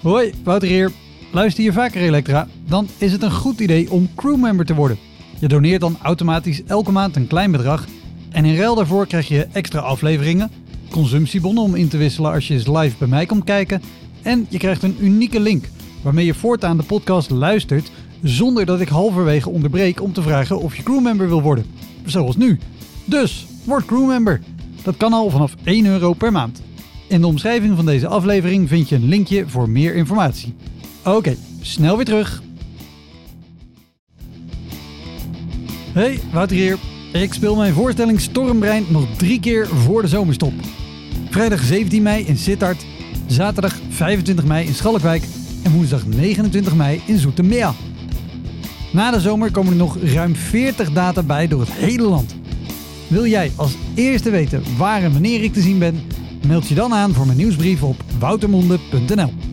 Hoi, 0.00 0.32
Wouter 0.44 0.68
hier. 0.68 0.90
Luister 1.32 1.64
je 1.64 1.72
vaker 1.72 2.00
Elektra? 2.00 2.48
Dan 2.66 2.88
is 2.98 3.12
het 3.12 3.22
een 3.22 3.32
goed 3.32 3.60
idee 3.60 3.90
om 3.90 4.08
crewmember 4.14 4.66
te 4.66 4.74
worden. 4.74 4.98
Je 5.38 5.48
doneert 5.48 5.80
dan 5.80 5.98
automatisch 6.02 6.64
elke 6.64 6.92
maand 6.92 7.16
een 7.16 7.26
klein 7.26 7.50
bedrag 7.50 7.86
en 8.32 8.44
in 8.44 8.56
ruil 8.56 8.74
daarvoor 8.74 9.06
krijg 9.06 9.28
je 9.28 9.46
extra 9.52 9.80
afleveringen, 9.80 10.50
consumptiebonnen 10.92 11.62
om 11.62 11.74
in 11.74 11.88
te 11.88 11.96
wisselen 11.96 12.32
als 12.32 12.48
je 12.48 12.54
eens 12.54 12.66
live 12.66 12.96
bij 12.98 13.08
mij 13.08 13.26
komt 13.26 13.44
kijken 13.44 13.82
en 14.22 14.46
je 14.48 14.58
krijgt 14.58 14.82
een 14.82 14.96
unieke 15.00 15.40
link 15.40 15.68
waarmee 16.02 16.24
je 16.24 16.34
voortaan 16.34 16.76
de 16.76 16.82
podcast 16.82 17.30
luistert 17.30 17.90
zonder 18.22 18.66
dat 18.66 18.80
ik 18.80 18.88
halverwege 18.88 19.50
onderbreek 19.50 20.02
om 20.02 20.12
te 20.12 20.22
vragen 20.22 20.60
of 20.60 20.76
je 20.76 20.82
crewmember 20.82 21.28
wil 21.28 21.42
worden. 21.42 21.66
Zoals 22.04 22.36
nu. 22.36 22.58
Dus, 23.04 23.46
word 23.64 23.84
crewmember. 23.84 24.40
Dat 24.82 24.96
kan 24.96 25.12
al 25.12 25.30
vanaf 25.30 25.54
1 25.64 25.86
euro 25.86 26.12
per 26.12 26.32
maand. 26.32 26.62
In 27.08 27.20
de 27.20 27.26
omschrijving 27.26 27.76
van 27.76 27.86
deze 27.86 28.06
aflevering 28.06 28.68
vind 28.68 28.88
je 28.88 28.94
een 28.94 29.08
linkje 29.08 29.44
voor 29.48 29.68
meer 29.68 29.94
informatie. 29.94 30.54
Oké, 31.04 31.36
snel 31.60 31.96
weer 31.96 32.04
terug. 32.04 32.42
Hey, 35.92 36.20
Wouter 36.32 36.56
hier. 36.56 36.78
Ik 37.12 37.32
speel 37.32 37.56
mijn 37.56 37.72
voorstelling 37.72 38.20
Stormbrein 38.20 38.84
nog 38.88 39.06
drie 39.16 39.40
keer 39.40 39.66
voor 39.66 40.02
de 40.02 40.08
zomerstop. 40.08 40.52
Vrijdag 41.32 41.62
17 41.62 42.02
mei 42.02 42.24
in 42.24 42.36
Sittard, 42.36 42.86
zaterdag 43.26 43.74
25 43.88 44.44
mei 44.44 44.66
in 44.66 44.74
Schalkwijk 44.74 45.24
en 45.62 45.72
woensdag 45.72 46.06
29 46.06 46.74
mei 46.74 47.02
in 47.06 47.18
Zoetermeer. 47.18 47.72
Na 48.92 49.10
de 49.10 49.20
zomer 49.20 49.50
komen 49.50 49.72
er 49.72 49.78
nog 49.78 49.96
ruim 50.02 50.36
40 50.36 50.92
data 50.92 51.22
bij 51.22 51.48
door 51.48 51.60
het 51.60 51.72
hele 51.72 52.02
land. 52.02 52.34
Wil 53.08 53.26
jij 53.26 53.52
als 53.56 53.76
eerste 53.94 54.30
weten 54.30 54.62
waar 54.76 55.02
en 55.02 55.12
wanneer 55.12 55.42
ik 55.42 55.52
te 55.52 55.60
zien 55.60 55.78
ben? 55.78 56.02
Meld 56.46 56.68
je 56.68 56.74
dan 56.74 56.94
aan 56.94 57.12
voor 57.12 57.26
mijn 57.26 57.38
nieuwsbrief 57.38 57.82
op 57.82 58.02
woutermonde.nl. 58.18 59.51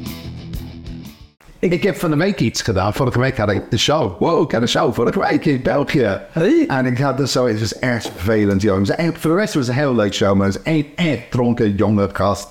Ik 1.62 1.84
heb 1.84 1.95
van 1.95 2.10
de 2.10 2.17
week 2.17 2.39
iets 2.39 2.62
gedaan. 2.62 2.93
Vorige 2.93 3.19
week 3.19 3.38
had 3.38 3.52
ik 3.52 3.62
de 3.69 3.78
show. 3.78 4.19
Wow, 4.19 4.43
ik 4.43 4.52
had 4.52 4.62
een 4.62 4.67
show 4.67 4.93
vorige 4.93 5.19
week 5.19 5.45
in 5.45 5.62
België. 5.62 6.19
Hey. 6.32 6.65
En 6.67 6.86
ik 6.86 6.98
had 6.98 7.17
dus 7.17 7.32
zo, 7.32 7.48
het 7.48 7.60
was 7.60 7.80
echt 7.80 8.12
vervelend, 8.15 8.62
jongens. 8.62 8.89
En 8.89 9.15
voor 9.17 9.32
de 9.32 9.38
rest 9.38 9.54
was 9.54 9.67
het 9.67 9.76
een 9.76 9.82
heel 9.82 9.95
leuk 9.95 10.13
show, 10.13 10.36
maar 10.36 10.45
het 10.45 10.56
was 10.56 10.63
één 10.63 10.86
echt 10.95 11.32
dronken 11.32 11.76
jonge 11.76 12.10
gast. 12.13 12.48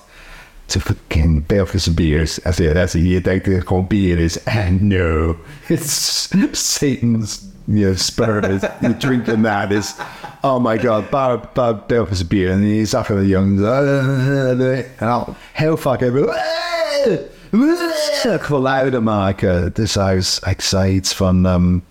Te 0.66 0.80
fucking 0.80 1.46
Belgische 1.46 1.94
biers. 1.94 2.44
Als 2.44 2.56
je, 2.56 2.80
als 2.80 2.92
je 2.92 3.20
denkt 3.20 3.44
dat 3.44 3.54
het 3.54 3.66
gewoon 3.66 3.86
bier 3.86 4.18
is. 4.18 4.44
And 4.44 4.80
no, 4.80 5.36
it's 5.66 6.28
Satan's 6.52 7.40
you 7.64 7.84
know, 7.84 7.96
spirit. 7.96 8.70
You're 8.80 8.96
drinking 8.96 9.42
that 9.42 9.70
is, 9.70 9.94
oh 10.42 10.64
my 10.64 10.78
god, 10.78 11.08
paar, 11.10 11.38
paar 11.38 11.80
Belgische 11.86 12.26
bier. 12.26 12.50
En 12.50 12.66
je 12.66 12.84
zag 12.84 13.08
een 13.08 13.26
jongen, 13.26 14.94
en 14.96 15.08
al 15.08 15.34
heel 15.52 15.76
vaak 15.76 16.00
hebben 16.00 16.34
geluiden 18.40 19.02
maken. 19.02 19.70
Dus 19.72 19.94
hij 19.94 20.16
ik 20.50 20.60
zei 20.60 20.94
iets 20.94 21.14
van, 21.14 21.46
um, 21.46 21.82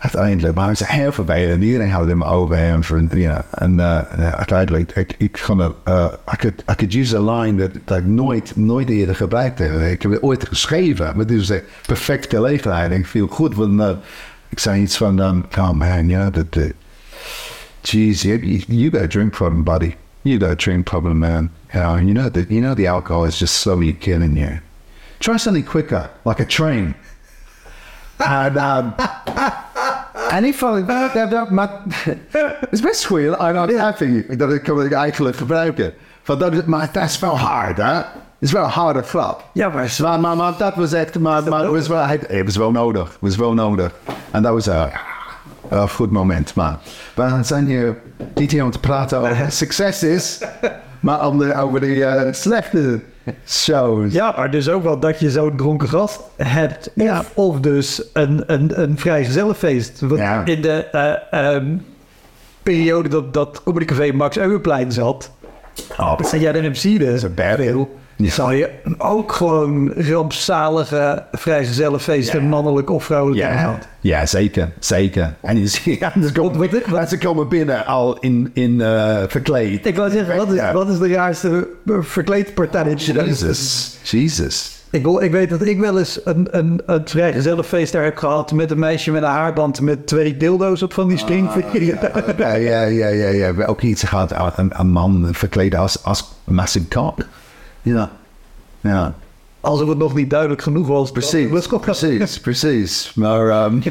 uiteindelijk, 0.00 0.54
maar 0.54 0.64
hij 0.64 0.74
was 0.78 0.88
heel 0.88 1.12
vervelend. 1.12 1.62
Iedereen 1.62 1.90
had 1.90 2.06
hem 2.06 2.24
over 2.24 2.56
hem. 2.56 2.80
You 2.80 3.06
know, 3.08 3.38
en 3.50 3.74
uh, 3.74 4.32
uiteindelijk, 4.32 4.96
ik, 4.96 5.14
ik 5.18 5.42
kon, 5.46 5.58
uh, 5.58 5.66
I, 6.32 6.36
could, 6.36 6.62
I 6.70 6.74
could 6.74 6.94
use 6.94 7.16
a 7.16 7.22
line 7.22 7.58
dat, 7.58 7.70
dat 7.84 7.98
ik 7.98 8.06
nooit, 8.06 8.56
nooit 8.56 8.88
eerder 8.88 9.14
gebruikt 9.14 9.58
heb. 9.58 9.80
Ik 9.80 10.02
heb 10.02 10.10
het 10.10 10.22
ooit 10.22 10.48
geschreven, 10.48 11.16
maar 11.16 11.26
dit 11.26 11.40
is 11.40 11.48
een 11.48 11.62
perfecte 11.86 12.36
gelegenheid. 12.36 12.92
Ik 12.92 13.06
viel 13.06 13.26
goed, 13.26 13.54
want 13.54 13.80
uh, 13.80 13.90
ik 14.48 14.58
zei 14.58 14.82
iets 14.82 14.96
van, 14.96 15.18
um, 15.18 15.44
oh 15.58 15.70
man, 15.70 16.32
that, 16.32 16.56
uh, 16.56 16.70
geez, 17.82 18.22
you, 18.22 18.62
you 18.66 18.90
got 18.90 19.02
a 19.02 19.06
drink 19.06 19.30
problem, 19.30 19.64
buddy. 19.64 19.94
You 20.22 20.38
got 20.38 20.50
a 20.50 20.54
drink 20.54 20.84
problem, 20.84 21.18
man. 21.18 21.50
You 21.72 21.82
know, 21.82 21.96
you 21.96 22.12
know 22.12 22.30
that 22.30 22.50
you 22.50 22.60
know 22.60 22.74
the 22.74 22.86
alcohol 22.86 23.26
is 23.26 23.38
just 23.38 23.54
slowly 23.54 23.92
killing 23.92 24.36
you. 24.36 24.60
Try 25.18 25.36
something 25.36 25.64
quicker, 25.64 26.10
like 26.24 26.42
a 26.42 26.46
train. 26.46 26.94
and 28.16 28.56
um, 28.56 28.94
en 30.30 30.44
ik 30.44 30.54
vond 30.54 30.88
it's 30.88 31.30
dat, 31.30 31.50
maar 31.50 31.70
het 32.30 32.68
is 32.70 32.80
best 32.80 33.04
goed. 33.04 33.20
I'm 33.20 33.54
not 33.54 33.76
happy 33.76 34.36
dat 34.36 34.52
ik 34.52 34.66
het 34.66 34.92
eigenlijk 34.92 35.36
gebruiken. 35.36 35.92
Van 36.22 36.38
dat 36.38 36.66
maar 36.66 36.88
dat 36.92 37.02
is 37.02 37.18
wel 37.18 37.38
hard, 37.38 37.76
hè? 37.76 37.94
Het 37.94 38.48
is 38.48 38.52
wel 38.52 38.64
een 38.64 38.70
harde 38.70 39.02
grap. 39.02 39.44
Ja, 39.52 39.68
maar 39.68 39.96
Maar, 39.98 40.20
maar, 40.20 40.36
maar 40.36 40.56
dat 40.58 40.74
was 40.74 40.92
echt, 40.92 41.18
maar, 41.18 41.42
maar 41.42 41.60
het 41.60 41.70
was 41.70 41.88
wel, 41.88 42.02
het, 42.02 42.26
het 42.28 42.44
was 42.44 42.56
wel 42.56 42.70
nodig. 42.70 43.08
Het 43.08 43.18
was 43.20 43.36
wel 43.36 43.54
nodig. 43.54 43.92
En 44.30 44.42
dat 44.42 44.52
was 44.52 44.68
uh, 44.68 44.84
een 45.68 45.88
goed 45.88 46.10
moment. 46.10 46.54
Maar 46.54 46.78
we 47.14 47.38
zijn 47.42 47.66
hier 47.66 47.96
niet 48.34 48.50
hier 48.50 48.64
om 48.64 48.70
te 48.70 48.80
praten 48.80 49.18
over 49.18 49.52
succes 49.62 50.02
is, 50.02 50.38
maar 51.00 51.30
de, 51.38 51.54
over 51.54 51.80
de 51.80 51.86
uh, 51.86 52.22
slechte 52.30 53.00
shows. 53.46 54.12
Ja, 54.12 54.34
maar 54.36 54.50
dus 54.50 54.68
ook 54.68 54.82
wel 54.82 54.98
dat 54.98 55.20
je 55.20 55.30
zo'n 55.30 55.56
dronken 55.56 55.88
gast 55.88 56.20
hebt. 56.36 56.90
Ja. 56.94 57.24
Of 57.34 57.60
dus 57.60 58.02
een, 58.12 58.42
een, 58.46 58.82
een 58.82 58.98
vrijgezellenfeest. 58.98 60.00
Want 60.00 60.20
Ja. 60.20 60.44
in 60.44 60.62
de 60.62 60.84
eh, 60.84 61.54
ehm, 61.54 61.76
periode 62.62 63.08
dat, 63.08 63.34
dat 63.34 63.62
Comedy 63.62 63.84
Café 63.84 64.12
Max 64.12 64.38
Euwenplein 64.38 64.92
zat... 64.92 65.30
Oh, 65.98 66.18
En 66.32 66.40
jij 66.40 66.52
de 66.52 66.68
MC 66.68 66.98
dus, 66.98 67.22
een 67.22 67.34
bad 67.34 67.56
hill. 67.58 67.86
Ja. 68.24 68.30
zou 68.30 68.54
je 68.54 68.70
ook 68.98 69.32
gewoon 69.32 69.92
rampzalige 69.92 71.24
vrijgezellenfeesten... 71.32 72.42
mannelijk 72.48 72.90
of 72.90 73.04
vrouwelijk 73.04 73.42
hebben 73.42 73.78
Ja, 74.00 74.18
ja, 74.18 74.26
zeker, 74.26 74.70
zeker. 74.78 75.34
En 75.40 75.58
je 75.58 75.66
ziet, 75.66 75.98
ja, 76.00 76.12
ze 76.26 76.32
komen, 76.32 76.70
Wat- 76.90 77.08
ze 77.08 77.18
komen 77.18 77.48
binnen 77.48 77.86
al 77.86 78.18
in, 78.18 78.50
in 78.52 78.70
uh, 78.70 79.18
verkleed. 79.28 79.86
Ik 79.86 79.96
wou 79.96 80.10
zeggen, 80.10 80.36
wat 80.36 80.48
is, 80.48 80.54
Ja. 80.54 80.72
wat 80.72 80.88
is 80.88 80.98
de 80.98 81.08
raarste 81.12 81.68
is- 83.26 83.46
Jesus, 83.48 83.96
Jesus. 84.02 84.78
Ik, 84.90 85.02
wil- 85.02 85.20
ik 85.22 85.30
weet 85.30 85.50
dat 85.50 85.62
ik 85.62 85.78
wel 85.78 85.98
eens 85.98 86.20
een, 86.24 86.48
een, 86.50 86.82
een 86.86 87.02
vrijgezellenfeest 87.04 87.92
daar 87.92 88.04
heb 88.04 88.16
gehad... 88.16 88.52
met 88.52 88.70
een 88.70 88.78
meisje 88.78 89.10
met 89.10 89.22
een 89.22 89.28
haarband 89.28 89.80
met 89.80 90.06
twee 90.06 90.36
dildo's 90.36 90.82
op 90.82 90.92
van 90.92 91.08
die 91.08 91.18
springveren. 91.18 91.98
Ja, 92.38 92.54
ja, 92.54 92.82
ja, 92.82 93.06
ja, 93.08 93.08
ja. 93.08 93.30
We 93.30 93.42
hebben 93.44 93.66
ook 93.66 93.80
iets 93.80 94.02
gehad, 94.02 94.32
een, 94.58 94.70
een 94.80 94.88
man 94.90 95.28
verkleed 95.32 95.74
als, 95.74 96.04
als 96.04 96.30
Massive 96.44 96.88
Cop. 96.88 97.26
Ja, 97.82 98.10
ja. 98.80 99.14
Alsof 99.60 99.88
het 99.88 99.98
nog 99.98 100.14
niet 100.14 100.30
duidelijk 100.30 100.62
genoeg 100.62 100.86
was. 100.86 101.10
Precies, 101.12 101.66
precies, 101.80 102.40
precies. 102.40 103.12
Maar 103.14 103.64
um, 103.66 103.82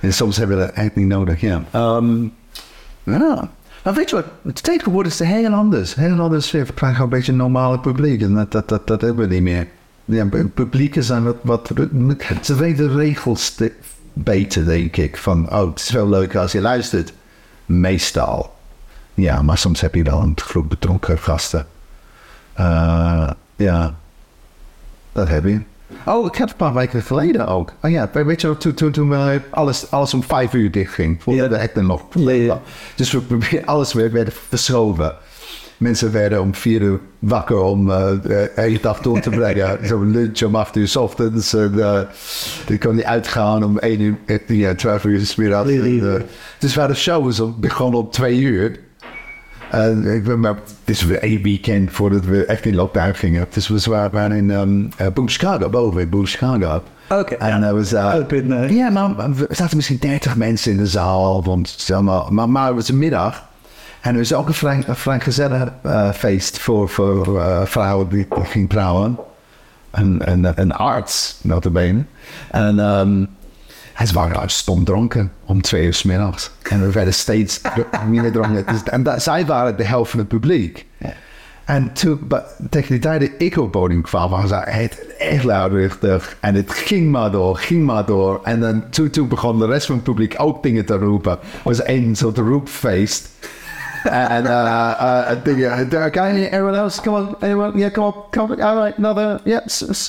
en 0.00 0.12
soms 0.12 0.36
hebben 0.36 0.56
we 0.58 0.62
dat 0.66 0.74
echt 0.74 0.94
niet 0.94 1.06
nodig, 1.06 1.40
ja. 1.40 1.62
Um, 1.74 2.32
ja. 3.02 3.50
Maar 3.84 3.94
weet 3.94 4.10
je 4.10 4.16
wat, 4.16 4.24
het 4.42 4.62
tegenwoordig 4.62 5.12
is 5.12 5.18
het 5.18 5.28
heel 5.28 5.52
anders. 5.52 5.94
Heel 5.94 6.18
anders. 6.20 6.50
We 6.50 6.64
krijgen 6.74 7.02
een 7.02 7.08
beetje 7.08 7.32
een 7.32 7.38
normale 7.38 7.78
publiek 7.78 8.22
en 8.22 8.34
dat, 8.34 8.52
dat, 8.52 8.68
dat, 8.68 8.86
dat 8.86 9.00
hebben 9.00 9.28
we 9.28 9.34
niet 9.34 9.42
meer. 9.42 9.66
Ja, 10.04 10.24
pu- 10.26 10.48
publieken 10.48 11.04
zijn 11.04 11.24
wat, 11.24 11.36
wat... 11.42 11.70
Ze 12.42 12.54
weten 12.54 12.88
de 12.88 12.94
regels 12.94 13.50
te- 13.54 13.72
beter, 14.12 14.64
denk 14.64 14.96
ik. 14.96 15.16
Van, 15.16 15.52
oh, 15.52 15.68
het 15.70 15.78
is 15.80 15.90
wel 15.90 16.08
leuk 16.08 16.36
als 16.36 16.52
je 16.52 16.60
luistert. 16.60 17.12
Meestal. 17.66 18.54
Ja, 19.14 19.42
maar 19.42 19.58
soms 19.58 19.80
heb 19.80 19.94
je 19.94 20.02
wel 20.02 20.20
een 20.20 20.32
groep 20.36 20.68
betrokken 20.68 21.18
gasten. 21.18 21.66
Eh, 22.64 23.30
ja, 23.56 23.94
dat 25.12 25.28
heb 25.28 25.44
je. 25.44 25.60
Oh, 26.06 26.26
ik 26.26 26.34
heb 26.34 26.48
een 26.48 26.56
paar 26.56 26.74
weken 26.74 27.02
geleden 27.02 27.46
ook. 27.46 27.72
Oh 27.82 27.90
ja, 27.90 28.10
weet 28.12 28.40
je 28.40 28.56
toen, 28.56 28.74
toen, 28.74 28.90
toen 28.90 29.40
alles, 29.50 29.90
alles 29.90 30.14
om 30.14 30.22
vijf 30.22 30.52
uur 30.54 30.70
dicht 30.70 30.94
ging. 30.94 31.22
Voordat 31.22 31.50
Ja. 31.50 31.56
de 31.56 31.62
acten 31.62 31.86
nog. 31.86 32.02
Ja. 32.14 32.60
Dus 32.94 33.10
we 33.12 33.62
alles 33.64 33.92
weer 33.92 34.12
werd 34.12 34.32
verschoven. 34.48 35.14
Mensen 35.76 36.12
werden 36.12 36.40
om 36.40 36.54
vier 36.54 36.80
uur 36.80 37.00
wakker 37.18 37.56
om 37.58 37.90
eh 37.90 38.10
de 38.22 38.52
hele 38.54 38.78
dag 38.80 39.00
door 39.00 39.20
te 39.20 39.30
brengen. 39.30 39.78
Zo'n 39.88 40.10
lunch 40.10 40.42
om 40.42 40.54
acht 40.56 40.76
uur 40.76 40.88
's 40.88 40.96
ochtends. 40.96 41.54
En 41.54 41.72
uh, 41.74 42.00
dan 42.66 42.78
kon 42.78 42.94
hij 42.94 43.04
uitgaan 43.04 43.64
om 43.64 43.78
één 43.78 44.00
uur, 44.00 44.16
ja, 44.46 44.74
twaalf 44.74 45.04
uur 45.04 45.20
's 45.26 45.34
middags. 45.34 45.70
Dus 46.58 46.74
waar 46.74 46.88
de 46.88 46.94
show 46.94 47.24
was 47.24 47.40
om- 47.40 47.56
begon 47.60 47.94
om 47.94 48.10
twee 48.10 48.38
uur. 48.40 48.78
En 49.70 50.40
maar, 50.40 50.54
het 50.54 50.64
is 50.84 51.04
weer 51.04 51.18
één 51.18 51.42
weekend 51.42 51.90
voordat 51.90 52.24
we 52.24 52.44
echt 52.44 52.64
in 52.64 52.74
lockdown 52.74 53.12
gingen. 53.12 53.46
Dus 53.50 53.68
we 53.68 54.08
waren, 54.10 54.32
in 54.32 54.50
um, 54.50 54.88
Boom 55.14 55.28
Chicago, 55.28 55.68
boven 55.68 56.00
in 56.00 56.08
Boom 56.08 56.26
Chicago. 56.26 56.82
Oké, 57.08 57.34
En 57.34 57.48
ja. 57.48 57.58
dat 57.58 57.72
was... 57.72 57.92
uh, 57.92 58.14
Up 58.14 58.32
in, 58.32 58.52
eh, 58.52 58.70
ja, 58.70 58.90
maar 58.90 59.18
er 59.18 59.46
zaten 59.48 59.76
misschien 59.76 59.98
30 60.00 60.36
mensen 60.36 60.72
in 60.72 60.76
de 60.76 60.86
zaal. 60.86 61.44
Want, 61.44 61.74
zeg 61.76 62.00
maar, 62.00 62.32
maar, 62.32 62.48
maar 62.48 62.66
het 62.66 62.74
was 62.74 62.88
een 62.88 62.98
middag. 62.98 63.48
En 64.00 64.12
er 64.12 64.18
was 64.18 64.32
ook 64.32 64.48
een 64.48 64.84
een 64.86 64.96
vrij 64.96 65.20
gezellig 65.20 65.72
eh, 65.82 66.10
feest 66.10 66.58
voor, 66.58 66.88
voor 66.88 67.40
eh, 67.40 67.64
vrouwen 67.64 68.08
die, 68.08 68.26
gingen 68.30 68.68
trouwen. 68.68 69.18
Een, 69.90 70.30
een, 70.30 70.60
een 70.60 70.72
arts, 70.72 71.38
notabene. 71.42 72.04
En 72.50 72.78
um, 72.78 73.28
ze 74.06 74.14
waren 74.14 74.50
stom 74.50 74.84
dronken 74.84 75.32
om 75.44 75.62
twee 75.62 75.84
uur 75.84 75.94
's 75.94 76.02
middags. 76.02 76.50
En 76.62 76.80
we 76.80 76.92
werden 76.92 77.14
steeds 77.14 77.60
meer 78.08 78.32
dronken. 78.32 78.64
En 78.84 79.02
dat, 79.02 79.22
zij 79.22 79.46
waren 79.46 79.76
de 79.76 79.84
helft 79.84 80.10
van 80.10 80.18
het 80.18 80.28
publiek. 80.28 80.86
En 81.64 81.92
toen, 81.92 82.28
tegen 82.70 82.88
die 82.88 82.98
tijd 82.98 83.20
dat 83.20 83.30
ik 83.38 83.56
op 83.56 83.62
het 83.62 83.70
podium 83.70 84.02
kwam, 84.02 84.30
was 84.30 84.50
het 84.50 85.06
echt 85.18 85.44
luidruchtig. 85.44 86.36
En 86.40 86.54
het 86.54 86.72
ging 86.72 87.10
maar 87.10 87.30
door, 87.30 87.56
ging 87.56 87.84
maar 87.84 88.04
door. 88.04 88.40
En 88.42 88.60
dan, 88.60 88.90
toen, 88.90 89.10
toen 89.10 89.28
begon 89.28 89.58
de 89.58 89.66
rest 89.66 89.86
van 89.86 89.94
het 89.94 90.04
publiek 90.04 90.34
ook 90.36 90.62
dingen 90.62 90.84
te 90.84 90.96
roepen. 90.96 91.30
Het 91.30 91.62
was 91.62 91.86
een 91.86 92.16
soort 92.16 92.38
roepfeest. 92.38 93.28
En 94.04 94.44
uh, 94.44 94.50
uh, 95.00 95.30
everyone 96.52 96.76
else, 96.76 97.02
come 97.02 97.16
on, 97.16 97.36
anyone, 97.40 97.78
yeah, 97.78 97.90
come 97.90 98.06
on, 98.06 98.14
come 98.30 98.52
on, 98.52 98.60
all 98.60 98.76
right, 98.76 98.96
another, 98.96 99.40
yeah, 99.44 99.60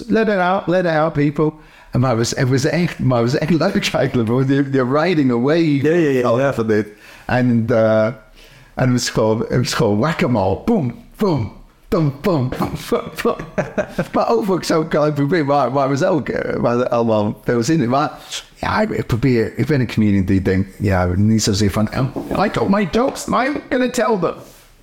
let 0.08 0.28
it 0.28 0.38
out, 0.38 0.68
let 0.68 0.86
it 0.86 0.92
out, 0.92 1.14
people. 1.14 1.54
Maar 2.00 2.10
het 2.10 2.18
was, 2.18 2.30
het 2.30 2.50
was 2.50 2.66
echt, 2.66 3.00
maar 3.00 3.22
het 3.22 3.32
was 3.32 3.40
echt 3.40 3.52
leuk 3.52 3.94
eigenlijk, 3.94 4.30
want 4.30 4.48
they're, 4.48 4.70
they're 4.70 5.00
riding 5.00 5.32
away 5.32 5.64
Ja, 5.64 5.94
ja, 5.94 6.10
ja, 6.10 6.38
ja. 6.38 6.54
van 6.54 6.68
dit. 6.68 6.88
En, 7.26 7.66
uh, 7.70 8.06
en 8.06 8.14
het 8.74 8.92
was 8.92 9.10
gewoon, 9.10 9.40
het 9.40 9.58
was 9.58 9.74
gewoon 9.74 10.00
whack-a-mole, 10.00 10.60
boom, 10.66 10.96
boom. 11.18 11.52
Boom, 11.88 12.14
boom, 12.22 12.50
boom, 12.58 12.72
boom, 12.90 13.02
boom. 13.24 13.36
maar 14.14 14.30
ook 14.30 14.50
ook 14.50 14.64
zo'n 14.64 14.88
klein 14.88 15.14
probleem, 15.14 15.46
maar, 15.46 15.72
maar 15.72 15.98
zijn 15.98 16.12
ook 16.12 16.30
eh, 16.30 16.60
waar 16.60 16.80
er 16.80 16.90
allemaal 16.90 17.40
veel 17.44 17.64
zin 17.64 17.82
in. 17.82 17.90
Maar 17.90 18.12
ja, 18.56 18.82
ik, 18.82 18.90
ik 18.90 19.06
probeer, 19.06 19.54
ik 19.56 19.66
ben 19.66 19.80
een 19.80 19.88
comedian 19.88 20.26
die 20.26 20.42
denkt, 20.42 20.70
ja, 20.80 21.10
niet 21.16 21.44
zozeer 21.44 21.72
van, 21.72 21.90
oh, 21.98 22.46
I 22.46 22.50
told 22.50 22.70
my 22.70 22.88
jokes, 22.92 23.28
I'm 23.28 23.62
gonna 23.70 23.90
tell 23.90 24.18
them. 24.20 24.34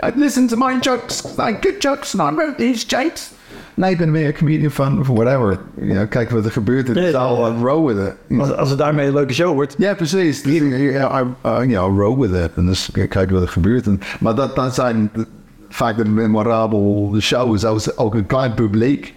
I 0.05 0.13
listen 0.15 0.47
to 0.47 0.57
my 0.57 0.79
jokes, 0.81 1.25
I 1.39 1.57
good 1.61 1.83
jokes, 1.83 2.19
and 2.19 2.33
I 2.33 2.37
wrote 2.37 2.55
these 2.57 2.87
jokes. 2.87 3.31
Nee, 3.79 3.91
ik 3.91 3.99
ben 3.99 4.11
meer 4.11 4.27
een 4.27 4.35
comedian 4.35 4.71
van 4.71 5.05
whatever. 5.05 5.59
You 5.75 5.91
know, 5.91 6.09
kijk 6.09 6.31
wat 6.31 6.45
er 6.45 6.51
gebeurt 6.51 6.91
zaal 7.11 7.47
ja. 7.47 7.55
en 7.55 7.63
row 7.63 7.87
with 7.87 8.07
it. 8.29 8.39
Als, 8.41 8.53
als 8.57 8.69
het 8.69 8.79
daarmee 8.79 9.07
een 9.07 9.13
leuke 9.15 9.33
show 9.35 9.55
wordt. 9.55 9.75
Ja, 9.79 9.95
precies. 9.95 10.43
I, 10.45 10.51
uh, 10.63 11.25
you 11.43 11.67
know, 11.67 11.99
roll 11.99 12.17
with 12.29 12.45
it. 12.45 12.51
En 12.57 12.67
dus 12.67 12.91
kijk 13.09 13.31
wat 13.31 13.43
er 13.43 13.49
gebeurt. 13.49 13.87
En, 13.87 14.01
maar 14.21 14.35
dat, 14.35 14.57
dat 14.57 14.75
zijn 14.75 15.11
vaak 15.69 15.97
de 15.97 16.05
memorabel 16.05 17.15
shows. 17.21 17.65
Ook, 17.65 17.81
ook 17.97 18.15
een 18.15 18.27
klein 18.27 18.55
publiek. 18.55 19.15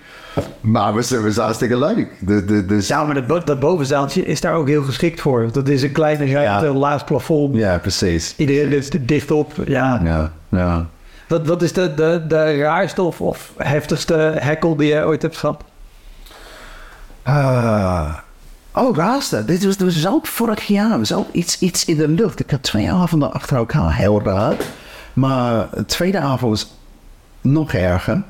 Maar 0.61 0.85
het 0.85 0.95
was, 0.95 1.09
het 1.09 1.21
was 1.23 1.35
hartstikke 1.37 1.77
leuk. 1.77 2.07
De, 2.19 2.45
de, 2.45 2.65
de, 2.65 2.83
Ja, 2.87 3.03
maar 3.03 3.15
dat, 3.15 3.27
bo- 3.27 3.43
dat 3.43 3.59
bovenzaaltje 3.59 4.25
is 4.25 4.41
daar 4.41 4.53
ook 4.55 4.67
heel 4.67 4.83
geschikt 4.83 5.21
voor. 5.21 5.49
Dat 5.51 5.67
is 5.67 5.83
een 5.83 5.91
kleine 5.91 6.31
ruimte, 6.31 6.65
Ja. 6.65 6.73
laag 6.73 7.05
plafond. 7.05 7.55
ja, 7.55 7.77
precies. 7.77 8.33
Iedereen 8.37 8.71
is 8.71 8.89
dicht 8.89 9.31
op. 9.31 9.51
Ja. 9.65 10.01
Ja, 10.03 10.31
ja. 10.49 10.87
Wat, 11.31 11.47
wat 11.47 11.61
is 11.61 11.73
de, 11.73 11.93
de, 11.93 12.23
de 12.27 12.57
raarste 12.57 13.01
of, 13.01 13.21
of 13.21 13.53
heftigste 13.57 14.13
hekkel 14.39 14.75
die 14.75 14.87
je 14.87 15.05
ooit 15.05 15.21
hebt 15.21 15.37
gehad? 15.37 15.63
Ah. 17.23 18.17
oh, 18.73 18.95
raarste. 18.95 19.45
Dit 19.45 19.65
was, 19.65 19.77
was 19.77 20.07
ook 20.07 20.27
vorig 20.27 20.67
jaar. 20.67 20.99
Ook 21.13 21.31
iets, 21.31 21.59
iets 21.59 21.85
in 21.85 21.97
de 21.97 22.07
lucht. 22.07 22.39
Ik 22.39 22.51
had 22.51 22.63
twee 22.63 22.91
avonden 22.91 23.33
achter 23.33 23.57
elkaar. 23.57 23.95
Heel 23.95 24.21
raar. 24.21 24.55
Maar 25.13 25.69
de 25.73 25.85
tweede 25.85 26.19
avond 26.19 26.51
was 26.51 26.75
nog 27.41 27.73
erger. 27.73 28.23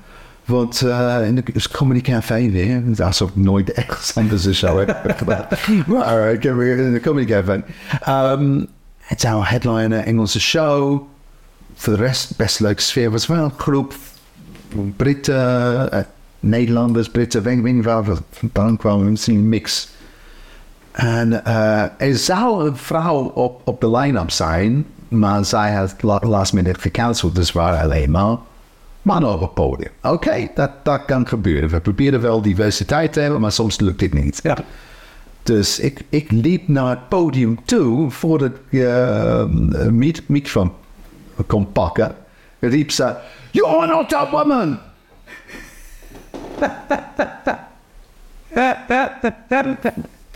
Want 0.45 0.81
eh, 0.81 1.27
in 1.27 1.35
de 1.35 1.43
dus 1.53 1.69
Comedy 1.69 2.01
Café 2.01 2.49
weer, 2.49 2.83
alsof 3.03 3.29
ik 3.29 3.35
nooit 3.35 3.71
echt 3.71 4.11
anders 4.15 4.45
een 4.45 4.55
show 4.55 4.77
heb 4.77 5.13
gedaan. 5.17 5.45
Maar 5.87 6.31
ik 6.33 6.43
heb 6.43 6.55
weer 6.55 6.77
in 6.77 6.93
de 6.93 6.99
Comedy 6.99 7.31
Café. 7.31 7.63
Ehm, 8.01 8.63
het 8.99 9.21
zou 9.21 9.39
een 9.39 9.45
headliner 9.45 9.99
Engelse 9.99 10.39
show. 10.39 11.09
Voor 11.81 11.95
de 11.95 11.99
rest 12.03 12.37
best 12.37 12.59
leuke 12.59 12.81
sfeer. 12.81 13.11
was 13.11 13.27
wel 13.27 13.43
een 13.43 13.53
groep 13.57 13.93
Britten, 14.95 15.91
eh, 15.91 16.03
Nederlanders, 16.39 17.09
Britten, 17.09 17.45
ik 17.45 17.61
weet 17.61 17.73
niet 17.73 17.85
waar 17.85 18.03
we 18.03 18.15
vandaan 18.31 18.77
kwamen. 18.77 19.09
Misschien 19.09 19.35
een 19.35 19.49
mix. 19.49 19.89
En 20.91 21.45
eh, 21.45 21.81
er 21.97 22.15
zou 22.15 22.67
een 22.67 22.75
vrouw 22.75 23.23
op, 23.23 23.61
op 23.63 23.81
de 23.81 23.91
line-up 23.91 24.31
zijn, 24.31 24.85
maar 25.07 25.45
zij 25.45 25.73
had 25.73 25.95
la- 26.01 26.19
last 26.23 26.53
minute 26.53 26.79
gecanceld, 26.79 27.35
dus 27.35 27.51
waren 27.51 27.81
alleen 27.81 28.11
maar 28.11 28.37
mannen 29.01 29.33
op 29.33 29.41
het 29.41 29.53
podium. 29.53 29.91
Oké, 30.01 30.47
dat, 30.55 30.71
dat 30.83 31.05
kan 31.05 31.27
gebeuren. 31.27 31.69
We 31.69 31.79
proberen 31.79 32.21
wel 32.21 32.41
diversiteit 32.41 33.13
te 33.13 33.19
hebben, 33.19 33.41
maar 33.41 33.51
soms 33.51 33.79
lukt 33.79 33.99
dit 33.99 34.13
niet. 34.13 34.39
Ja. 34.43 34.57
Dus 35.43 35.79
ik, 35.79 36.03
ik 36.09 36.31
liep 36.31 36.67
naar 36.67 36.89
het 36.89 37.09
podium 37.09 37.59
toe 37.65 38.11
voordat 38.11 38.51
ik 38.69 38.79
uh, 38.79 39.43
microfoon 40.27 40.73
kon 41.47 41.71
pakken. 41.71 42.15
Riep 42.59 42.91
ze, 42.91 43.15
You're 43.51 43.87
not 43.87 44.09
that 44.09 44.29
woman! 44.29 44.79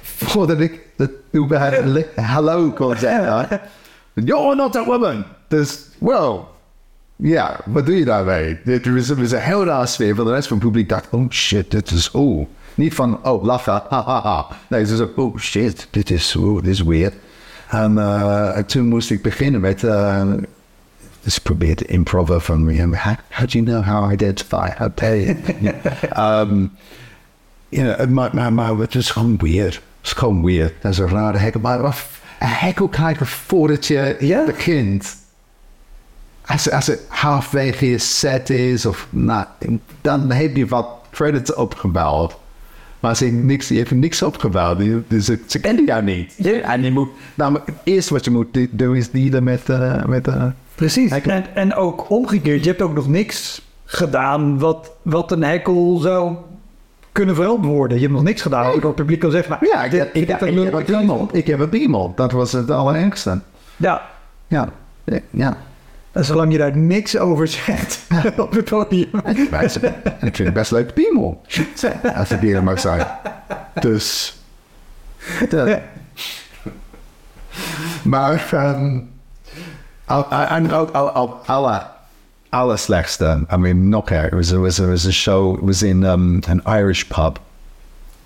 Voordat 0.02 0.60
ik 0.60 0.82
het 0.98 1.12
überhaupt 1.36 2.16
hallo 2.16 2.72
kon 2.72 2.98
zeggen. 2.98 3.62
You're 4.14 4.56
not 4.56 4.72
that 4.72 4.86
woman! 4.86 5.26
Dus, 5.48 5.80
well, 6.00 6.40
ja, 7.16 7.60
wat 7.66 7.86
doe 7.86 7.96
je 7.96 8.06
daarmee? 8.06 8.60
Het 8.64 8.86
was 8.94 9.32
een 9.32 9.40
heel 9.40 9.66
raar 9.66 9.88
sfeer. 9.88 10.16
Van 10.16 10.26
de 10.26 10.32
rest 10.32 10.48
van 10.48 10.58
het 10.58 10.66
publiek 10.66 10.90
dacht, 10.90 11.08
oh 11.12 11.30
shit, 11.30 11.72
dit 11.72 11.92
is, 11.92 12.12
oh. 12.12 12.48
Niet 12.74 12.94
van, 12.94 13.20
oh, 13.24 13.44
lachen, 13.44 13.82
ha. 13.90 14.48
Nee, 14.68 14.86
ze 14.86 14.96
zei, 14.96 15.10
oh 15.16 15.38
shit, 15.38 15.88
dit 15.92 16.10
is, 16.10 16.36
oh, 16.36 16.62
dit 16.62 16.72
is 16.72 16.82
weird. 16.82 17.14
En, 17.70 17.98
eh, 17.98 18.58
en 18.58 18.66
toen 18.66 18.88
moest 18.88 19.12
ik 19.12 19.22
beginnen 19.22 19.62
met, 19.62 19.84
uh, 19.84 20.24
dus 21.26 21.38
ik 21.38 21.44
probeerde 21.44 21.76
te 21.76 21.86
improven 21.86 22.42
van, 22.42 22.74
yeah, 22.74 23.04
how, 23.04 23.16
how 23.30 23.48
do 23.48 23.60
you 23.60 23.66
know 23.66 23.84
how 23.84 24.10
I 24.10 24.14
identify? 24.14 24.70
How 24.78 24.90
do 24.96 25.06
you? 25.06 25.38
um, 26.18 26.72
ja, 27.70 28.06
maar, 28.10 28.30
maar, 28.34 28.54
maar 28.54 28.78
het 28.78 28.96
is 28.96 29.10
gewoon 29.10 29.38
weird. 29.38 29.74
Het 29.74 29.84
is 30.02 30.12
gewoon 30.12 30.46
weird. 30.46 30.74
Dat 30.82 30.92
is 30.92 30.98
een 30.98 31.08
rare 31.08 31.38
hekkel. 31.38 31.60
Maar 31.60 31.80
een 31.80 32.48
hekkel 32.48 32.88
krijgen 32.88 33.28
voordat 33.28 33.86
je 33.86 34.16
Ja? 34.20 34.46
begint. 34.46 35.16
Als, 36.46 36.72
als 36.72 36.88
het 36.88 37.02
halfwege 37.08 37.90
je 37.90 37.98
set 37.98 38.50
is, 38.50 38.86
of 38.86 39.08
nou, 39.10 39.46
dan 40.02 40.32
heb 40.32 40.56
je 40.56 40.68
wat 40.68 40.88
credits 41.12 41.54
opgebouwd. 41.54 42.36
Maar 43.00 43.10
als 43.10 43.20
je 43.20 43.32
niks, 43.32 43.68
je 43.68 43.78
hebt 43.78 43.92
niks 43.92 44.22
opgebouwd, 44.22 44.78
dus 45.08 45.26
ze, 45.26 45.40
ze 45.46 45.60
kennen 45.60 45.86
jou 45.86 46.04
niet. 46.04 46.34
Ja. 46.38 46.60
En 46.60 46.84
je 46.84 46.92
moet, 46.92 47.10
nou, 47.34 47.60
het 47.66 47.76
eerste 47.84 48.14
wat 48.14 48.26
je 48.26 48.32
moet 48.32 48.58
doen 48.72 48.96
is 48.96 49.12
dealen 49.12 49.44
met, 49.44 49.70
eh, 49.70 50.06
met 50.06 50.28
eh, 50.28 50.46
Precies. 50.76 51.12
Hekkel. 51.12 51.32
En, 51.32 51.46
en 51.56 51.74
ook 51.76 52.10
omgekeerd, 52.10 52.64
je 52.64 52.70
hebt 52.70 52.82
ook 52.82 52.94
nog 52.94 53.08
niks 53.08 53.62
gedaan 53.86 54.60
wat, 54.60 54.92
wat 55.02 55.32
een 55.32 55.44
hekkel 55.44 55.98
zou 55.98 56.36
kunnen 57.12 57.36
verantwoorden. 57.36 57.96
Je 57.98 58.04
hebt 58.04 58.16
nog 58.16 58.24
niks 58.24 58.42
gedaan. 58.42 58.66
Ook 58.66 58.84
het 58.84 58.96
publiek 58.96 59.20
kan 59.20 59.32
zeggen, 59.32 59.58
ja, 59.62 59.84
ik, 59.84 59.92
dit- 59.92 60.02
ik, 60.02 60.14
dit 60.14 60.22
ik, 60.24 60.30
ik 60.30 60.64
heb 60.64 60.74
een 60.74 60.84
piemel. 60.86 61.30
Ik 61.32 61.48
heb 61.48 61.60
een 61.60 61.70
piemel. 61.70 62.14
Dat 62.16 62.32
was 62.32 62.52
het 62.52 62.72
allerergste. 62.72 63.40
Ja, 63.78 64.02
Ja, 64.48 64.70
ja. 65.30 65.58
en 66.12 66.26
zolang 66.26 66.52
je 66.52 66.58
daar 66.58 66.78
niks 66.78 67.18
over 67.18 67.48
zegt 67.48 68.00
op 68.38 68.52
het 68.52 68.66
podium. 68.70 69.10
En 69.24 69.38
ik 70.28 70.36
vind 70.36 70.38
het 70.38 70.54
best 70.54 70.72
leuk 70.72 70.94
piemel. 70.94 71.42
Als 72.16 72.30
het 72.30 72.40
hier 72.40 72.64
mag 72.64 72.80
zijn. 72.80 73.08
Dus. 73.80 74.36
dat- 75.50 75.80
maar. 78.04 78.50
ehm 78.52 79.00
al- 80.06 80.26
al- 80.26 80.48
en 80.48 80.72
ook 80.72 80.92
al, 80.92 81.10
al, 81.10 81.40
alle, 81.46 81.88
alle 82.50 82.78
slechtste. 82.78 83.46
I 83.54 83.56
mean, 83.56 83.90
erger. 83.90 84.30
Er 84.30 84.36
was, 84.36 84.52
er 84.52 84.62
was, 84.62 84.78
was 84.88 85.04
een 85.04 85.14
show. 85.14 85.56
Het 85.56 85.66
was 85.66 85.84
in 85.84 86.04
um, 86.04 86.40
een 86.48 86.62
Irish 86.66 87.04
pub. 87.04 87.40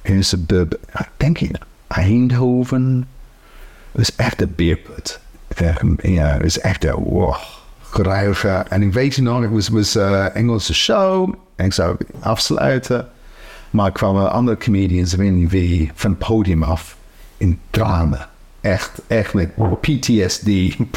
In 0.01 0.15
een 0.15 0.23
suburb. 0.23 0.73
Ik 0.73 1.09
denk 1.17 1.39
in 1.39 1.55
Eindhoven. 1.87 3.07
Het 3.91 4.07
was 4.07 4.15
echt 4.15 4.41
een 4.41 4.53
beerput. 4.55 5.19
Ja, 6.01 6.27
het 6.27 6.41
was 6.41 6.59
echt 6.59 6.83
een. 6.83 6.93
Wow 6.93 7.35
geruige. 7.89 8.47
En 8.69 8.81
ik 8.81 8.93
weet 8.93 9.17
nog, 9.17 9.41
het 9.41 9.51
was, 9.51 9.67
was 9.67 9.95
eh, 9.95 10.35
Engelse 10.35 10.73
show. 10.73 11.33
Ik 11.55 11.73
zou 11.73 11.97
afsluiten. 12.19 13.07
Maar 13.69 13.91
kwamen 13.91 14.31
andere 14.31 14.57
comedians, 14.57 15.13
ik 15.13 15.91
van 15.95 16.09
het 16.09 16.19
podium 16.19 16.63
af. 16.63 16.97
In 17.37 17.59
tranen. 17.69 18.28
Echt, 18.61 19.01
echt 19.07 19.33
met 19.33 19.49
PTSD, 19.81 20.47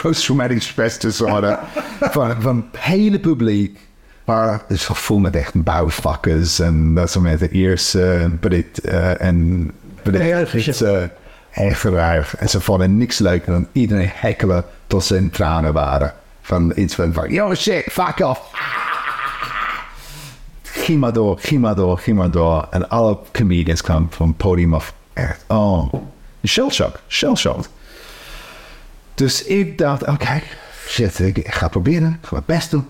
post-traumatic 0.02 0.62
stress 0.62 0.98
disorder, 0.98 1.58
van, 2.00 2.42
van 2.42 2.56
het 2.72 2.80
hele 2.80 3.20
publiek. 3.20 3.78
Maar 4.24 4.52
het 4.52 4.62
is 4.68 4.84
vol 4.84 5.18
met 5.18 5.36
echt 5.36 5.62
bouwvakkers 5.64 6.58
en 6.58 6.94
dat 6.94 7.10
soort 7.10 7.24
mensen. 7.24 7.50
Eerst, 7.50 7.96
but 8.40 8.52
it, 8.52 8.80
eh, 8.80 9.20
en 9.20 9.70
but 10.02 10.14
it- 10.14 10.20
Erg, 10.20 10.52
het, 10.52 10.80
eh, 10.80 11.02
echt 11.50 11.84
erg. 11.84 12.36
En 12.36 12.48
ze 12.48 12.60
vonden 12.60 12.96
niks 12.96 13.18
leuker 13.18 13.52
dan 13.52 13.66
iedereen 13.72 14.10
hekkelen 14.12 14.64
tot 14.86 15.04
ze 15.04 15.16
in 15.16 15.30
tranen 15.30 15.72
waren. 15.72 16.14
Van 16.42 16.72
iets 16.76 16.94
van, 16.94 17.12
van 17.12 17.30
yo 17.30 17.54
shit, 17.54 17.84
fuck 17.90 18.18
off. 18.20 18.40
Ging 20.62 21.00
maar 21.00 21.12
door, 21.12 21.38
ging 21.38 21.60
maar 21.60 21.74
door, 21.74 21.98
ging 21.98 22.16
maar 22.16 22.30
door. 22.30 22.66
En 22.70 22.88
alle 22.88 23.18
comedians 23.32 23.80
kwamen 23.82 24.08
van 24.10 24.26
het 24.28 24.36
podium 24.36 24.74
af. 24.74 24.94
Echt, 25.12 25.44
oh. 25.48 25.92
Shell 26.44 26.70
shock, 26.70 27.00
shell 27.08 27.34
shock. 27.34 27.64
Dus 29.14 29.44
ik 29.44 29.78
dacht, 29.78 30.06
oké, 30.06 30.42
shit, 30.88 31.18
ik 31.18 31.46
ga 31.48 31.68
proberen. 31.68 32.18
Ik 32.22 32.26
ga 32.28 32.32
mijn 32.32 32.42
best 32.46 32.70
doen. 32.70 32.86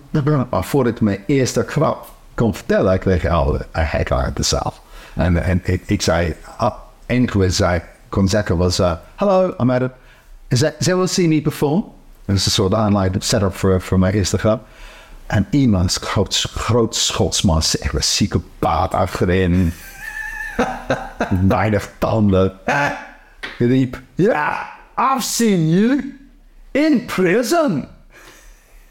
Maar 0.50 0.64
voordat 0.64 0.92
ik 0.92 1.00
mijn 1.00 1.24
eerste 1.26 1.64
grap 1.68 2.10
kon 2.34 2.54
vertellen, 2.54 2.98
kreeg 2.98 3.24
ik 3.24 3.30
al 3.30 3.54
een 3.54 3.64
hekel 3.72 4.16
uit 4.16 4.36
de 4.36 4.42
zaal. 4.42 4.74
En, 5.14 5.60
ik, 5.86 6.02
zei, 6.02 6.34
ah, 6.56 6.74
enige 7.06 7.38
wat 7.38 7.52
zei, 7.52 7.82
kon 8.08 8.28
zeggen 8.28 8.56
was, 8.56 8.80
uh, 8.80 8.92
hello, 9.16 9.54
I'm 9.58 9.70
Adam. 9.70 9.92
Has 10.48 10.64
anyone 10.64 11.06
seen 11.06 11.28
me 11.28 11.42
before? 11.42 11.84
Dat 12.24 12.36
is 12.36 12.46
een 12.46 12.52
soort 12.52 12.74
aanleiding, 12.74 13.24
setup 13.24 13.54
voor, 13.54 13.98
mijn 13.98 14.14
eerste 14.14 14.38
grap. 14.38 14.66
En 15.26 15.46
iemand, 15.50 15.94
groot, 15.94 16.46
groot 16.54 16.96
schotsman, 16.96 17.56
echt 17.56 17.92
een 17.92 17.98
psychopaat 17.98 18.94
achterin. 18.94 19.72
Weinig 21.48 21.90
tanden. 21.98 22.52
riep, 23.58 24.00
ja, 24.14 24.70
I've 24.96 25.22
seen 25.22 25.68
you 25.68 26.14
in 26.70 27.04
prison. 27.06 27.88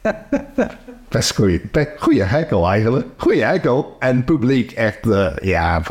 Best 1.12 1.36
goeie, 1.36 1.62
goeie 2.00 2.24
hekel 2.24 2.68
eigenlijk. 2.68 3.08
Goeie 3.18 3.44
hekel. 3.44 3.96
En 4.00 4.24
publiek 4.24 4.72
echt, 4.72 5.10
eh, 5.10 5.36
ja, 5.42 5.82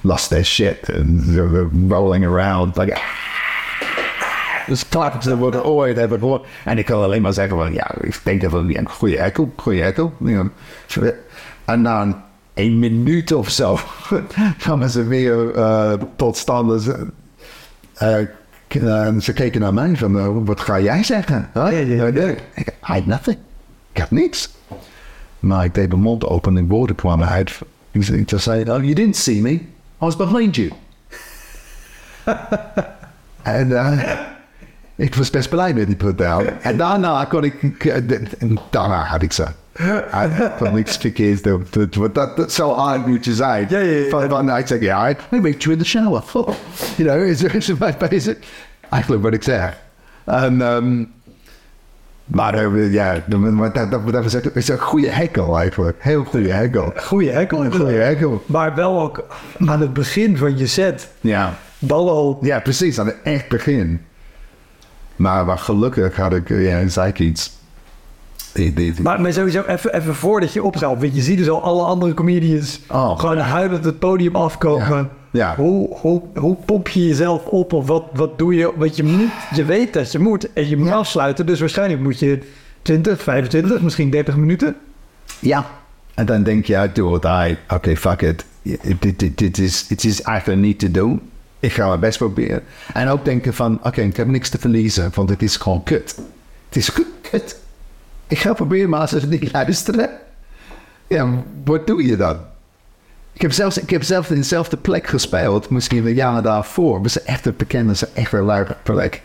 lost 0.00 0.28
their 0.28 0.44
shit. 0.44 0.86
Were 0.86 1.68
rolling 1.88 2.26
around. 2.26 2.76
Like, 2.76 2.98
dus 4.66 4.88
klappen 4.88 5.22
ze 5.22 5.36
worden 5.36 5.64
ooit 5.64 5.96
hebben 5.96 6.18
gehoord. 6.18 6.46
En 6.64 6.78
ik 6.78 6.84
kan 6.84 7.02
alleen 7.02 7.22
maar 7.22 7.32
zeggen 7.32 7.56
van, 7.56 7.72
ja, 7.72 7.94
ik 8.00 8.20
denk 8.22 8.40
dat 8.40 8.52
het 8.52 8.76
een 8.76 8.88
goede 8.88 9.16
hekel, 9.16 9.52
goede. 9.56 10.10
Ja. 10.18 11.12
En 11.64 11.82
na 11.82 12.24
een 12.54 12.78
minuut 12.78 13.32
of 13.32 13.50
zo 13.50 13.78
kwamen 14.58 14.90
ze 14.90 15.04
weer 15.04 15.54
eh, 15.54 15.92
tot 16.16 16.36
stand. 16.36 16.90
En 17.96 19.22
ze 19.22 19.32
keken 19.32 19.60
naar 19.60 19.74
mij 19.74 19.96
van, 19.96 20.44
wat 20.44 20.60
ga 20.60 20.80
jij 20.80 21.02
zeggen? 21.02 21.50
Huh? 21.54 21.70
Ja, 21.70 21.78
ja, 21.78 22.06
ja. 22.06 22.34
Ik 22.54 22.72
had 22.80 23.06
nothing. 23.06 23.36
Ik 23.92 24.00
had 24.00 24.10
niks. 24.10 24.50
Maar 25.38 25.64
ik 25.64 25.74
deed 25.74 25.88
mijn 25.88 26.00
mond 26.00 26.24
open 26.24 26.56
en 26.56 26.68
woorden 26.68 26.96
kwamen 26.96 27.28
uit. 27.28 27.58
Ik 27.90 28.30
zei, 28.36 28.60
oh, 28.60 28.66
you 28.66 28.92
didn't 28.92 29.16
see 29.16 29.40
me. 29.40 29.50
I 29.50 29.64
was 29.98 30.16
behind 30.16 30.56
you. 30.56 30.72
en 33.42 33.78
eh, 33.78 34.10
ik 34.94 35.14
was 35.14 35.30
best 35.30 35.48
blij 35.48 35.74
met 35.74 35.86
die 35.86 35.96
put 35.96 36.18
down. 36.18 36.46
En 36.62 36.76
daarna 36.76 37.24
kon 37.24 37.44
ik, 37.44 38.00
daarna 38.70 39.04
had 39.04 39.22
ik 39.22 39.32
ze. 39.32 39.46
Van 40.58 40.82
verkeers 40.84 41.42
doen. 41.42 41.66
Dat, 41.70 42.14
dat, 42.14 42.36
dat, 42.36 42.52
zou 42.52 42.72
hard 42.72 43.06
moet 43.06 43.24
je 43.24 43.34
zijn. 43.34 43.66
Ja, 43.68 43.78
ja, 43.78 43.92
ja. 43.92 44.08
Van, 44.08 44.28
van, 44.28 44.56
ik 44.56 44.66
zeg, 44.66 44.80
ja, 44.80 45.10
I 45.10 45.16
make 45.30 45.56
you 45.58 45.72
in 45.72 45.78
the 45.78 45.84
shower. 45.84 46.22
you 46.96 47.08
know, 47.08 47.22
is 47.22 47.42
er 47.42 47.54
is 47.54 47.74
mij 47.74 47.96
bezig? 48.08 48.36
Eigenlijk 48.90 49.22
wat 49.22 49.32
ik 49.32 49.42
zeg. 49.42 49.78
En, 50.24 50.56
maar 52.26 52.74
ja, 52.90 53.22
maar 53.28 53.72
dat, 53.72 53.90
dat, 53.90 54.12
dat 54.12 54.54
is 54.54 54.68
een 54.68 54.78
goede 54.78 55.08
hekel 55.08 55.58
eigenlijk. 55.58 55.96
Heel 56.00 56.24
goede 56.24 56.52
hekel. 56.52 56.92
Goeie 56.96 57.30
hekel. 57.30 57.70
Goede 57.70 57.92
hekel. 57.92 58.42
Maar 58.46 58.74
wel 58.74 59.00
ook 59.00 59.24
aan 59.66 59.80
het 59.80 59.92
begin 59.92 60.36
van 60.36 60.58
je 60.58 60.66
set. 60.66 61.08
Ja. 61.20 61.54
Al. 61.88 62.38
ja, 62.40 62.60
precies. 62.60 62.98
Aan 62.98 63.06
het 63.06 63.16
echt 63.22 63.48
begin. 63.48 64.00
Maar, 65.16 65.44
maar 65.44 65.58
gelukkig 65.58 66.16
had 66.16 66.32
ik, 66.32 66.48
ja, 66.48 66.88
zei 66.88 67.08
ik 67.08 67.18
iets. 67.18 67.55
Die, 68.56 68.72
die, 68.72 68.92
die- 68.92 69.02
Maar, 69.02 69.20
maar 69.20 69.32
sowieso 69.32 69.62
even, 69.62 69.94
even 69.94 70.14
voordat 70.14 70.52
je 70.52 70.62
opzelt. 70.62 71.00
Want 71.00 71.14
je 71.14 71.22
ziet 71.22 71.38
dus 71.38 71.48
al 71.48 71.62
alle 71.62 71.82
andere 71.82 72.14
comedians 72.14 72.80
Oh. 72.90 73.18
gewoon 73.18 73.38
huilend 73.38 73.84
het 73.84 73.98
podium 73.98 74.36
afkomen. 74.36 74.88
Ja. 74.88 75.08
Ja. 75.30 75.54
Hoe, 75.56 75.96
hoe, 76.00 76.22
hoe 76.34 76.56
pomp 76.64 76.88
je 76.88 77.06
jezelf 77.06 77.44
op? 77.46 77.72
Of 77.72 77.86
wat, 77.86 78.04
wat 78.14 78.38
doe 78.38 78.54
je? 78.54 78.72
Want 78.76 78.96
je 78.96 79.02
moet, 79.02 79.28
je 79.54 79.64
weet 79.64 79.92
dat 79.92 80.12
je 80.12 80.18
moet. 80.18 80.52
En 80.52 80.68
je 80.68 80.76
moet 80.76 80.90
afsluiten. 80.90 81.46
Dus 81.46 81.60
waarschijnlijk 81.60 82.00
moet 82.00 82.18
je 82.18 82.38
20, 82.82 83.22
25, 83.22 83.80
misschien 83.80 84.10
30 84.10 84.36
minuten. 84.36 84.76
Ja. 85.38 85.66
En 86.14 86.26
dan 86.26 86.42
denk 86.42 86.64
je, 86.66 86.90
do 86.92 87.08
or 87.10 87.20
die. 87.20 87.56
Oké, 87.68 87.96
fuck 87.96 88.22
it. 88.22 88.44
Dit, 88.98 89.18
dit, 89.18 89.38
dit 89.38 89.58
is, 89.58 89.84
het 89.88 90.04
is 90.04 90.22
eigenlijk 90.22 90.60
niet 90.60 90.78
te 90.78 90.90
doen. 90.90 91.20
Ik 91.60 91.72
ga 91.72 91.86
mijn 91.88 92.00
best 92.00 92.18
proberen. 92.18 92.62
En 92.94 93.08
ook 93.08 93.24
denken 93.24 93.54
van, 93.54 93.78
oké, 93.82 94.00
ik 94.00 94.16
heb 94.16 94.26
niks 94.28 94.48
te 94.48 94.58
verliezen, 94.58 95.10
want 95.14 95.28
het 95.30 95.42
is 95.42 95.56
gewoon 95.56 95.82
kut. 95.82 96.14
Het 96.68 96.76
is 96.76 96.92
kut. 97.30 97.58
Ik 98.28 98.38
ga 98.38 98.52
proberen, 98.52 98.88
maar 98.88 99.00
als 99.00 99.10
ze 99.10 99.26
niet 99.26 99.52
luisteren, 99.52 100.10
ja, 101.06 101.28
wat 101.64 101.86
doe 101.86 102.06
je 102.06 102.16
dan? 102.16 102.36
Ik 103.32 103.42
heb 103.42 103.52
zelfs, 103.52 103.78
ik 103.78 103.90
heb 103.90 104.02
zelf 104.02 104.30
in 104.30 104.36
dezelfde 104.36 104.76
plek 104.76 105.06
gespeeld, 105.06 105.70
misschien 105.70 106.06
een 106.06 106.14
jaar 106.14 106.42
daarvoor. 106.42 107.02
was 107.02 107.22
echt 107.22 107.46
een 107.46 107.54
bekende, 107.56 107.92
echt 108.14 108.32
een 108.32 108.46
leuke 108.46 108.76
plek. 108.82 109.22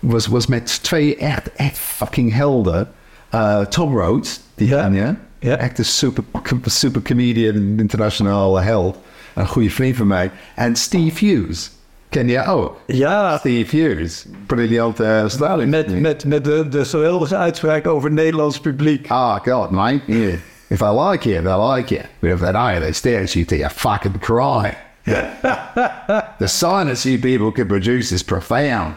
Was, 0.00 0.26
was 0.26 0.46
met 0.46 0.82
twee 0.82 1.16
echt, 1.16 1.52
echt 1.52 1.78
fucking 1.78 2.32
helden. 2.34 2.88
Uh, 3.34 3.60
Tom 3.60 3.98
Rhodes, 3.98 4.40
die 4.54 4.68
Ja. 4.68 4.82
ken 4.82 4.94
je? 4.94 5.14
Ja. 5.38 5.56
Echt 5.56 5.78
een 5.78 5.84
super, 5.84 6.24
super 6.64 7.02
comedian, 7.02 7.54
internationaal 7.78 8.60
held. 8.60 8.96
Een 9.34 9.46
goede 9.48 9.70
vriend 9.70 9.96
van 9.96 10.06
mij. 10.06 10.30
En 10.54 10.76
Steve 10.76 11.24
Hughes. 11.26 11.70
Ken 12.12 12.28
je 12.28 12.44
ook? 12.44 12.80
Ja, 12.86 13.38
Steve 13.38 13.76
Hughes. 13.76 14.26
Briljant 14.46 15.00
uh, 15.00 15.24
met, 15.64 16.00
met, 16.00 16.24
met 16.24 16.44
de, 16.44 16.68
de 16.68 16.84
zo 16.84 17.02
heldige 17.02 17.36
uitspraak 17.36 17.86
over 17.86 18.04
het 18.04 18.18
Nederlands 18.18 18.60
publiek. 18.60 19.10
Oh, 19.10 19.36
God, 19.36 19.70
mate. 19.70 20.00
Yeah. 20.06 20.34
If 20.68 20.80
I 20.80 20.90
like 20.90 21.28
you, 21.28 21.48
I 21.48 21.74
like 21.74 21.94
you. 21.94 22.04
But 22.18 22.30
if 22.30 22.40
they 22.40 22.52
don't, 22.52 22.80
they 22.80 22.92
stare 22.92 23.22
at 23.22 23.32
you 23.32 23.44
till 23.44 23.58
you 23.58 23.70
fucking 23.70 24.18
cry. 24.18 24.76
the 26.38 26.46
silence 26.46 27.08
you 27.08 27.18
people 27.18 27.52
can 27.52 27.66
produce 27.66 28.14
is 28.14 28.22
profound. 28.22 28.94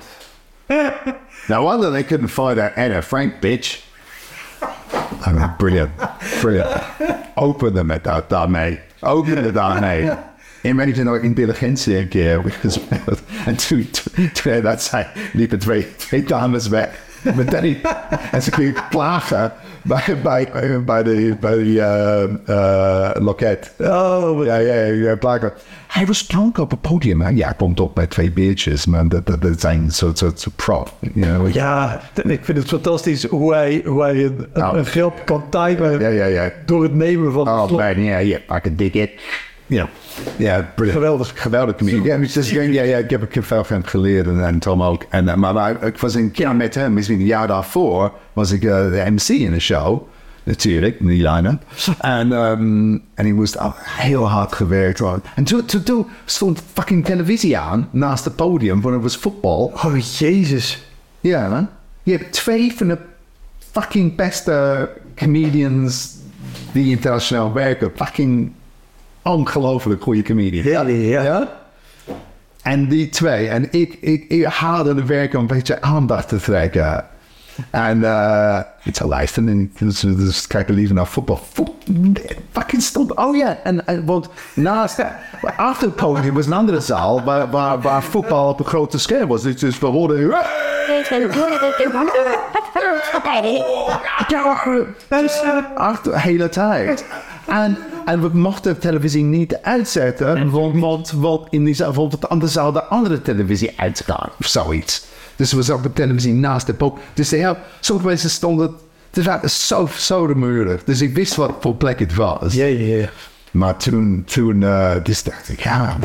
no 1.47 1.63
wonder 1.63 1.91
they 1.91 2.03
couldn't 2.03 2.27
find 2.27 2.57
that 2.57 2.77
Anna 2.77 3.01
Frank 3.01 3.41
bitch. 3.41 3.81
I 5.25 5.31
mean, 5.31 5.49
brilliant. 5.57 5.91
Brilliant. 6.41 6.81
Opende 7.35 7.83
met 7.83 8.03
dat 8.03 8.29
daarmee. 8.29 8.79
Opende 8.99 9.51
daarmee. 9.51 10.11
En 10.65 10.75
weet 10.75 10.95
je 10.95 11.03
nog 11.03 11.17
intelligentie 11.17 11.97
een 11.97 12.07
keer 12.07 12.41
gespeeld. 12.61 13.21
En 13.45 13.55
toen, 13.55 13.89
toen, 14.33 14.61
dat 14.61 14.81
zei, 14.81 15.05
liepen 15.33 15.59
twee, 15.59 15.87
twee 15.95 16.23
dames 16.23 16.67
weg. 16.67 16.89
Met 17.35 17.51
Danny. 17.51 17.81
En 18.31 18.41
ze 18.41 18.51
gingen 18.51 18.75
klagen 18.89 19.53
bij, 19.81 20.17
bij, 20.23 20.49
bij 20.85 21.03
de, 21.03 21.35
bij 21.39 21.55
de 21.55 21.81
eh, 21.81 22.23
eh, 22.45 23.21
loket. 23.21 23.71
Oh, 23.77 24.45
Ja, 24.45 24.55
ja, 24.55 24.73
ja, 24.83 25.15
klagen. 25.15 25.53
Hij 25.87 26.05
was 26.05 26.25
dronken 26.25 26.63
op 26.63 26.71
het 26.71 26.81
podium. 26.81 27.21
Hè? 27.21 27.29
Ja, 27.29 27.51
komt 27.51 27.79
op 27.79 27.95
met 27.95 28.09
twee 28.09 28.31
biertjes, 28.31 28.85
maar 28.85 29.07
dat, 29.07 29.25
dat, 29.25 29.41
dat 29.41 29.61
zijn 29.61 29.91
zo'n 29.91 30.15
soort 30.15 30.39
zo 30.39 30.51
prop. 30.55 30.93
You 30.99 31.13
know? 31.13 31.53
Ja, 31.53 32.01
ik 32.23 32.45
vind 32.45 32.57
het 32.57 32.67
fantastisch 32.67 33.23
hoe 33.23 33.53
hij, 33.53 33.81
hoe 33.85 34.01
hij 34.01 34.23
een, 34.23 34.37
een, 34.39 34.47
Nou. 34.53 34.77
een 34.77 34.85
grap 34.85 35.21
kan 35.25 35.43
timen 35.49 35.99
Ja, 35.99 36.07
ja, 36.07 36.25
ja. 36.25 36.51
door 36.65 36.83
het 36.83 36.93
nemen 36.93 37.31
van 37.31 37.47
Oh, 37.47 37.71
man, 37.71 38.03
yeah, 38.03 38.27
yeah, 38.27 38.57
I 38.57 38.59
can 38.61 38.75
dig 38.75 38.93
it. 38.93 39.11
Ja, 39.67 39.89
ja. 40.37 40.73
Geweldig. 40.75 41.31
Geweldig 41.35 41.75
comedian. 41.75 42.21
Ja, 42.21 42.27
dus, 42.33 42.49
ja, 42.49 42.61
ja, 42.61 42.97
ik 42.97 43.09
heb 43.09 43.33
heb 43.33 43.45
veel 43.45 43.63
van 43.63 43.75
hem 43.75 43.85
geleerd 43.85 44.27
en, 44.27 44.45
en 44.45 44.59
Tom 44.59 44.83
ook. 44.83 45.05
En, 45.09 45.29
eh, 45.29 45.35
maar, 45.35 45.53
maar 45.53 45.83
ik 45.83 45.97
was 45.97 46.13
een 46.13 46.31
keer 46.31 46.55
met 46.55 46.75
hem, 46.75 46.93
misschien 46.93 47.19
een 47.19 47.25
jaar 47.25 47.47
daarvoor, 47.47 48.11
was 48.33 48.51
ik 48.51 48.63
eh, 48.63 48.89
de 48.89 49.03
MC 49.11 49.27
in 49.27 49.51
de 49.51 49.59
show. 49.59 50.07
Natuurlijk, 50.43 50.99
in 50.99 51.07
die 51.07 51.29
line-up. 51.29 51.63
En, 51.99 52.31
ehm, 52.31 52.93
en 52.93 53.01
hij 53.13 53.31
moest 53.31 53.57
al 53.57 53.73
heel 53.77 54.29
hard 54.29 54.53
gewerkt 54.53 54.99
worden. 54.99 55.23
En 55.35 55.43
toen, 55.43 55.65
toen, 55.65 55.83
toen 55.83 56.05
stond 56.25 56.63
fucking 56.73 57.05
televisie 57.05 57.57
aan 57.57 57.87
naast 57.91 58.25
het 58.25 58.35
podium, 58.35 58.81
want 58.81 58.93
het 58.93 59.03
was 59.03 59.17
voetbal. 59.17 59.73
Oh, 59.83 59.97
jezus. 59.97 60.87
Ja, 61.19 61.49
man. 61.49 61.67
Je 62.03 62.11
hebt 62.11 62.31
twee 62.31 62.73
van 62.75 62.87
de 62.87 62.97
fucking 63.71 64.15
beste 64.15 64.89
comedians 65.15 66.15
die 66.71 66.89
internationaal 66.89 67.53
werken. 67.53 67.91
Fucking 67.95 68.51
ongelooflijk 69.31 70.01
goede 70.01 70.21
comedians. 70.21 70.67
Ja, 70.67 70.81
ja. 70.81 71.21
Ja? 71.21 71.47
En 72.61 72.87
die 72.87 73.09
twee. 73.09 73.47
En 73.47 73.67
ik, 73.71 73.97
ik, 74.01 74.25
ik 74.27 74.45
haalde 74.45 74.95
de 74.95 75.05
werk 75.05 75.33
om 75.33 75.39
een 75.39 75.47
beetje 75.47 75.81
aandacht 75.81 76.27
te 76.27 76.39
trekken. 76.39 77.05
En 77.69 77.97
uh, 77.97 78.59
ik 78.83 78.95
zou 78.95 79.09
luisteren 79.09 79.49
en 79.49 79.71
dus, 79.79 79.99
dus 79.99 80.47
kijken 80.47 80.73
liever 80.73 80.95
naar 80.95 81.07
voetbal. 81.07 81.39
Voet, 81.53 81.71
fucking 82.51 82.81
stond. 82.81 83.15
Oh 83.15 83.35
ja, 83.35 83.57
en, 83.63 83.87
en 83.87 84.05
want 84.05 84.29
naast, 84.53 85.03
achter 85.57 85.87
het 85.87 85.95
podium 85.95 86.33
was 86.33 86.45
een 86.45 86.53
andere 86.53 86.79
zaal 86.79 87.23
waar, 87.23 87.49
waar, 87.49 87.81
waar 87.81 88.03
voetbal 88.03 88.49
op 88.49 88.59
een 88.59 88.65
grote 88.65 88.99
scherm 88.99 89.27
was. 89.27 89.41
Dus, 89.41 89.59
dus 89.59 89.79
we 89.79 89.85
hoorden. 89.85 90.33
Achter 95.75 96.11
de 96.11 96.19
hele 96.19 96.49
tijd. 96.49 97.05
En, 97.47 97.77
en 98.05 98.21
we 98.21 98.37
mochten 98.37 98.73
de 98.73 98.79
televisie 98.79 99.23
niet 99.23 99.59
uitzetten, 99.61 100.51
want, 100.51 100.79
want, 100.79 101.11
want 101.11 101.47
in 101.49 101.63
die 101.63 101.73
zaal, 101.73 101.93
want 101.93 102.29
anders 102.29 102.53
zou 102.53 102.73
de 102.73 102.83
andere 102.83 103.21
televisie 103.21 103.73
uitgaan 103.75 104.29
of 104.39 104.47
zoiets. 104.47 105.05
Dus 105.35 105.53
we 105.53 105.61
zaten 105.61 105.83
de 105.83 105.93
televisie 105.93 106.33
naast 106.33 106.67
de 106.67 106.73
pop. 106.73 106.99
Dus 107.13 107.29
de 107.29 107.35
hele, 107.35 107.57
sommige 107.79 108.07
mensen 108.07 108.29
stonden. 108.29 108.75
Het 109.11 109.25
was 109.25 109.67
zo, 109.67 109.89
zo 109.97 110.25
rumoerig. 110.25 110.83
Dus 110.83 111.01
ik 111.01 111.15
wist 111.15 111.35
wat 111.35 111.53
voor 111.59 111.75
plek 111.75 111.99
het 111.99 112.15
was. 112.15 112.53
Ja, 112.53 112.65
ja, 112.65 112.95
ja. 112.97 113.09
Maar 113.51 113.77
toen, 113.77 114.23
toen 114.25 114.61
uh, 114.61 114.91
dus 115.03 115.23
dacht 115.23 115.49
ik, 115.49 115.59
ja, 115.59 115.97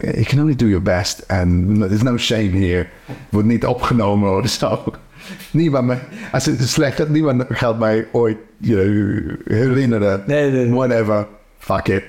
ik 0.00 0.26
can 0.26 0.40
only 0.40 0.56
do 0.56 0.66
your 0.66 0.82
best. 0.82 1.18
En 1.18 1.74
there's 1.78 2.02
no 2.02 2.16
shame 2.16 2.50
here. 2.50 2.86
Wordt 3.28 3.48
niet 3.48 3.66
opgenomen 3.66 4.42
of 4.42 4.48
zo. 4.48 4.84
Niemand 5.50 5.86
me, 5.86 5.96
als 6.32 6.46
het 6.46 6.68
slecht 6.68 7.00
is, 7.00 7.08
niemand 7.08 7.44
gaat 7.48 7.78
mij 7.78 8.06
ooit 8.12 8.38
you 8.64 8.88
know, 8.88 9.56
herinneren. 9.56 10.22
Nee, 10.26 10.50
nee, 10.50 10.64
nee. 10.64 10.74
Whatever. 10.74 11.26
Fuck 11.58 11.88
it. 11.88 12.02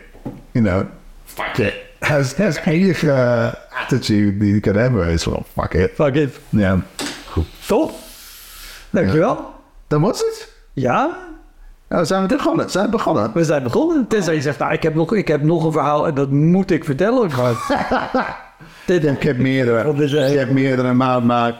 You 0.51 0.65
know, 0.65 0.83
fuck 1.25 1.57
it. 1.57 1.73
Has, 1.99 2.35
has 2.35 2.57
enige 2.65 3.07
uh, 3.07 3.53
attitude 3.81 4.37
die 4.37 4.55
ik 4.55 4.61
kan 4.61 4.75
hebben 4.75 5.07
is 5.07 5.25
wel 5.25 5.45
fuck 5.53 5.73
it. 5.73 5.91
Fuck 5.93 6.15
it. 6.15 6.39
Ja. 6.49 6.79
Top. 7.67 7.91
Dankjewel. 8.89 9.53
Dat 9.87 9.99
was 9.99 10.19
het. 10.19 10.53
Ja, 10.73 11.17
Nou, 11.89 12.05
zijn 12.05 12.21
we 12.27 12.35
begonnen. 12.35 12.69
Zijn 12.69 12.85
we 12.85 12.91
begonnen. 12.91 13.31
we 13.33 13.43
zijn 13.43 13.63
begonnen. 13.63 14.07
Tenzij 14.07 14.33
je 14.33 14.41
zegt, 14.41 14.59
nou, 14.59 14.73
ik 14.73 14.83
heb 14.83 14.95
nog, 14.95 15.13
ik 15.13 15.27
heb 15.27 15.41
nog 15.43 15.63
een 15.63 15.71
verhaal 15.71 16.07
en 16.07 16.13
dat 16.13 16.31
moet 16.31 16.71
ik 16.71 16.83
vertellen. 16.83 17.29
Dit 18.85 19.03
Ik 19.03 19.23
heb 19.23 19.37
meerdere. 19.37 19.83
Dat 19.83 19.99
is, 19.99 20.13
ik 20.13 20.37
heb 20.37 20.51
meerdere, 20.51 20.93
maar, 20.93 21.23
maar 21.23 21.55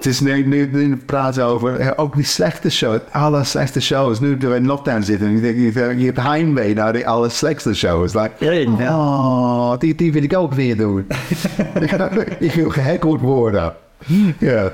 het 0.00 0.08
is 0.08 0.20
nu, 0.20 0.46
nu, 0.46 0.68
nu 0.72 0.96
praten 0.96 1.44
over 1.44 1.98
ook 1.98 2.14
die 2.14 2.24
slechte 2.24 2.70
shows. 2.70 2.98
Alle 3.10 3.44
slechte 3.44 3.80
shows. 3.80 4.20
Nu 4.20 4.36
we 4.38 4.54
in 4.54 4.66
lockdown 4.66 5.02
zitten. 5.02 5.40
Je, 5.40 5.62
je, 5.62 5.98
je 5.98 6.04
hebt 6.04 6.20
heimwee 6.20 6.74
naar 6.74 6.92
die 6.92 7.08
alle 7.08 7.28
slechte 7.28 7.74
shows. 7.74 8.14
Like, 8.14 8.66
oh, 8.80 9.78
die, 9.78 9.94
die 9.94 10.12
wil 10.12 10.22
ik 10.22 10.36
ook 10.36 10.52
weer 10.52 10.76
doen. 10.76 11.06
ik 12.38 12.52
wil 12.52 12.70
gehackeld 12.70 13.20
worden. 13.20 13.74
Ja. 14.38 14.72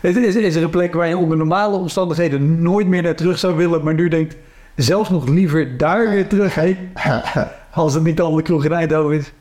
Is, 0.00 0.16
is, 0.16 0.36
is 0.36 0.54
er 0.54 0.62
een 0.62 0.70
plek 0.70 0.94
waar 0.94 1.08
je 1.08 1.16
onder 1.16 1.36
normale 1.36 1.76
omstandigheden 1.76 2.62
nooit 2.62 2.86
meer 2.86 3.02
naar 3.02 3.16
terug 3.16 3.38
zou 3.38 3.56
willen, 3.56 3.84
maar 3.84 3.94
nu 3.94 4.08
denkt, 4.08 4.36
zelfs 4.76 5.10
nog 5.10 5.28
liever 5.28 5.76
daar 5.76 6.10
weer 6.10 6.28
terug 6.28 6.54
heen, 6.54 6.76
als 7.72 7.94
het 7.94 8.02
niet 8.02 8.20
al 8.20 8.34
de 8.34 8.42
kroeg 8.42 8.64
in 8.64 8.72
Eindhoven 8.72 9.16
is? 9.16 9.32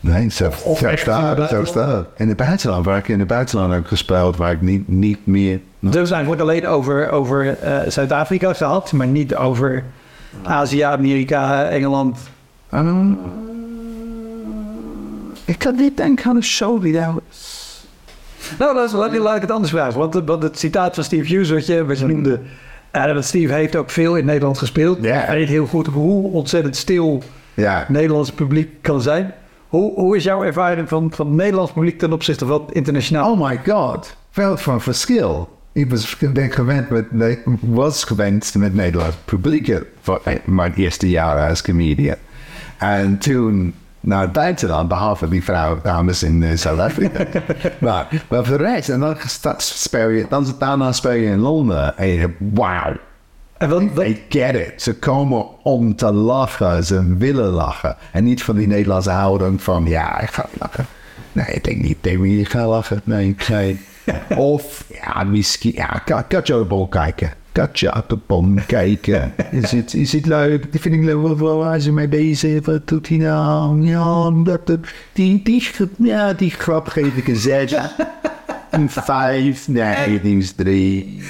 Nee, 0.00 0.30
zo, 0.30 0.46
Of 0.46 0.52
zo 0.62 0.70
echt 0.70 0.82
in 0.82 0.88
het 0.90 1.00
staat. 1.00 1.30
Zo 1.30 1.34
buitenland. 1.36 1.68
staat. 1.68 2.06
In 2.16 2.28
het 2.28 2.36
buitenland, 2.36 2.84
waar 2.84 2.98
ik 2.98 3.08
in 3.08 3.18
het 3.18 3.28
buitenland 3.28 3.72
heb 3.72 3.86
gespeeld, 3.86 4.36
waar 4.36 4.52
ik 4.52 4.60
niet, 4.60 4.88
niet 4.88 5.18
meer... 5.26 5.60
Dus 5.80 6.08
zijn 6.08 6.26
wordt 6.26 6.40
alleen 6.40 6.66
over, 6.66 7.10
over 7.10 7.58
eh, 7.58 7.78
Zuid-Afrika 7.88 8.52
gehad, 8.52 8.92
maar 8.92 9.06
niet 9.06 9.34
over 9.36 9.84
Azië, 10.42 10.80
Amerika, 10.80 11.68
Engeland. 11.68 12.18
Ehm, 12.70 13.10
ik 15.44 15.58
kan 15.58 15.76
niet 15.76 15.96
denken 15.96 16.30
aan 16.30 16.36
een 16.36 16.44
show 16.44 16.82
die 16.82 16.92
daar 16.92 17.12
was. 17.14 17.64
Nou, 18.58 18.74
laat, 18.74 18.92
laat, 18.92 19.16
laat 19.16 19.36
ik 19.36 19.40
het 19.42 19.50
anders 19.50 19.70
vragen. 19.70 19.98
Want, 19.98 20.14
want 20.24 20.42
het 20.42 20.58
citaat 20.58 20.94
van 20.94 21.04
Steve 21.04 21.26
Hughes, 21.26 21.50
wat 21.50 21.66
je, 21.66 21.84
wat 21.84 21.98
je 21.98 22.06
noemde. 22.06 22.40
eh, 22.90 23.20
Steve 23.22 23.52
heeft 23.52 23.76
ook 23.76 23.90
veel 23.90 24.16
in 24.16 24.24
Nederland 24.24 24.58
gespeeld. 24.58 24.98
Ja. 25.00 25.14
Hij 25.14 25.36
weet 25.36 25.48
heel 25.48 25.66
goed 25.66 25.86
hoe 25.86 26.32
ontzettend 26.32 26.76
stil 26.76 27.22
Ja, 27.54 27.78
het 27.78 27.88
Nederlandse 27.88 28.34
publiek 28.34 28.68
kan 28.80 29.00
zijn. 29.02 29.34
Hoe, 29.68 29.92
hoe 29.94 30.16
is 30.16 30.24
jouw 30.24 30.42
ervaring 30.42 30.88
van, 30.88 31.12
van 31.12 31.26
het 31.26 31.36
Nederlands 31.36 31.72
publiek 31.72 31.98
ten 31.98 32.12
opzichte 32.12 32.46
van 32.46 32.62
het 32.66 32.74
internationaal? 32.74 33.32
oh 33.32 33.48
my 33.48 33.60
god. 33.66 34.16
Veel 34.30 34.56
van 34.56 34.80
verschil. 34.80 35.48
Ik 35.72 35.90
was 35.90 36.18
ben 36.18 36.50
gewend 36.50 36.88
met, 36.90 37.06
was 37.60 38.04
gewend 38.04 38.54
met 38.54 38.74
Nederlands 38.74 39.16
publiek 39.24 39.82
voor 40.00 40.22
mijn 40.44 40.74
eerste 40.74 41.10
jaar 41.10 41.48
als 41.48 41.62
comedian. 41.62 42.16
En 42.78 43.18
toen 43.18 43.74
naar 44.00 44.20
het 44.20 44.32
buitenland, 44.32 44.88
behalve 44.88 45.28
die 45.28 45.44
vrouw 45.44 45.78
dames 45.82 46.22
in 46.22 46.42
eh, 46.42 46.56
Zuid-Afrika. 46.56 47.26
maar, 47.78 48.24
maar 48.28 48.44
voor 48.44 48.58
de 48.58 48.64
rest, 48.64 48.88
en 48.88 49.00
dan 49.00 49.16
speel 49.56 50.08
je, 50.08 50.26
dan, 50.28 50.54
daarna 50.58 50.92
speel 50.92 51.12
je 51.12 51.26
in 51.26 51.38
Londen. 51.38 51.98
En 51.98 52.06
je 52.06 52.16
denkt, 52.18 52.36
wauw. 52.38 52.96
Wat, 53.58 53.82
wat- 53.94 54.06
I 54.06 54.22
get 54.28 54.54
it. 54.54 54.72
Ze 54.82 54.94
komen 54.94 55.44
om 55.62 55.96
te 55.96 56.12
lachen. 56.12 56.84
Ze 56.84 57.16
willen 57.16 57.48
lachen. 57.50 57.96
En 58.12 58.24
niet 58.24 58.42
van 58.42 58.56
die 58.56 58.66
Nederlandse 58.66 59.10
houding 59.10 59.62
van, 59.62 59.84
ja, 59.86 60.20
ik 60.20 60.30
ga 60.30 60.46
lachen. 60.58 60.86
Nee, 61.32 61.46
ik 61.46 61.64
denk 61.64 61.82
niet, 61.82 61.90
ik 61.90 62.02
denk 62.02 62.18
niet, 62.18 62.40
ik 62.40 62.48
ga 62.48 62.68
lachen. 62.68 63.00
Nee, 63.04 63.28
ik 63.28 63.42
ga 63.42 63.62
Of, 64.36 64.84
ja, 65.02 65.24
misschien, 65.24 65.72
ja, 65.74 66.02
ga, 66.04 66.24
ga 66.28 66.40
je 66.44 66.54
op 66.54 66.60
de 66.60 66.64
bol 66.68 66.88
kijken. 66.88 67.30
Ga 67.52 67.68
je 67.72 67.94
op 67.96 68.08
de 68.08 68.18
bol 68.26 68.48
kijken. 68.66 69.32
Is 69.50 69.70
het, 69.70 69.94
is 69.94 70.12
het 70.12 70.26
leuk? 70.26 70.72
Die 70.72 70.80
vind 70.80 70.94
ik 70.94 71.02
leuk. 71.02 71.38
Waar- 71.38 71.76
is 71.76 71.84
hij 71.84 71.92
mee 71.92 72.08
bezig? 72.08 72.66
Wat 72.66 72.88
doet 72.88 73.08
hij 73.08 73.16
nou? 73.18 73.82
Ja, 73.86 74.30
die, 75.12 75.42
die, 75.42 75.62
ja, 75.98 76.32
die 76.32 76.50
grap 76.50 76.88
geef 76.88 77.16
ik 77.16 77.28
een 77.28 77.36
zes. 77.36 77.74
Een 78.76 78.90
vijf. 78.90 79.68
Nee, 79.68 80.20
die 80.20 80.38
is 80.38 80.52
drie. 80.52 81.22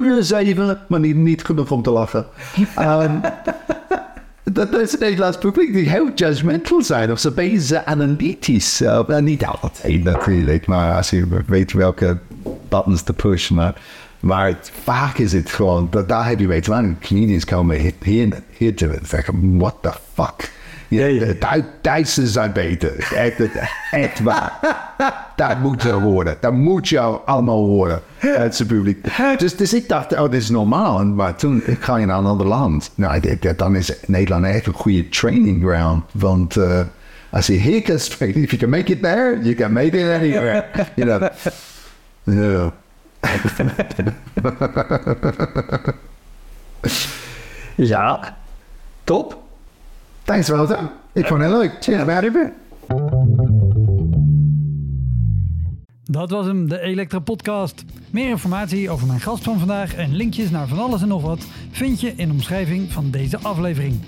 Een 0.00 0.24
zeven, 0.24 0.78
maar 0.88 1.00
niet, 1.00 1.16
niet 1.16 1.44
genoeg 1.44 1.70
om 1.70 1.82
te 1.82 1.90
lachen. 1.90 2.26
Ehm, 2.74 3.16
dat, 4.42 4.72
is 4.72 4.92
het 4.92 5.00
Nederlands 5.00 5.38
publiek 5.38 5.72
die 5.72 5.88
heel 5.88 6.10
judgmental 6.14 6.82
zijn. 6.82 7.10
Of 7.10 7.18
ze 7.18 7.30
bezig 7.30 7.84
analytisch. 7.84 8.80
Uh, 8.80 9.18
niet 9.18 9.44
altijd 9.44 10.04
natuurlijk, 10.04 10.66
maar 10.66 10.96
als 10.96 11.10
je 11.10 11.26
weet 11.46 11.72
welke 11.72 12.18
buttons 12.68 13.02
te 13.02 13.12
pushen. 13.12 13.54
Maar, 13.54 13.74
maar 14.20 14.54
vaak 14.82 15.18
is 15.18 15.32
het 15.32 15.50
gewoon, 15.50 15.88
dat, 15.90 16.08
daar 16.08 16.28
heb 16.28 16.38
je 16.38 16.62
maken. 16.68 16.98
Comedians 17.00 17.44
komen 17.44 17.92
hier, 18.02 18.42
hier 18.56 18.76
te 18.76 18.98
zeggen, 19.02 19.58
what 19.58 19.76
the 19.80 19.92
fuck. 20.14 20.52
De 20.96 21.36
Du- 21.38 21.64
Duitsers 21.80 22.32
zijn 22.32 22.52
beter. 22.52 23.12
Echt, 23.14 23.40
echt 23.90 24.20
waar. 24.20 24.52
Dat 25.36 25.58
moet 25.58 25.82
je 25.82 25.88
horen. 25.90 26.36
Dat 26.40 26.52
moet 26.52 26.88
je 26.88 27.00
allemaal 27.00 27.64
horen. 27.64 28.00
Het 28.16 28.64
publiek. 28.66 29.06
Dus, 29.38 29.56
dus 29.56 29.74
ik 29.74 29.88
dacht, 29.88 30.12
oh, 30.12 30.30
dit 30.30 30.42
is 30.42 30.50
normaal. 30.50 31.04
Maar 31.04 31.34
toen 31.36 31.62
ik 31.66 31.82
ga 31.82 31.96
je 31.96 32.06
naar 32.06 32.18
een 32.18 32.24
ander 32.26 32.46
land. 32.46 32.90
Nou, 32.94 33.20
ik 33.20 33.58
dan 33.58 33.76
is 33.76 33.92
Nederland 34.06 34.44
echt 34.44 34.66
een 34.66 34.72
goede 34.72 35.08
training 35.08 35.62
ground. 35.62 36.04
Want 36.12 36.56
eh, 36.56 36.80
als 37.30 37.46
je 37.46 37.52
hier 37.52 37.82
kan 37.82 37.98
spelen, 37.98 38.42
if 38.42 38.50
you 38.50 38.56
can 38.56 38.70
make 38.70 38.92
it 38.92 39.02
there, 39.02 39.38
you 39.42 39.54
can 39.54 39.72
make 39.72 39.86
it 39.98 40.10
anywhere. 40.20 40.64
You 40.94 41.18
know. 41.18 42.70
Ja, 47.76 48.36
top. 49.04 49.42
Thanks, 50.24 50.48
Walter. 50.48 50.78
Ik 51.12 51.26
vond 51.26 51.42
het 51.42 51.50
leuk. 51.50 51.76
Cheers, 51.80 52.04
baby. 52.04 52.38
Dat 56.04 56.30
was 56.30 56.46
hem, 56.46 56.68
de 56.68 56.80
Elektra 56.80 57.18
Podcast. 57.18 57.84
Meer 58.10 58.28
informatie 58.28 58.90
over 58.90 59.06
mijn 59.06 59.20
gast 59.20 59.42
van 59.42 59.58
vandaag 59.58 59.94
en 59.94 60.14
linkjes 60.14 60.50
naar 60.50 60.68
van 60.68 60.78
alles 60.78 61.02
en 61.02 61.08
nog 61.08 61.22
wat 61.22 61.46
vind 61.70 62.00
je 62.00 62.12
in 62.16 62.28
de 62.28 62.32
omschrijving 62.32 62.92
van 62.92 63.10
deze 63.10 63.38
aflevering. 63.38 64.00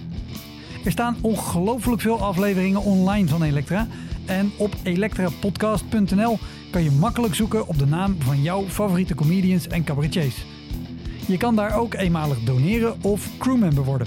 Er 0.84 0.90
staan 0.90 1.16
ongelooflijk 1.20 2.00
veel 2.00 2.20
afleveringen 2.20 2.82
online 2.82 3.28
van 3.28 3.42
Elektra. 3.42 3.86
En 4.26 4.52
op 4.58 4.74
elektrapodcast.nl 4.82 6.38
kan 6.70 6.82
je 6.82 6.90
makkelijk 6.90 7.34
zoeken 7.34 7.68
op 7.68 7.78
de 7.78 7.86
naam 7.86 8.16
van 8.18 8.42
jouw 8.42 8.62
favoriete 8.62 9.14
comedians 9.14 9.68
en 9.68 9.84
cabaretiers. 9.84 10.44
Je 11.26 11.36
kan 11.36 11.56
daar 11.56 11.78
ook 11.78 11.94
eenmalig 11.94 12.38
doneren 12.38 12.94
of 13.02 13.30
crewmember 13.38 13.84
worden. 13.84 14.06